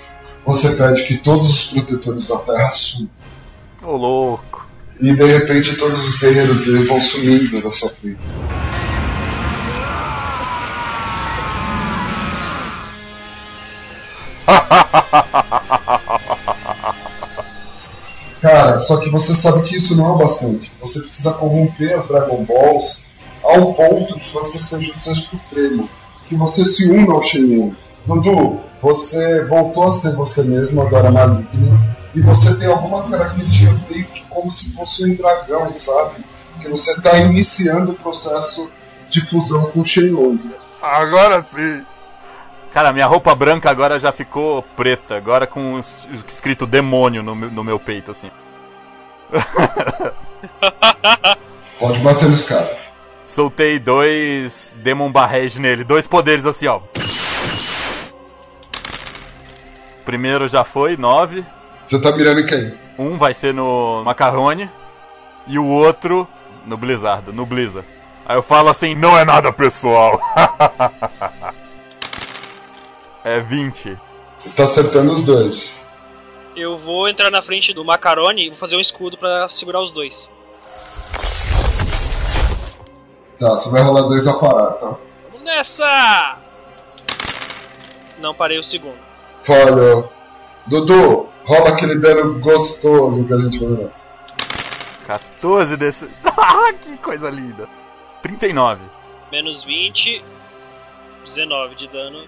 Você 0.46 0.76
pede 0.76 1.04
que 1.06 1.18
todos 1.18 1.50
os 1.50 1.64
protetores 1.72 2.28
da 2.28 2.38
Terra 2.40 2.70
sumam. 2.70 3.10
Ô 3.82 3.96
louco. 3.96 4.49
E 5.02 5.14
de 5.14 5.24
repente 5.24 5.78
todos 5.78 6.06
os 6.06 6.20
guerreiros 6.20 6.68
eles 6.68 6.90
vão 6.90 7.00
sumindo 7.00 7.62
da 7.62 7.72
sua 7.72 7.90
frente. 7.90 8.20
Cara, 18.42 18.78
só 18.78 18.98
que 18.98 19.10
você 19.10 19.34
sabe 19.34 19.62
que 19.64 19.78
isso 19.78 19.96
não 19.96 20.16
é 20.16 20.18
bastante. 20.18 20.72
Você 20.82 21.02
precisa 21.02 21.34
corromper 21.34 21.98
as 21.98 22.08
Dragon 22.08 22.44
Balls 22.46 23.06
a 23.44 23.54
um 23.54 23.74
ponto 23.74 24.20
que 24.20 24.34
você 24.34 24.60
seja 24.60 24.92
o 24.92 24.96
ser 24.96 25.16
supremo. 25.16 25.90
Que 26.28 26.36
você 26.36 26.66
se 26.66 26.90
una 26.90 27.14
ao 27.14 27.24
Shenmue. 27.24 27.74
Dudu, 28.06 28.60
você 28.82 29.44
voltou 29.46 29.84
a 29.84 29.92
ser 29.92 30.16
você 30.16 30.44
mesmo 30.44 30.82
agora 30.82 31.12
maligno. 31.12 31.80
E 32.16 32.22
você 32.22 32.56
tem 32.56 32.68
algumas 32.68 33.10
características 33.10 33.88
meio 33.90 34.06
como 34.40 34.52
se 34.52 34.74
fosse 34.74 35.12
um 35.12 35.16
dragão, 35.16 35.74
sabe? 35.74 36.24
Que 36.62 36.68
você 36.70 36.92
está 36.92 37.18
iniciando 37.18 37.92
o 37.92 37.96
processo 37.96 38.72
de 39.10 39.20
fusão 39.22 39.70
com 39.72 39.82
o 39.82 39.86
Shenlong. 39.86 40.40
Agora 40.82 41.42
sim. 41.42 41.86
Cara, 42.72 42.94
minha 42.94 43.08
roupa 43.08 43.34
branca 43.36 43.70
agora 43.70 44.00
já 44.00 44.12
ficou 44.12 44.62
preta, 44.62 45.16
agora 45.18 45.48
com 45.48 45.80
es- 45.80 46.08
escrito 46.28 46.68
demônio 46.68 47.24
no 47.24 47.36
meu, 47.36 47.50
no 47.52 47.64
meu 47.64 47.80
peito, 47.80 48.12
assim. 48.12 48.30
Pode 51.80 52.00
bater 52.00 52.30
nos 52.30 52.44
caras. 52.44 52.78
Soltei 53.26 53.80
dois 53.80 54.74
Demon 54.78 55.12
Barrage 55.12 55.60
nele, 55.60 55.84
dois 55.84 56.06
poderes 56.08 56.46
assim, 56.46 56.68
ó. 56.68 56.80
Primeiro 60.06 60.48
já 60.48 60.64
foi, 60.64 60.96
nove. 60.98 61.44
Você 61.84 62.00
tá 62.02 62.12
mirando 62.16 62.42
em 62.42 62.46
quem? 62.46 62.74
Um 63.00 63.18
vai 63.18 63.34
ser 63.34 63.54
no 63.54 64.04
Macarrone 64.04 64.70
e 65.48 65.58
o 65.58 65.66
outro 65.66 66.28
no 66.66 66.76
Blizzard, 66.76 67.32
no 67.32 67.46
Blizzard. 67.46 67.88
Aí 68.26 68.36
eu 68.36 68.44
falo 68.44 68.68
assim, 68.68 68.94
não 68.94 69.18
é 69.18 69.24
nada 69.24 69.54
pessoal. 69.54 70.20
é 73.24 73.40
20. 73.40 73.98
Tá 74.54 74.64
acertando 74.64 75.14
os 75.14 75.24
dois. 75.24 75.88
Eu 76.54 76.78
vou 76.78 77.08
entrar 77.08 77.32
na 77.32 77.42
frente 77.42 77.74
do 77.74 77.86
Macaroni 77.86 78.48
e 78.48 78.50
vou 78.50 78.58
fazer 78.58 78.76
um 78.76 78.82
escudo 78.82 79.18
pra 79.18 79.48
segurar 79.48 79.80
os 79.80 79.92
dois. 79.92 80.30
Tá, 83.40 83.52
você 83.52 83.72
vai 83.72 83.82
rolar 83.82 84.10
dois 84.10 84.28
a 84.28 84.34
parar, 84.34 84.74
tá? 84.74 84.98
Vamos 85.32 85.46
nessa! 85.46 86.38
Não 88.20 88.34
parei 88.34 88.60
o 88.60 88.64
segundo. 88.64 89.00
Falhou. 89.42 90.12
Dudu, 90.68 91.29
rola 91.50 91.70
aquele 91.70 91.96
dano 92.00 92.40
gostoso 92.40 93.26
que 93.26 93.34
a 93.34 93.40
gente 93.40 93.60
vai 93.66 93.76
ver. 93.76 93.90
14 95.06 95.76
desse. 95.76 96.08
Ah, 96.42 96.72
que 96.74 96.98
coisa 96.98 97.30
linda. 97.30 97.68
39. 98.22 98.82
Menos 99.32 99.64
20. 99.64 100.24
19 101.26 101.76
de 101.76 101.88
dano. 101.90 102.20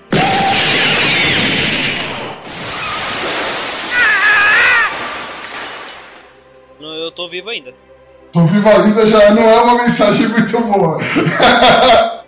Não, 6.79 6.93
Eu 6.95 7.11
tô 7.11 7.27
vivo 7.27 7.49
ainda. 7.49 7.73
Tô 8.33 8.45
vivo 8.45 8.67
ainda 8.69 9.05
já 9.05 9.33
não 9.33 9.43
é 9.43 9.61
uma 9.61 9.75
mensagem 9.75 10.27
muito 10.27 10.59
boa. 10.61 10.97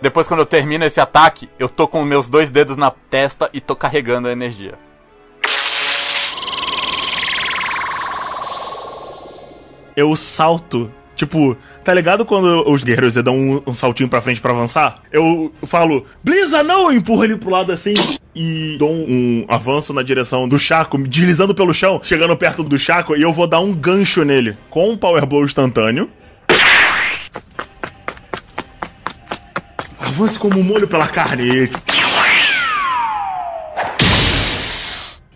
Depois, 0.00 0.26
quando 0.26 0.40
eu 0.40 0.46
termino 0.46 0.84
esse 0.84 1.00
ataque, 1.00 1.48
eu 1.58 1.68
tô 1.68 1.88
com 1.88 2.02
meus 2.04 2.28
dois 2.28 2.50
dedos 2.50 2.76
na 2.76 2.90
testa 2.90 3.50
e 3.52 3.60
tô 3.60 3.74
carregando 3.76 4.28
a 4.28 4.32
energia. 4.32 4.78
Eu 9.96 10.14
salto. 10.16 10.90
Tipo, 11.16 11.56
tá 11.84 11.94
ligado 11.94 12.24
quando 12.24 12.68
os 12.68 12.82
guerreiros 12.82 13.14
dão 13.14 13.36
um, 13.36 13.62
um 13.68 13.74
saltinho 13.74 14.08
pra 14.08 14.20
frente 14.20 14.40
pra 14.40 14.52
avançar? 14.52 14.96
Eu 15.12 15.52
falo, 15.62 16.04
Bliza 16.22 16.62
não! 16.62 16.90
Eu 16.90 16.98
empurro 16.98 17.24
ele 17.24 17.36
pro 17.36 17.50
lado 17.50 17.70
assim 17.70 17.94
e 18.34 18.76
dou 18.78 18.90
um, 18.90 19.04
um 19.08 19.46
avanço 19.48 19.92
na 19.92 20.02
direção 20.02 20.48
do 20.48 20.58
Chaco, 20.58 20.98
me 20.98 21.08
deslizando 21.08 21.54
pelo 21.54 21.72
chão, 21.72 22.00
chegando 22.02 22.36
perto 22.36 22.64
do 22.64 22.76
Chaco, 22.76 23.16
e 23.16 23.22
eu 23.22 23.32
vou 23.32 23.46
dar 23.46 23.60
um 23.60 23.72
gancho 23.72 24.24
nele 24.24 24.56
com 24.68 24.90
um 24.90 24.96
Power 24.96 25.24
Blow 25.24 25.44
instantâneo. 25.44 26.10
Avance 30.00 30.38
como 30.38 30.58
um 30.58 30.64
molho 30.64 30.88
pela 30.88 31.06
carne. 31.06 31.70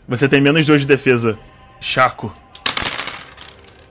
Você 0.09 0.29
tem 0.29 0.41
menos 0.41 0.65
dois 0.67 0.81
de 0.81 0.87
defesa. 0.87 1.39
Chaco. 1.81 2.33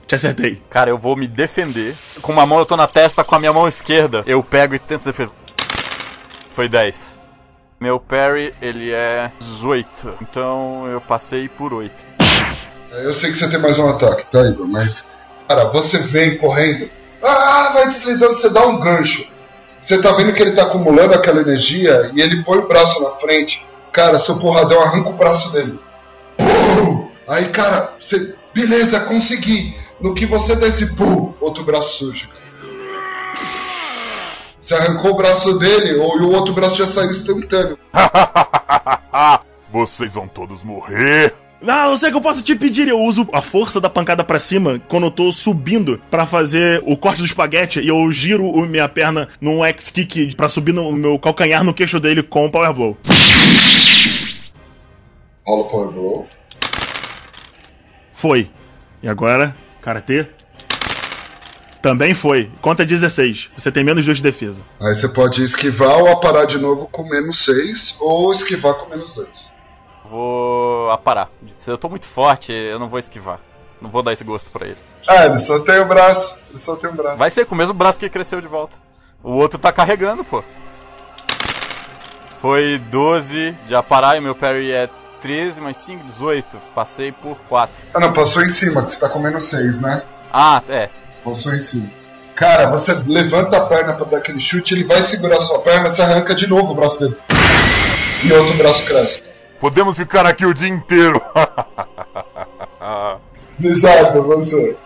Te 0.08 0.14
acertei. 0.14 0.62
Cara, 0.70 0.88
eu 0.88 0.96
vou 0.96 1.14
me 1.14 1.28
defender. 1.28 1.94
Com 2.22 2.32
uma 2.32 2.46
mão 2.46 2.58
eu 2.58 2.64
tô 2.64 2.78
na 2.78 2.88
testa, 2.88 3.22
com 3.22 3.34
a 3.34 3.38
minha 3.38 3.52
mão 3.52 3.68
esquerda 3.68 4.24
eu 4.26 4.42
pego 4.42 4.74
e 4.74 4.78
tento 4.78 5.04
defender. 5.04 5.34
Foi 6.54 6.66
10. 6.66 6.96
Meu 7.78 8.00
parry, 8.00 8.54
ele 8.62 8.90
é 8.90 9.30
18. 9.38 10.16
Então 10.22 10.86
eu 10.86 10.98
passei 11.02 11.46
por 11.46 11.74
8. 11.74 11.94
Eu 12.90 13.12
sei 13.12 13.30
que 13.30 13.36
você 13.36 13.50
tem 13.50 13.60
mais 13.60 13.78
um 13.78 13.86
ataque, 13.86 14.26
tá, 14.28 14.40
Igor? 14.46 14.66
Mas, 14.66 15.12
cara, 15.46 15.66
você 15.66 15.98
vem 15.98 16.38
correndo. 16.38 16.90
Ah, 17.22 17.72
vai 17.74 17.84
deslizando, 17.84 18.34
você 18.34 18.48
dá 18.48 18.66
um 18.66 18.80
gancho. 18.80 19.30
Você 19.78 20.00
tá 20.00 20.12
vendo 20.12 20.32
que 20.32 20.42
ele 20.42 20.52
tá 20.52 20.62
acumulando 20.62 21.14
aquela 21.14 21.42
energia 21.42 22.10
e 22.14 22.20
ele 22.22 22.42
põe 22.44 22.58
o 22.58 22.66
braço 22.66 23.02
na 23.02 23.10
frente. 23.10 23.66
Cara, 23.92 24.18
seu 24.18 24.38
porradão 24.38 24.80
arranca 24.80 25.10
o 25.10 25.16
braço 25.16 25.52
dele. 25.52 25.78
Pum! 26.38 27.10
Aí, 27.28 27.44
cara, 27.50 27.92
você. 28.00 28.34
Beleza, 28.54 29.00
consegui. 29.00 29.76
No 30.00 30.14
que 30.14 30.26
você 30.26 30.54
dá 30.56 30.66
esse 30.68 30.94
pum, 30.96 31.34
outro 31.40 31.64
braço 31.64 31.98
surge. 31.98 32.28
cara. 32.28 32.38
Você 34.60 34.74
arrancou 34.74 35.12
o 35.12 35.16
braço 35.16 35.58
dele, 35.58 35.98
ou 35.98 36.18
e 36.18 36.22
o 36.22 36.30
outro 36.32 36.52
braço 36.54 36.76
já 36.76 36.86
saiu 36.86 37.10
instantâneo. 37.10 37.78
Vocês 39.70 40.14
vão 40.14 40.26
todos 40.26 40.64
morrer. 40.64 41.34
Não, 41.60 41.90
eu 41.90 41.96
sei 41.96 42.10
que 42.10 42.16
eu 42.16 42.20
posso 42.20 42.42
te 42.42 42.54
pedir. 42.54 42.86
Eu 42.88 43.00
uso 43.00 43.28
a 43.32 43.42
força 43.42 43.80
da 43.80 43.90
pancada 43.90 44.22
pra 44.24 44.38
cima 44.38 44.80
quando 44.88 45.04
eu 45.06 45.10
tô 45.10 45.30
subindo 45.32 46.00
pra 46.10 46.24
fazer 46.24 46.80
o 46.86 46.96
corte 46.96 47.18
do 47.18 47.24
espaguete 47.24 47.80
e 47.80 47.88
eu 47.88 48.10
giro 48.12 48.44
o- 48.46 48.64
minha 48.66 48.88
perna 48.88 49.28
num 49.40 49.64
X-Kick 49.64 50.34
pra 50.36 50.48
subir 50.48 50.72
no 50.72 50.92
meu 50.92 51.18
calcanhar 51.18 51.62
no 51.64 51.74
queixo 51.74 51.98
dele 52.00 52.22
com 52.22 52.46
o 52.46 52.50
Power 52.50 52.72
Blow. 52.72 52.96
Rola 55.46 55.60
o 55.62 55.64
Power 55.64 55.88
Blow. 55.90 56.26
Foi. 58.14 58.48
E 59.02 59.08
agora, 59.08 59.54
Karatê? 59.80 60.26
Também 61.80 62.12
foi. 62.12 62.50
Conta 62.60 62.84
16. 62.84 63.50
Você 63.56 63.70
tem 63.70 63.84
menos 63.84 64.04
2 64.04 64.16
de 64.16 64.22
defesa. 64.22 64.60
Aí 64.80 64.94
você 64.94 65.08
pode 65.08 65.42
esquivar 65.42 65.98
ou 65.98 66.08
aparar 66.08 66.44
de 66.44 66.58
novo 66.58 66.88
com 66.88 67.08
menos 67.08 67.44
6, 67.44 67.96
ou 68.00 68.32
esquivar 68.32 68.74
com 68.74 68.90
menos 68.90 69.12
2. 69.12 69.54
Vou 70.04 70.90
aparar. 70.90 71.30
Se 71.60 71.70
eu 71.70 71.78
tô 71.78 71.88
muito 71.88 72.06
forte, 72.06 72.52
eu 72.52 72.78
não 72.78 72.88
vou 72.88 72.98
esquivar. 72.98 73.40
Não 73.80 73.90
vou 73.90 74.02
dar 74.02 74.12
esse 74.12 74.24
gosto 74.24 74.50
pra 74.50 74.66
ele. 74.66 74.78
Ah, 75.06 75.26
ele 75.26 75.38
só 75.38 75.60
tem 75.60 75.78
o 75.78 75.84
braço. 75.84 76.42
Ele 76.48 76.58
só 76.58 76.76
tem 76.76 76.90
o 76.90 76.92
braço. 76.92 77.16
Vai 77.16 77.30
ser 77.30 77.46
com 77.46 77.54
o 77.54 77.58
mesmo 77.58 77.74
braço 77.74 78.00
que 78.00 78.10
cresceu 78.10 78.40
de 78.40 78.48
volta. 78.48 78.76
O 79.22 79.32
outro 79.32 79.58
tá 79.58 79.72
carregando, 79.72 80.24
pô. 80.24 80.42
Foi 82.40 82.78
12 82.90 83.52
de 83.66 83.74
aparar 83.74 84.16
e 84.16 84.20
meu 84.20 84.34
parry 84.34 84.70
é 84.70 84.88
13 85.20 85.60
mais 85.60 85.76
5, 85.78 86.04
18. 86.04 86.56
Passei 86.74 87.12
por 87.12 87.36
4. 87.48 87.74
Ah, 87.94 88.00
não, 88.00 88.12
passou 88.12 88.42
em 88.42 88.48
cima, 88.48 88.82
que 88.82 88.90
você 88.90 89.00
tá 89.00 89.08
com 89.08 89.18
menos 89.18 89.44
6, 89.44 89.80
né? 89.80 90.02
Ah, 90.32 90.62
é. 90.68 90.90
Passou 91.24 91.54
em 91.54 91.58
cima. 91.58 91.90
Cara, 92.34 92.70
você 92.70 92.94
levanta 93.06 93.56
a 93.56 93.66
perna 93.66 93.94
pra 93.94 94.04
dar 94.04 94.18
aquele 94.18 94.38
chute, 94.38 94.74
ele 94.74 94.84
vai 94.84 95.02
segurar 95.02 95.40
sua 95.40 95.60
perna, 95.60 95.88
você 95.88 96.02
arranca 96.02 96.34
de 96.34 96.46
novo 96.46 96.72
o 96.72 96.76
braço 96.76 97.00
dele. 97.00 97.16
E 98.24 98.32
outro 98.32 98.56
braço 98.56 98.86
cresce. 98.86 99.24
Podemos 99.58 99.96
ficar 99.96 100.24
aqui 100.24 100.46
o 100.46 100.54
dia 100.54 100.68
inteiro. 100.68 101.20
Exato, 103.60 104.22
você. 104.22 104.76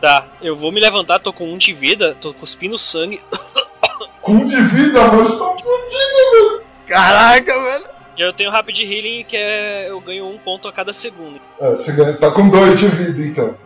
Tá, 0.00 0.26
eu 0.40 0.56
vou 0.56 0.72
me 0.72 0.80
levantar, 0.80 1.18
tô 1.18 1.32
com 1.32 1.52
um 1.52 1.58
de 1.58 1.72
vida, 1.72 2.16
tô 2.18 2.32
cuspindo 2.32 2.78
sangue. 2.78 3.20
Com 4.22 4.46
de 4.46 4.56
vida, 4.56 5.06
mas 5.08 5.28
tô 5.28 5.58
fodido, 5.58 6.30
velho. 6.32 6.62
Caraca, 6.86 7.52
velho. 7.52 7.90
E 8.16 8.20
eu 8.22 8.32
tenho 8.32 8.50
Rapid 8.50 8.78
Healing, 8.80 9.24
que 9.24 9.36
é. 9.36 9.86
Eu 9.90 10.00
ganho 10.00 10.26
um 10.28 10.38
ponto 10.38 10.68
a 10.68 10.72
cada 10.72 10.92
segundo. 10.92 11.40
É, 11.60 11.70
você 11.70 11.92
ganha- 11.92 12.12
tá 12.16 12.30
com 12.30 12.48
dois 12.48 12.78
de 12.78 12.86
vida, 12.88 13.20
então. 13.22 13.56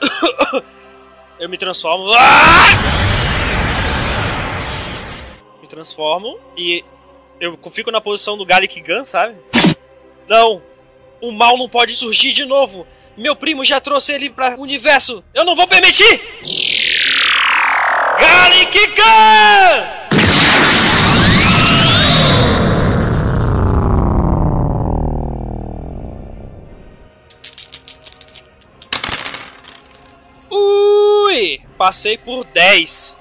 Eu 1.38 1.48
me 1.48 1.56
transformo. 1.58 2.12
Ah! 2.12 2.66
Me 5.60 5.66
transformo 5.68 6.38
e 6.56 6.84
eu 7.40 7.58
fico 7.70 7.90
na 7.90 8.00
posição 8.00 8.38
do 8.38 8.46
Gallic 8.46 8.80
Gun, 8.80 9.04
sabe? 9.04 9.34
Não! 10.28 10.62
O 11.20 11.32
mal 11.32 11.56
não 11.58 11.68
pode 11.68 11.96
surgir 11.96 12.32
de 12.32 12.44
novo! 12.44 12.86
Meu 13.16 13.34
primo 13.34 13.64
já 13.64 13.80
trouxe 13.80 14.12
ele 14.12 14.30
para 14.30 14.56
o 14.56 14.62
universo! 14.62 15.24
Eu 15.34 15.44
não 15.44 15.54
vou 15.56 15.66
permitir! 15.66 16.20
Gallic 18.20 18.86
Gun! 18.86 20.03
Passei 31.76 32.16
por 32.18 32.44
10. 32.52 33.16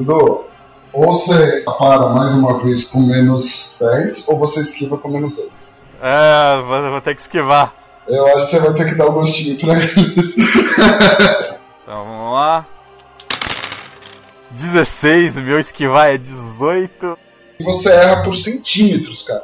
Dudu, 0.00 0.44
ou 0.92 1.12
você 1.12 1.62
para 1.78 2.08
mais 2.08 2.32
uma 2.34 2.56
vez 2.62 2.84
com 2.84 3.00
menos 3.00 3.76
10, 3.80 4.28
ou 4.28 4.38
você 4.38 4.60
esquiva 4.60 4.98
com 4.98 5.08
menos 5.08 5.34
2. 5.34 5.76
É, 6.02 6.62
vou, 6.62 6.90
vou 6.90 7.00
ter 7.00 7.14
que 7.14 7.22
esquivar. 7.22 7.74
Eu 8.08 8.26
acho 8.28 8.46
que 8.46 8.56
você 8.56 8.58
vai 8.58 8.74
ter 8.74 8.86
que 8.86 8.94
dar 8.96 9.08
um 9.08 9.12
gostinho 9.12 9.58
pra 9.58 9.74
eles. 9.74 10.36
Então 11.82 12.04
vamos 12.04 12.32
lá. 12.32 12.66
16, 14.52 15.34
meu 15.36 15.58
esquivar 15.58 16.14
é 16.14 16.16
18. 16.16 17.18
e 17.58 17.64
você 17.64 17.90
erra 17.90 18.22
por 18.22 18.34
centímetros, 18.36 19.22
cara. 19.22 19.42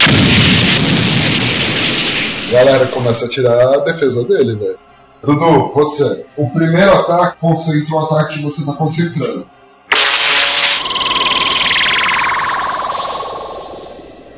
Galera, 2.51 2.87
começa 2.87 3.27
a 3.27 3.29
tirar 3.29 3.61
a 3.61 3.79
defesa 3.81 4.25
dele, 4.25 4.55
velho. 4.55 4.79
Dudu, 5.23 5.73
você. 5.73 6.27
O 6.37 6.51
primeiro 6.51 6.93
ataque 6.93 7.39
concentra 7.41 7.95
o 7.95 7.99
ataque 7.99 8.35
que 8.35 8.43
você 8.43 8.65
tá 8.65 8.73
concentrando. 8.73 9.47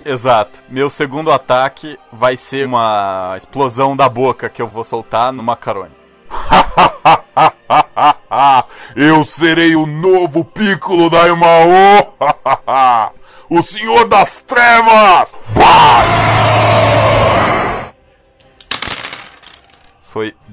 Exato. 0.04 0.60
Meu 0.68 0.90
segundo 0.90 1.30
ataque 1.30 1.96
vai 2.12 2.36
ser 2.36 2.66
uma 2.66 3.34
explosão 3.36 3.96
da 3.96 4.08
boca 4.08 4.48
que 4.48 4.60
eu 4.60 4.66
vou 4.66 4.82
soltar 4.84 5.32
no 5.32 5.42
macarone. 5.42 5.94
Eu 8.96 9.24
serei 9.24 9.76
o 9.76 9.86
novo 9.86 10.44
Piccolo 10.44 11.08
da 11.08 11.28
Imao! 11.28 12.16
o 13.48 13.62
Senhor 13.62 14.08
das 14.08 14.42
Trevas! 14.42 15.36
Foi 15.54 17.69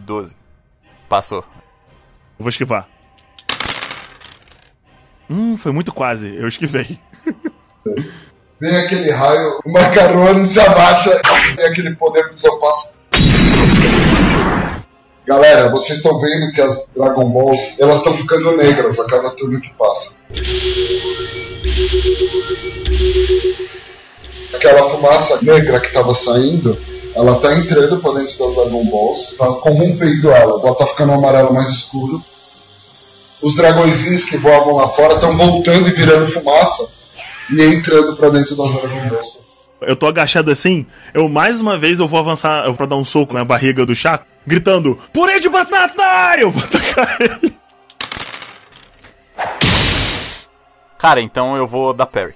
12. 0.08 0.36
Passou. 1.10 1.40
Eu 2.40 2.44
vou 2.44 2.50
esquivar. 2.50 2.88
Hum, 5.30 5.58
foi 5.58 5.74
muito 5.74 5.92
quase. 5.92 6.34
Eu 6.34 6.48
esquivei. 6.48 6.98
Vem 8.60 8.76
aquele 8.76 9.12
raio, 9.12 9.60
o 9.66 9.72
macarone 9.72 10.44
se 10.44 10.60
abaixa 10.60 11.22
e 11.60 11.62
aquele 11.62 11.94
poder 11.96 12.30
do 12.30 12.40
seu 12.40 12.58
passo. 12.58 12.98
Galera, 15.28 15.70
vocês 15.70 16.00
estão 16.00 16.20
vendo 16.20 16.52
que 16.54 16.62
as 16.62 16.92
Dragon 16.96 17.30
Balls 17.30 17.80
elas 17.80 17.98
estão 17.98 18.18
ficando 18.18 18.58
negras 18.58 18.98
a 18.98 19.06
cada 19.06 19.30
turno 19.36 19.62
que 19.62 19.72
passa. 19.74 20.16
Aquela 24.56 24.90
fumaça 24.90 25.40
negra 25.44 25.80
que 25.80 25.88
estava 25.88 26.14
saindo, 26.16 26.76
ela 27.18 27.40
tá 27.40 27.52
entrando 27.56 27.98
para 27.98 28.20
dentro 28.20 28.38
das 28.38 28.56
Dragon 28.56 28.86
Balls, 28.86 29.36
tá 29.36 29.48
corrompendo 29.48 30.30
elas, 30.30 30.64
ela 30.64 30.76
tá 30.76 30.86
ficando 30.86 31.14
um 31.14 31.16
amarelo 31.16 31.52
mais 31.52 31.68
escuro. 31.70 32.22
Os 33.42 33.56
dragõezinhos 33.56 34.26
que 34.26 34.38
voavam 34.38 34.76
lá 34.76 34.88
fora 34.90 35.16
estão 35.16 35.36
voltando 35.36 35.88
e 35.88 35.92
virando 35.92 36.32
fumaça 36.32 36.88
e 37.52 37.62
entrando 37.74 38.16
para 38.16 38.30
dentro 38.30 38.56
das 38.56 38.72
Dragon 38.72 39.10
Balls. 39.10 39.40
Eu 39.82 39.96
tô 39.96 40.06
agachado 40.06 40.52
assim, 40.52 40.86
eu 41.14 41.28
mais 41.28 41.60
uma 41.60 41.78
vez 41.78 42.00
eu 42.00 42.08
vou 42.08 42.20
avançar 42.20 42.66
eu 42.66 42.74
vou 42.74 42.88
dar 42.88 42.96
um 42.96 43.06
soco 43.06 43.34
na 43.34 43.44
barriga 43.44 43.86
do 43.86 43.96
Chaco, 43.96 44.26
gritando, 44.46 44.98
purê 45.12 45.40
de 45.40 45.50
batata! 45.50 46.40
Eu 46.40 46.52
vou 46.52 46.64
atacar 46.64 47.18
ele. 47.20 47.58
Cara, 51.00 51.22
então 51.22 51.58
eu 51.58 51.68
vou 51.68 51.94
dar 51.94 52.06
parry. 52.06 52.34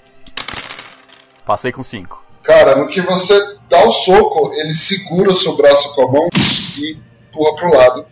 Passei 1.46 1.72
com 1.72 1.84
5. 1.84 2.20
Cara, 2.44 2.76
no 2.76 2.88
que 2.88 3.02
você 3.02 3.58
dá 3.70 3.84
o 3.84 3.92
soco, 3.92 4.52
ele 4.56 4.74
segura 4.74 5.30
o 5.30 5.34
seu 5.34 5.56
braço 5.56 5.94
com 5.96 6.02
a 6.04 6.12
mão 6.12 6.30
e 6.78 6.98
empurra 7.30 7.56
pro 7.56 7.74
lado. 7.74 8.06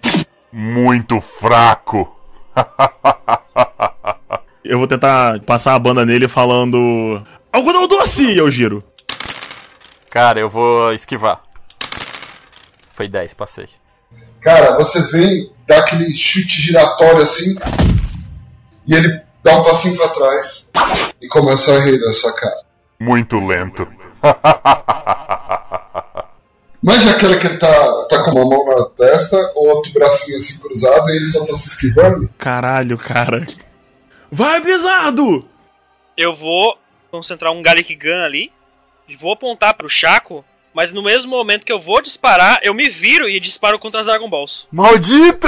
Muito 0.52 1.20
fraco. 1.20 2.16
Eu 4.64 4.78
vou 4.78 4.88
tentar 4.88 5.40
passar 5.42 5.74
a 5.74 5.80
banda 5.80 6.06
nele 6.06 6.28
falando. 6.28 7.24
Algodão 7.52 7.88
doce! 7.88 8.38
Eu 8.38 8.52
giro. 8.52 8.84
Cara, 10.10 10.40
eu 10.40 10.50
vou 10.50 10.94
esquivar. 10.94 11.42
Foi 12.94 13.08
10, 13.08 13.34
passei. 13.34 13.70
Cara, 14.42 14.76
você 14.76 15.02
vem, 15.12 15.52
dá 15.68 15.80
aquele 15.80 16.12
chute 16.12 16.62
giratório 16.62 17.22
assim, 17.22 17.56
e 18.88 18.94
ele 18.94 19.22
dá 19.44 19.60
um 19.60 19.64
passinho 19.64 19.98
pra 19.98 20.10
trás 20.10 20.72
e 21.22 21.28
começa 21.28 21.74
a 21.76 21.80
rir 21.82 22.00
na 22.00 22.12
sua 22.12 22.34
cara. 22.34 22.56
Muito 23.00 23.40
lento. 23.46 23.88
Mas 26.82 27.04
já 27.04 27.12
aquele 27.12 27.38
que 27.38 27.48
ele 27.48 27.58
tá, 27.58 28.06
tá 28.10 28.24
com 28.24 28.32
uma 28.32 28.46
mão 28.46 28.66
na 28.66 28.86
testa, 28.92 29.36
o 29.56 29.68
outro 29.68 29.92
bracinho 29.92 30.38
assim 30.38 30.62
cruzado, 30.62 31.10
e 31.10 31.18
ele 31.18 31.26
só 31.26 31.46
tá 31.46 31.54
se 31.54 31.70
esquivando. 31.70 32.30
Caralho, 32.38 32.98
cara. 32.98 33.46
Vai, 34.32 34.62
Blizzardo! 34.62 35.46
Eu 36.16 36.34
vou 36.34 36.78
concentrar 37.12 37.52
um 37.52 37.62
Garlic 37.62 37.94
Gun 37.96 38.24
ali. 38.24 38.52
e 39.08 39.16
Vou 39.16 39.34
apontar 39.34 39.74
pro 39.74 39.90
Chaco. 39.90 40.46
Mas 40.74 40.94
no 40.94 41.02
mesmo 41.02 41.32
momento 41.32 41.66
que 41.66 41.74
eu 41.74 41.80
vou 41.80 42.02
disparar, 42.02 42.60
eu 42.62 42.74
me 42.74 42.88
viro 42.88 43.28
e 43.28 43.40
disparo 43.40 43.80
contra 43.80 44.00
as 44.00 44.06
Dragon 44.06 44.30
Balls. 44.30 44.68
Maldito! 44.72 45.48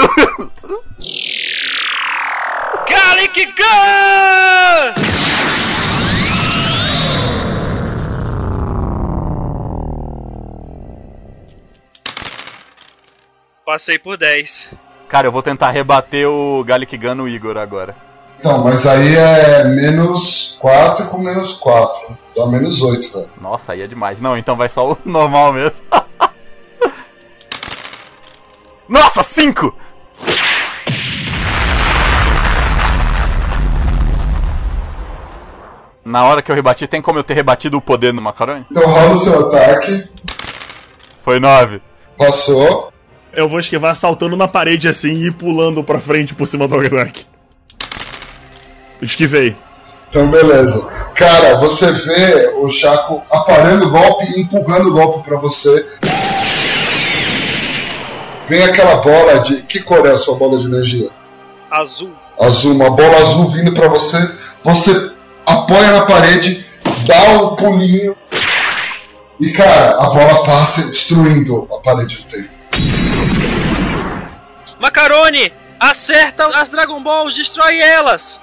Garlic 2.89 3.45
Gun! 3.45 5.20
Passei 13.65 13.99
por 13.99 14.17
10. 14.17 14.73
Cara, 15.07 15.27
eu 15.27 15.31
vou 15.31 15.43
tentar 15.43 15.71
rebater 15.71 16.27
o 16.27 16.63
Gallic 16.63 16.97
Gun 16.97 17.15
no 17.15 17.27
Igor 17.27 17.57
agora. 17.57 17.95
Então, 18.39 18.63
mas 18.63 18.87
aí 18.87 19.15
é 19.15 19.63
menos 19.65 20.57
4 20.59 21.07
com 21.07 21.19
menos 21.19 21.53
4. 21.53 22.17
Dá 22.35 22.47
menos 22.47 22.81
8, 22.81 23.13
velho. 23.13 23.29
Nossa, 23.39 23.73
aí 23.73 23.81
é 23.81 23.87
demais. 23.87 24.19
Não, 24.19 24.35
então 24.35 24.55
vai 24.55 24.67
só 24.67 24.91
o 24.91 24.97
normal 25.05 25.53
mesmo. 25.53 25.79
Nossa, 28.89 29.21
5! 29.21 29.75
Na 36.03 36.25
hora 36.25 36.41
que 36.41 36.51
eu 36.51 36.55
rebati, 36.55 36.87
tem 36.87 37.01
como 37.01 37.19
eu 37.19 37.23
ter 37.23 37.35
rebatido 37.35 37.77
o 37.77 37.81
poder 37.81 38.11
no 38.11 38.21
Macaroni? 38.23 38.65
Então 38.71 38.89
rola 38.89 39.11
o 39.11 39.17
seu 39.17 39.47
ataque. 39.47 40.09
Foi 41.23 41.39
9. 41.39 41.79
Passou. 42.17 42.91
Eu 43.33 43.47
vou 43.47 43.59
esquivar 43.59 43.95
saltando 43.95 44.35
na 44.35 44.47
parede 44.47 44.87
assim 44.87 45.27
e 45.27 45.31
pulando 45.31 45.83
pra 45.83 45.99
frente 45.99 46.35
por 46.35 46.45
cima 46.45 46.67
do 46.67 46.75
Ognak. 46.75 47.25
Esquivei. 49.01 49.55
Então, 50.09 50.29
beleza. 50.29 50.85
Cara, 51.15 51.57
você 51.57 51.89
vê 51.91 52.53
o 52.57 52.67
Chaco 52.67 53.23
aparando 53.31 53.87
o 53.87 53.91
golpe 53.91 54.25
e 54.25 54.41
empurrando 54.41 54.89
o 54.89 54.93
golpe 54.93 55.23
pra 55.23 55.39
você. 55.39 55.87
Vem 58.45 58.61
aquela 58.63 58.97
bola 58.97 59.39
de. 59.39 59.61
Que 59.61 59.79
cor 59.79 60.05
é 60.05 60.11
a 60.11 60.17
sua 60.17 60.35
bola 60.35 60.59
de 60.59 60.65
energia? 60.65 61.09
Azul. 61.71 62.11
Azul, 62.37 62.75
uma 62.75 62.89
bola 62.89 63.15
azul 63.17 63.47
vindo 63.47 63.71
pra 63.73 63.87
você. 63.87 64.17
Você 64.61 65.13
apoia 65.45 65.91
na 65.91 66.05
parede, 66.05 66.65
dá 67.07 67.31
um 67.31 67.55
pulinho. 67.55 68.13
E, 69.39 69.51
cara, 69.51 69.91
a 69.91 70.09
bola 70.09 70.43
passa 70.43 70.89
destruindo 70.89 71.67
a 71.71 71.79
parede 71.79 72.17
do 72.17 72.23
tempo. 72.25 72.60
Macaroni! 74.79 75.51
Acerta 75.79 76.45
as 76.59 76.69
Dragon 76.69 77.01
Balls, 77.01 77.35
destrói 77.35 77.79
elas! 77.79 78.39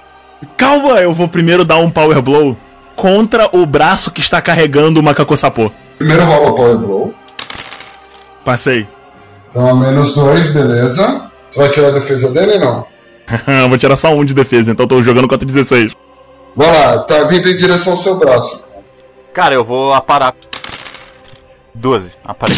Calma, 0.57 0.99
eu 1.01 1.13
vou 1.13 1.27
primeiro 1.27 1.63
dar 1.63 1.77
um 1.77 1.89
Power 1.89 2.21
Blow 2.21 2.57
contra 2.95 3.49
o 3.55 3.65
braço 3.65 4.11
que 4.11 4.21
está 4.21 4.41
carregando 4.41 4.99
o 4.99 5.03
Macaco 5.03 5.35
Sapô. 5.37 5.71
Primeiro 5.97 6.23
rola 6.23 6.49
o 6.49 6.55
Power 6.55 6.77
Blow. 6.77 7.13
Passei. 8.43 8.87
Então, 9.49 9.69
a 9.69 9.73
menos 9.73 10.15
dois, 10.15 10.53
beleza. 10.53 11.29
Você 11.49 11.59
vai 11.59 11.69
tirar 11.69 11.87
a 11.87 11.91
defesa 11.91 12.31
dele 12.31 12.53
ou 12.53 12.59
não? 12.59 12.87
vou 13.69 13.77
tirar 13.77 13.95
só 13.95 14.13
um 14.13 14.25
de 14.25 14.33
defesa, 14.33 14.71
então 14.71 14.87
tô 14.87 15.01
jogando 15.01 15.27
contra 15.27 15.45
16. 15.45 15.93
Vai 16.55 16.71
lá, 16.71 16.99
tá 16.99 17.23
vindo 17.23 17.47
em 17.49 17.55
direção 17.55 17.93
ao 17.93 17.97
seu 17.97 18.17
braço. 18.17 18.67
Cara, 19.33 19.55
eu 19.55 19.63
vou 19.63 19.93
aparar. 19.93 20.35
12, 21.73 22.11
aparei. 22.23 22.57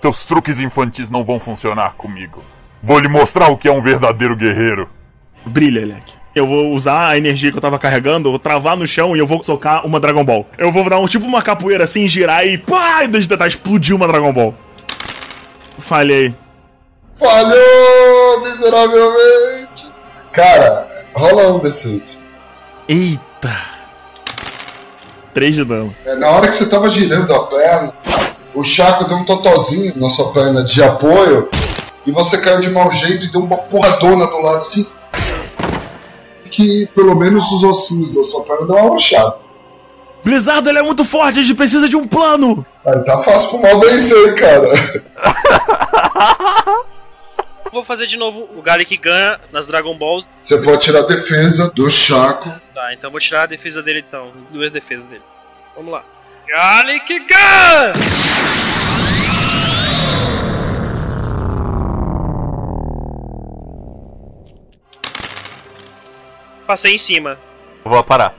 Seus 0.00 0.24
truques 0.24 0.60
infantis 0.60 1.10
não 1.10 1.24
vão 1.24 1.40
funcionar 1.40 1.94
comigo. 1.94 2.42
Vou 2.82 2.98
lhe 2.98 3.08
mostrar 3.08 3.48
o 3.48 3.56
que 3.56 3.68
é 3.68 3.72
um 3.72 3.80
verdadeiro 3.80 4.36
guerreiro. 4.36 4.88
Brilha, 5.44 5.80
Elec. 5.80 6.12
Eu 6.34 6.46
vou 6.46 6.72
usar 6.72 7.08
a 7.08 7.16
energia 7.16 7.50
que 7.50 7.56
eu 7.56 7.62
tava 7.62 7.78
carregando, 7.78 8.28
eu 8.28 8.32
vou 8.32 8.38
travar 8.38 8.76
no 8.76 8.86
chão 8.86 9.16
e 9.16 9.18
eu 9.18 9.26
vou 9.26 9.42
socar 9.42 9.86
uma 9.86 9.98
Dragon 9.98 10.22
Ball. 10.22 10.46
Eu 10.58 10.70
vou 10.70 10.88
dar 10.88 10.98
um 10.98 11.06
tipo 11.06 11.24
uma 11.24 11.40
capoeira 11.40 11.84
assim, 11.84 12.06
girar 12.06 12.46
e 12.46 12.58
pá, 12.58 13.04
e 13.04 13.08
desde 13.08 13.28
tentar 13.28 13.46
explodir 13.46 13.96
uma 13.96 14.06
Dragon 14.06 14.32
Ball. 14.32 14.54
Falhei. 15.78 16.34
Falhou 17.18 18.42
miseravelmente. 18.42 19.90
Cara, 20.30 20.86
rola 21.14 21.52
um 21.54 21.60
D6. 21.60 22.18
Eita. 22.86 23.76
3 25.32 25.54
de 25.54 25.64
dano. 25.64 25.94
É, 26.04 26.14
na 26.16 26.28
hora 26.28 26.48
que 26.48 26.54
você 26.54 26.68
tava 26.68 26.90
girando 26.90 27.34
a 27.34 27.46
perna, 27.46 27.94
o 28.56 28.64
Chaco 28.64 29.04
deu 29.04 29.18
um 29.18 29.24
totozinho 29.24 29.92
na 29.96 30.08
sua 30.08 30.32
perna 30.32 30.64
de 30.64 30.82
apoio 30.82 31.50
e 32.06 32.10
você 32.10 32.40
caiu 32.40 32.60
de 32.60 32.70
mau 32.70 32.90
jeito 32.90 33.26
e 33.26 33.30
deu 33.30 33.42
uma 33.42 33.58
porradona 33.58 34.26
do 34.26 34.40
lado 34.40 34.56
assim. 34.56 34.90
Que 36.50 36.88
pelo 36.94 37.14
menos 37.14 37.52
os 37.52 37.62
ossinhos 37.62 38.14
da 38.14 38.24
sua 38.24 38.44
perna 38.44 38.66
dão 38.66 38.76
uma 38.76 38.88
rochada. 38.88 39.36
Blizzard, 40.24 40.66
ele 40.66 40.78
é 40.78 40.82
muito 40.82 41.04
forte, 41.04 41.38
a 41.38 41.42
gente 41.42 41.54
precisa 41.54 41.86
de 41.86 41.96
um 41.96 42.08
plano. 42.08 42.64
Aí 42.84 43.04
tá 43.04 43.18
fácil 43.18 43.50
pro 43.50 43.62
mal 43.62 43.78
vencer, 43.78 44.34
cara. 44.36 44.70
Vou 47.70 47.84
fazer 47.84 48.06
de 48.06 48.16
novo 48.16 48.48
o 48.56 48.62
Garlic 48.62 48.96
Gun 48.96 49.38
nas 49.52 49.66
Dragon 49.66 49.98
Balls. 49.98 50.26
Você 50.40 50.56
pode 50.62 50.78
tirar 50.78 51.00
a 51.00 51.06
defesa 51.06 51.70
do 51.74 51.90
Chaco. 51.90 52.48
Tá, 52.74 52.94
então 52.94 53.10
vou 53.10 53.20
tirar 53.20 53.42
a 53.42 53.46
defesa 53.46 53.82
dele 53.82 54.02
então. 54.08 54.32
Duas 54.50 54.72
defesas 54.72 55.04
dele. 55.06 55.22
Vamos 55.76 55.92
lá. 55.92 56.02
Garlic 56.48 57.08
Gun! 57.08 57.92
Passei 66.64 66.94
em 66.94 66.98
cima. 66.98 67.36
Vou 67.84 67.98
aparar. 67.98 68.34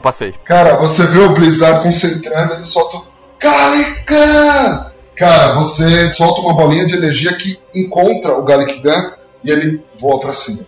Passei. 0.00 0.32
Cara, 0.44 0.76
você 0.76 1.04
vê 1.06 1.18
o 1.18 1.34
Blizzard 1.34 1.82
concentrando, 1.82 2.54
ele 2.54 2.64
solta 2.64 2.98
o 2.98 3.06
Garlic 3.40 4.04
Gun! 4.06 4.92
Cara, 5.16 5.54
você 5.54 6.12
solta 6.12 6.42
uma 6.42 6.54
bolinha 6.54 6.86
de 6.86 6.96
energia 6.96 7.34
que 7.34 7.58
encontra 7.74 8.38
o 8.38 8.44
Garlic 8.44 8.80
Gun 8.80 9.12
e 9.44 9.50
ele 9.50 9.84
voa 9.98 10.20
pra 10.20 10.32
cima. 10.32 10.64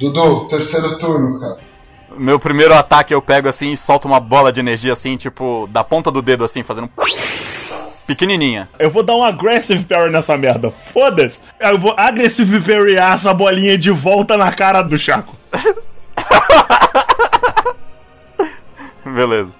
Dudu, 0.00 0.48
terceiro 0.48 0.96
turno, 0.96 1.40
cara. 1.40 1.67
Meu 2.18 2.40
primeiro 2.40 2.74
ataque 2.74 3.14
eu 3.14 3.22
pego 3.22 3.48
assim 3.48 3.72
e 3.72 3.76
solto 3.76 4.08
uma 4.08 4.18
bola 4.18 4.52
de 4.52 4.58
energia 4.58 4.92
assim, 4.92 5.16
tipo, 5.16 5.68
da 5.70 5.84
ponta 5.84 6.10
do 6.10 6.20
dedo 6.20 6.44
assim, 6.44 6.64
fazendo. 6.64 6.90
Pequenininha. 8.06 8.68
Eu 8.78 8.90
vou 8.90 9.04
dar 9.04 9.14
um 9.14 9.22
aggressive 9.22 9.84
parry 9.84 10.10
nessa 10.10 10.36
merda. 10.36 10.70
Foda-se. 10.70 11.38
Eu 11.60 11.78
vou 11.78 11.94
aggressive 11.96 12.60
parryar 12.60 13.14
essa 13.14 13.32
bolinha 13.32 13.78
de 13.78 13.90
volta 13.90 14.36
na 14.36 14.50
cara 14.50 14.82
do 14.82 14.98
Chaco. 14.98 15.36
Beleza. 19.04 19.52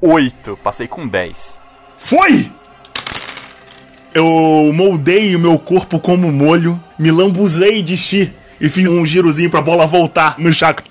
8. 0.00 0.56
Passei 0.62 0.86
com 0.86 1.08
10. 1.08 1.60
Foi! 1.96 2.52
Eu 4.14 4.70
moldei 4.74 5.34
o 5.34 5.38
meu 5.38 5.58
corpo 5.58 5.98
como 5.98 6.30
molho, 6.30 6.78
me 6.98 7.10
lambuzei 7.10 7.82
de 7.82 7.96
chi 7.96 8.32
e 8.62 8.68
fiz 8.68 8.88
um 8.88 9.04
girozinho 9.04 9.50
pra 9.50 9.60
bola 9.60 9.88
voltar 9.88 10.36
no 10.38 10.54
Chaco. 10.54 10.84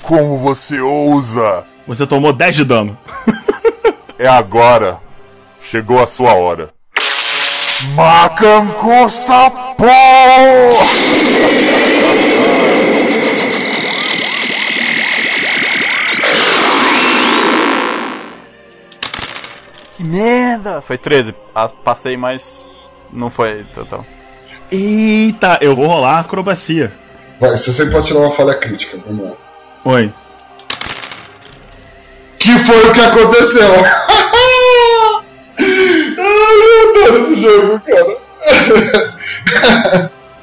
Como 0.00 0.38
você 0.38 0.80
ousa? 0.80 1.64
Você 1.84 2.06
tomou 2.06 2.32
10 2.32 2.56
de 2.56 2.64
dano. 2.64 2.96
É 4.20 4.26
agora. 4.26 4.98
Chegou 5.62 6.02
a 6.02 6.06
sua 6.08 6.34
hora. 6.34 6.70
Macanco 7.94 9.08
Sapô! 9.08 9.86
Que 19.98 20.04
merda! 20.04 20.80
Foi 20.80 20.96
13. 20.96 21.34
Ah, 21.52 21.68
Passei, 21.68 22.16
mas 22.16 22.64
não 23.12 23.28
foi 23.30 23.64
total. 23.74 24.06
Eita, 24.70 25.58
eu 25.60 25.74
vou 25.74 25.88
rolar 25.88 26.20
acrobacia. 26.20 26.92
Vai, 27.40 27.50
você 27.50 27.72
sempre 27.72 27.94
pode 27.94 28.06
tirar 28.06 28.20
uma 28.20 28.30
falha 28.30 28.54
crítica. 28.54 28.96
Vamos 29.04 29.30
lá. 29.30 29.36
Oi. 29.86 30.12
Que 32.38 32.48
foi 32.60 32.80
o 32.80 32.92
que 32.92 33.00
aconteceu? 33.00 33.68
Ai, 35.58 36.54
eu 36.62 36.90
adoro 36.90 37.18
esse 37.18 37.40
jogo, 37.40 37.80
cara. 37.80 38.18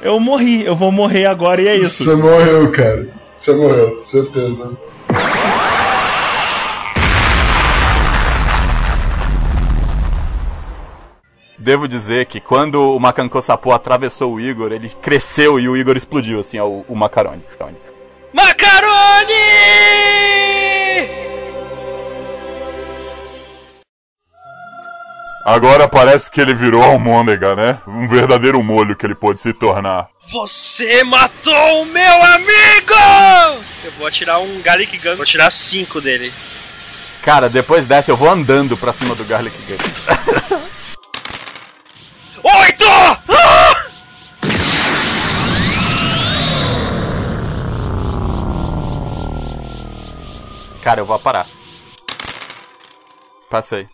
Eu 0.02 0.20
morri, 0.20 0.66
eu 0.66 0.76
vou 0.76 0.92
morrer 0.92 1.24
agora 1.24 1.62
e 1.62 1.68
é 1.68 1.76
isso. 1.76 2.04
Você 2.04 2.14
morreu, 2.14 2.70
cara. 2.72 3.08
Você 3.24 3.54
morreu, 3.54 3.96
certeza. 3.96 4.70
Devo 11.66 11.88
dizer 11.88 12.26
que 12.26 12.38
quando 12.38 12.94
o 12.94 13.00
Macanco 13.00 13.42
Sapo 13.42 13.72
atravessou 13.72 14.34
o 14.34 14.40
Igor, 14.40 14.70
ele 14.70 14.88
cresceu 14.88 15.58
e 15.58 15.68
o 15.68 15.76
Igor 15.76 15.96
explodiu, 15.96 16.38
assim, 16.38 16.60
o, 16.60 16.84
o 16.86 16.94
macarone. 16.94 17.42
Macarone! 18.32 19.32
Agora 25.44 25.88
parece 25.88 26.30
que 26.30 26.40
ele 26.40 26.54
virou 26.54 26.84
almôndega, 26.84 27.56
né? 27.56 27.80
Um 27.84 28.06
verdadeiro 28.06 28.62
molho 28.62 28.94
que 28.94 29.04
ele 29.04 29.16
pôde 29.16 29.40
se 29.40 29.52
tornar. 29.52 30.06
Você 30.20 31.02
matou 31.02 31.82
o 31.82 31.86
meu 31.86 32.22
amigo! 32.22 33.64
Eu 33.82 33.90
vou 33.98 34.06
atirar 34.06 34.38
um 34.40 34.62
Garlic 34.62 34.98
Gun, 34.98 35.16
vou 35.16 35.26
tirar 35.26 35.50
cinco 35.50 36.00
dele. 36.00 36.32
Cara, 37.22 37.48
depois 37.48 37.88
dessa 37.88 38.12
eu 38.12 38.16
vou 38.16 38.30
andando 38.30 38.76
pra 38.76 38.92
cima 38.92 39.16
do 39.16 39.24
Garlic 39.24 39.56
Gun. 39.66 40.66
Oito! 42.46 42.84
Ah! 42.86 43.74
Cara, 50.80 51.00
eu 51.00 51.06
vou 51.06 51.18
parar. 51.18 51.48
Passei. 53.50 53.88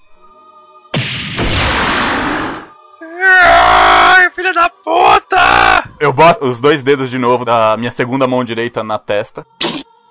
Ai, 3.24 4.30
filha 4.32 4.53
da 4.53 4.68
puta! 4.68 5.88
Eu 5.98 6.12
boto 6.12 6.44
os 6.44 6.61
dois 6.61 6.82
dedos 6.82 7.09
de 7.09 7.18
novo 7.18 7.46
da 7.46 7.74
minha 7.78 7.90
segunda 7.90 8.26
mão 8.26 8.44
direita 8.44 8.84
na 8.84 8.98
testa. 8.98 9.46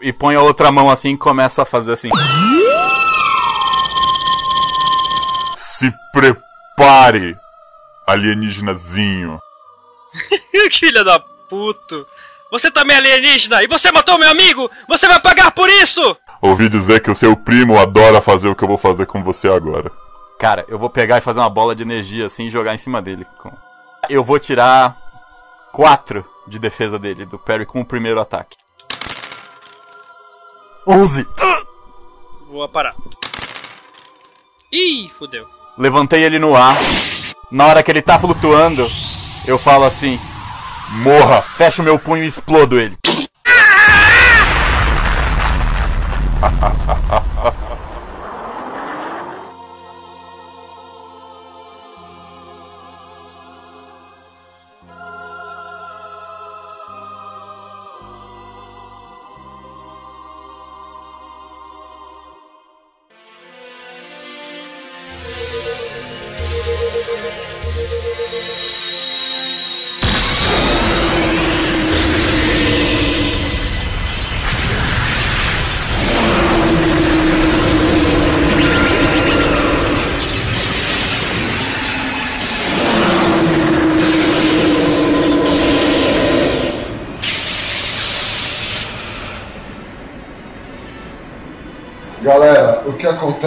E 0.02 0.12
ponho 0.12 0.40
a 0.40 0.44
outra 0.44 0.72
mão 0.72 0.90
assim 0.90 1.14
e 1.14 1.18
começo 1.18 1.62
a 1.62 1.66
fazer 1.66 1.94
assim. 1.94 2.10
Se 5.58 5.94
prepare, 6.12 7.38
alienígenazinho. 8.08 9.40
filha 10.72 11.04
da 11.04 11.20
puta! 11.20 12.06
Você 12.52 12.70
também 12.70 12.96
é 12.96 13.00
alienígena 13.00 13.64
e 13.64 13.68
você 13.68 13.92
matou 13.92 14.18
meu 14.18 14.30
amigo! 14.30 14.70
Você 14.88 15.08
vai 15.08 15.20
pagar 15.20 15.52
por 15.52 15.70
isso! 15.70 16.18
Ouvi 16.42 16.68
dizer 16.68 17.02
que 17.02 17.12
o 17.12 17.16
seu 17.16 17.36
primo 17.36 17.80
adora 17.80 18.20
fazer 18.20 18.50
o 18.50 18.56
que 18.56 18.64
eu 18.64 18.68
vou 18.68 18.78
fazer 18.78 19.06
com 19.06 19.24
você 19.24 19.48
agora. 19.48 19.92
Cara, 20.40 20.66
eu 20.68 20.78
vou 20.78 20.90
pegar 20.90 21.18
e 21.18 21.22
fazer 21.22 21.40
uma 21.40 21.50
bola 21.50 21.76
de 21.76 21.84
energia 21.84 22.26
assim 22.26 22.48
e 22.48 22.50
jogar 22.50 22.74
em 22.74 22.80
cima 22.80 23.02
dele. 23.02 23.26
Eu 24.10 24.24
vou 24.24 24.40
tirar 24.40 24.98
4 25.72 26.26
de 26.48 26.58
defesa 26.58 26.98
dele, 26.98 27.26
do 27.26 27.38
Perry, 27.38 27.66
com 27.66 27.80
o 27.80 27.86
primeiro 27.86 28.20
ataque. 28.20 28.58
11! 30.88 31.28
Vou 32.50 32.68
parar. 32.68 32.96
Ih, 34.72 35.10
fudeu. 35.10 35.48
Levantei 35.78 36.24
ele 36.24 36.40
no 36.40 36.56
ar. 36.56 36.76
Na 37.52 37.66
hora 37.66 37.84
que 37.84 37.92
ele 37.92 38.02
tá 38.02 38.18
flutuando, 38.18 38.90
eu 39.46 39.60
falo 39.60 39.84
assim: 39.84 40.18
Morra! 41.04 41.42
Fecho 41.42 41.84
meu 41.84 42.00
punho 42.00 42.24
e 42.24 42.28
explodo 42.28 42.80
ele. 42.80 42.96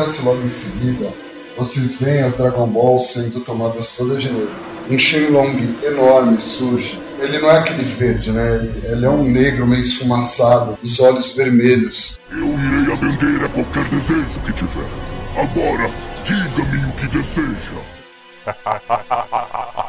acontece 0.05 0.23
logo 0.23 0.43
em 0.43 0.49
seguida? 0.49 1.13
Vocês 1.57 2.01
veem 2.01 2.23
as 2.23 2.37
Dragon 2.37 2.67
Balls 2.67 3.13
sendo 3.13 3.39
tomadas 3.41 3.97
toda 3.97 4.19
janeiro. 4.19 4.51
Um 4.91 4.99
Shenlong 4.99 5.79
enorme 5.83 6.39
surge. 6.41 7.01
Ele 7.19 7.39
não 7.39 7.51
é 7.51 7.59
aquele 7.59 7.85
verde, 7.85 8.33
né? 8.33 8.57
Ele, 8.57 8.87
ele 8.87 9.07
é 9.07 9.09
um 9.09 9.25
negro 9.25 9.67
meio 9.67 9.81
esfumaçado, 9.81 10.79
os 10.83 11.01
olhos 11.01 11.35
vermelhos. 11.35 12.19
Eu 12.31 12.39
irei 12.39 12.93
atender 12.93 13.43
a 13.45 13.49
qualquer 13.49 13.85
desejo 13.85 14.41
que 14.45 14.53
tiver. 14.53 14.85
Agora, 15.37 15.91
diga-me 16.25 16.85
o 16.87 16.93
que 16.93 17.09
deseja.「 17.09 17.95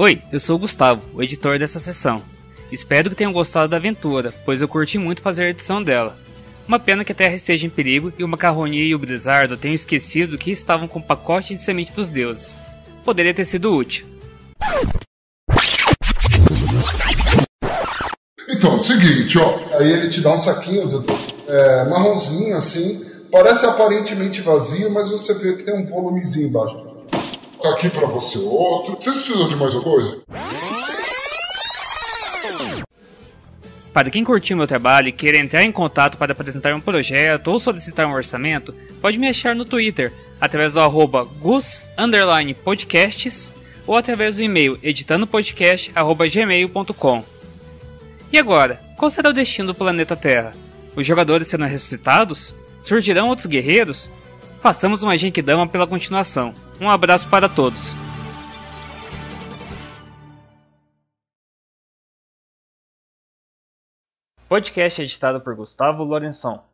Oi, 0.00 0.22
eu 0.30 0.38
sou 0.38 0.54
o 0.54 0.58
Gustavo, 0.60 1.02
o 1.12 1.20
editor 1.24 1.58
dessa 1.58 1.80
sessão. 1.80 2.22
Espero 2.70 3.10
que 3.10 3.16
tenham 3.16 3.32
gostado 3.32 3.68
da 3.68 3.78
aventura, 3.78 4.32
pois 4.44 4.60
eu 4.60 4.68
curti 4.68 4.96
muito 4.96 5.20
fazer 5.20 5.42
a 5.42 5.50
edição 5.50 5.82
dela. 5.82 6.16
Uma 6.68 6.78
pena 6.78 7.04
que 7.04 7.10
a 7.10 7.14
Terra 7.16 7.34
esteja 7.34 7.66
em 7.66 7.70
perigo 7.70 8.12
e 8.16 8.22
o 8.22 8.28
Macarronia 8.28 8.84
e 8.84 8.94
o 8.94 8.98
Blizzardo 9.00 9.56
tenham 9.56 9.74
esquecido 9.74 10.38
que 10.38 10.52
estavam 10.52 10.86
com 10.86 11.00
o 11.00 11.02
pacote 11.02 11.52
de 11.52 11.60
semente 11.60 11.92
dos 11.92 12.08
deuses. 12.08 12.54
Poderia 13.04 13.34
ter 13.34 13.44
sido 13.44 13.74
útil. 13.74 14.06
Então, 18.48 18.80
seguinte, 18.80 19.36
ó. 19.36 19.78
Aí 19.80 19.90
ele 19.90 20.06
te 20.06 20.20
dá 20.20 20.32
um 20.32 20.38
saquinho, 20.38 20.86
Dudu, 20.86 21.18
é, 21.48 21.88
marronzinho 21.88 22.56
assim. 22.56 23.04
Parece 23.32 23.66
aparentemente 23.66 24.42
vazio, 24.42 24.92
mas 24.92 25.10
você 25.10 25.34
vê 25.34 25.54
que 25.54 25.64
tem 25.64 25.74
um 25.74 25.86
volumezinho 25.88 26.50
embaixo. 26.50 26.87
Tá 27.62 27.70
aqui 27.70 27.88
pra 27.90 28.06
você 28.06 28.38
outro. 28.38 28.94
Vocês 28.94 29.16
precisam 29.16 29.48
de 29.48 29.56
mais 29.56 29.74
alguma 29.74 29.96
coisa? 29.96 30.22
Para 33.92 34.10
quem 34.10 34.22
curtiu 34.22 34.56
meu 34.56 34.66
trabalho 34.66 35.08
e 35.08 35.12
queira 35.12 35.38
entrar 35.38 35.64
em 35.64 35.72
contato 35.72 36.16
para 36.16 36.32
apresentar 36.32 36.72
um 36.74 36.80
projeto 36.80 37.48
ou 37.48 37.58
solicitar 37.58 38.06
um 38.06 38.14
orçamento, 38.14 38.72
pode 39.00 39.18
me 39.18 39.28
achar 39.28 39.56
no 39.56 39.64
Twitter, 39.64 40.12
através 40.40 40.74
do 40.74 40.80
arroba 40.80 41.24
gus 41.24 41.82
underline 41.96 42.54
podcasts 42.54 43.52
ou 43.86 43.96
através 43.96 44.36
do 44.36 44.42
e-mail 44.42 44.78
editandopodcast.gmail.com. 44.82 47.24
E 48.32 48.38
agora, 48.38 48.80
qual 48.96 49.10
será 49.10 49.30
o 49.30 49.32
destino 49.32 49.68
do 49.68 49.74
planeta 49.74 50.14
Terra? 50.14 50.52
Os 50.94 51.06
jogadores 51.06 51.48
serão 51.48 51.66
ressuscitados? 51.66 52.54
Surgirão 52.80 53.28
outros 53.28 53.46
guerreiros? 53.46 54.08
Façamos 54.60 55.02
uma 55.02 55.16
Genkidama 55.16 55.68
pela 55.68 55.86
continuação. 55.86 56.52
Um 56.80 56.90
abraço 56.90 57.28
para 57.28 57.48
todos. 57.48 57.94
Podcast 64.48 65.02
editado 65.02 65.40
por 65.40 65.54
Gustavo 65.54 66.02
Lourençon. 66.02 66.67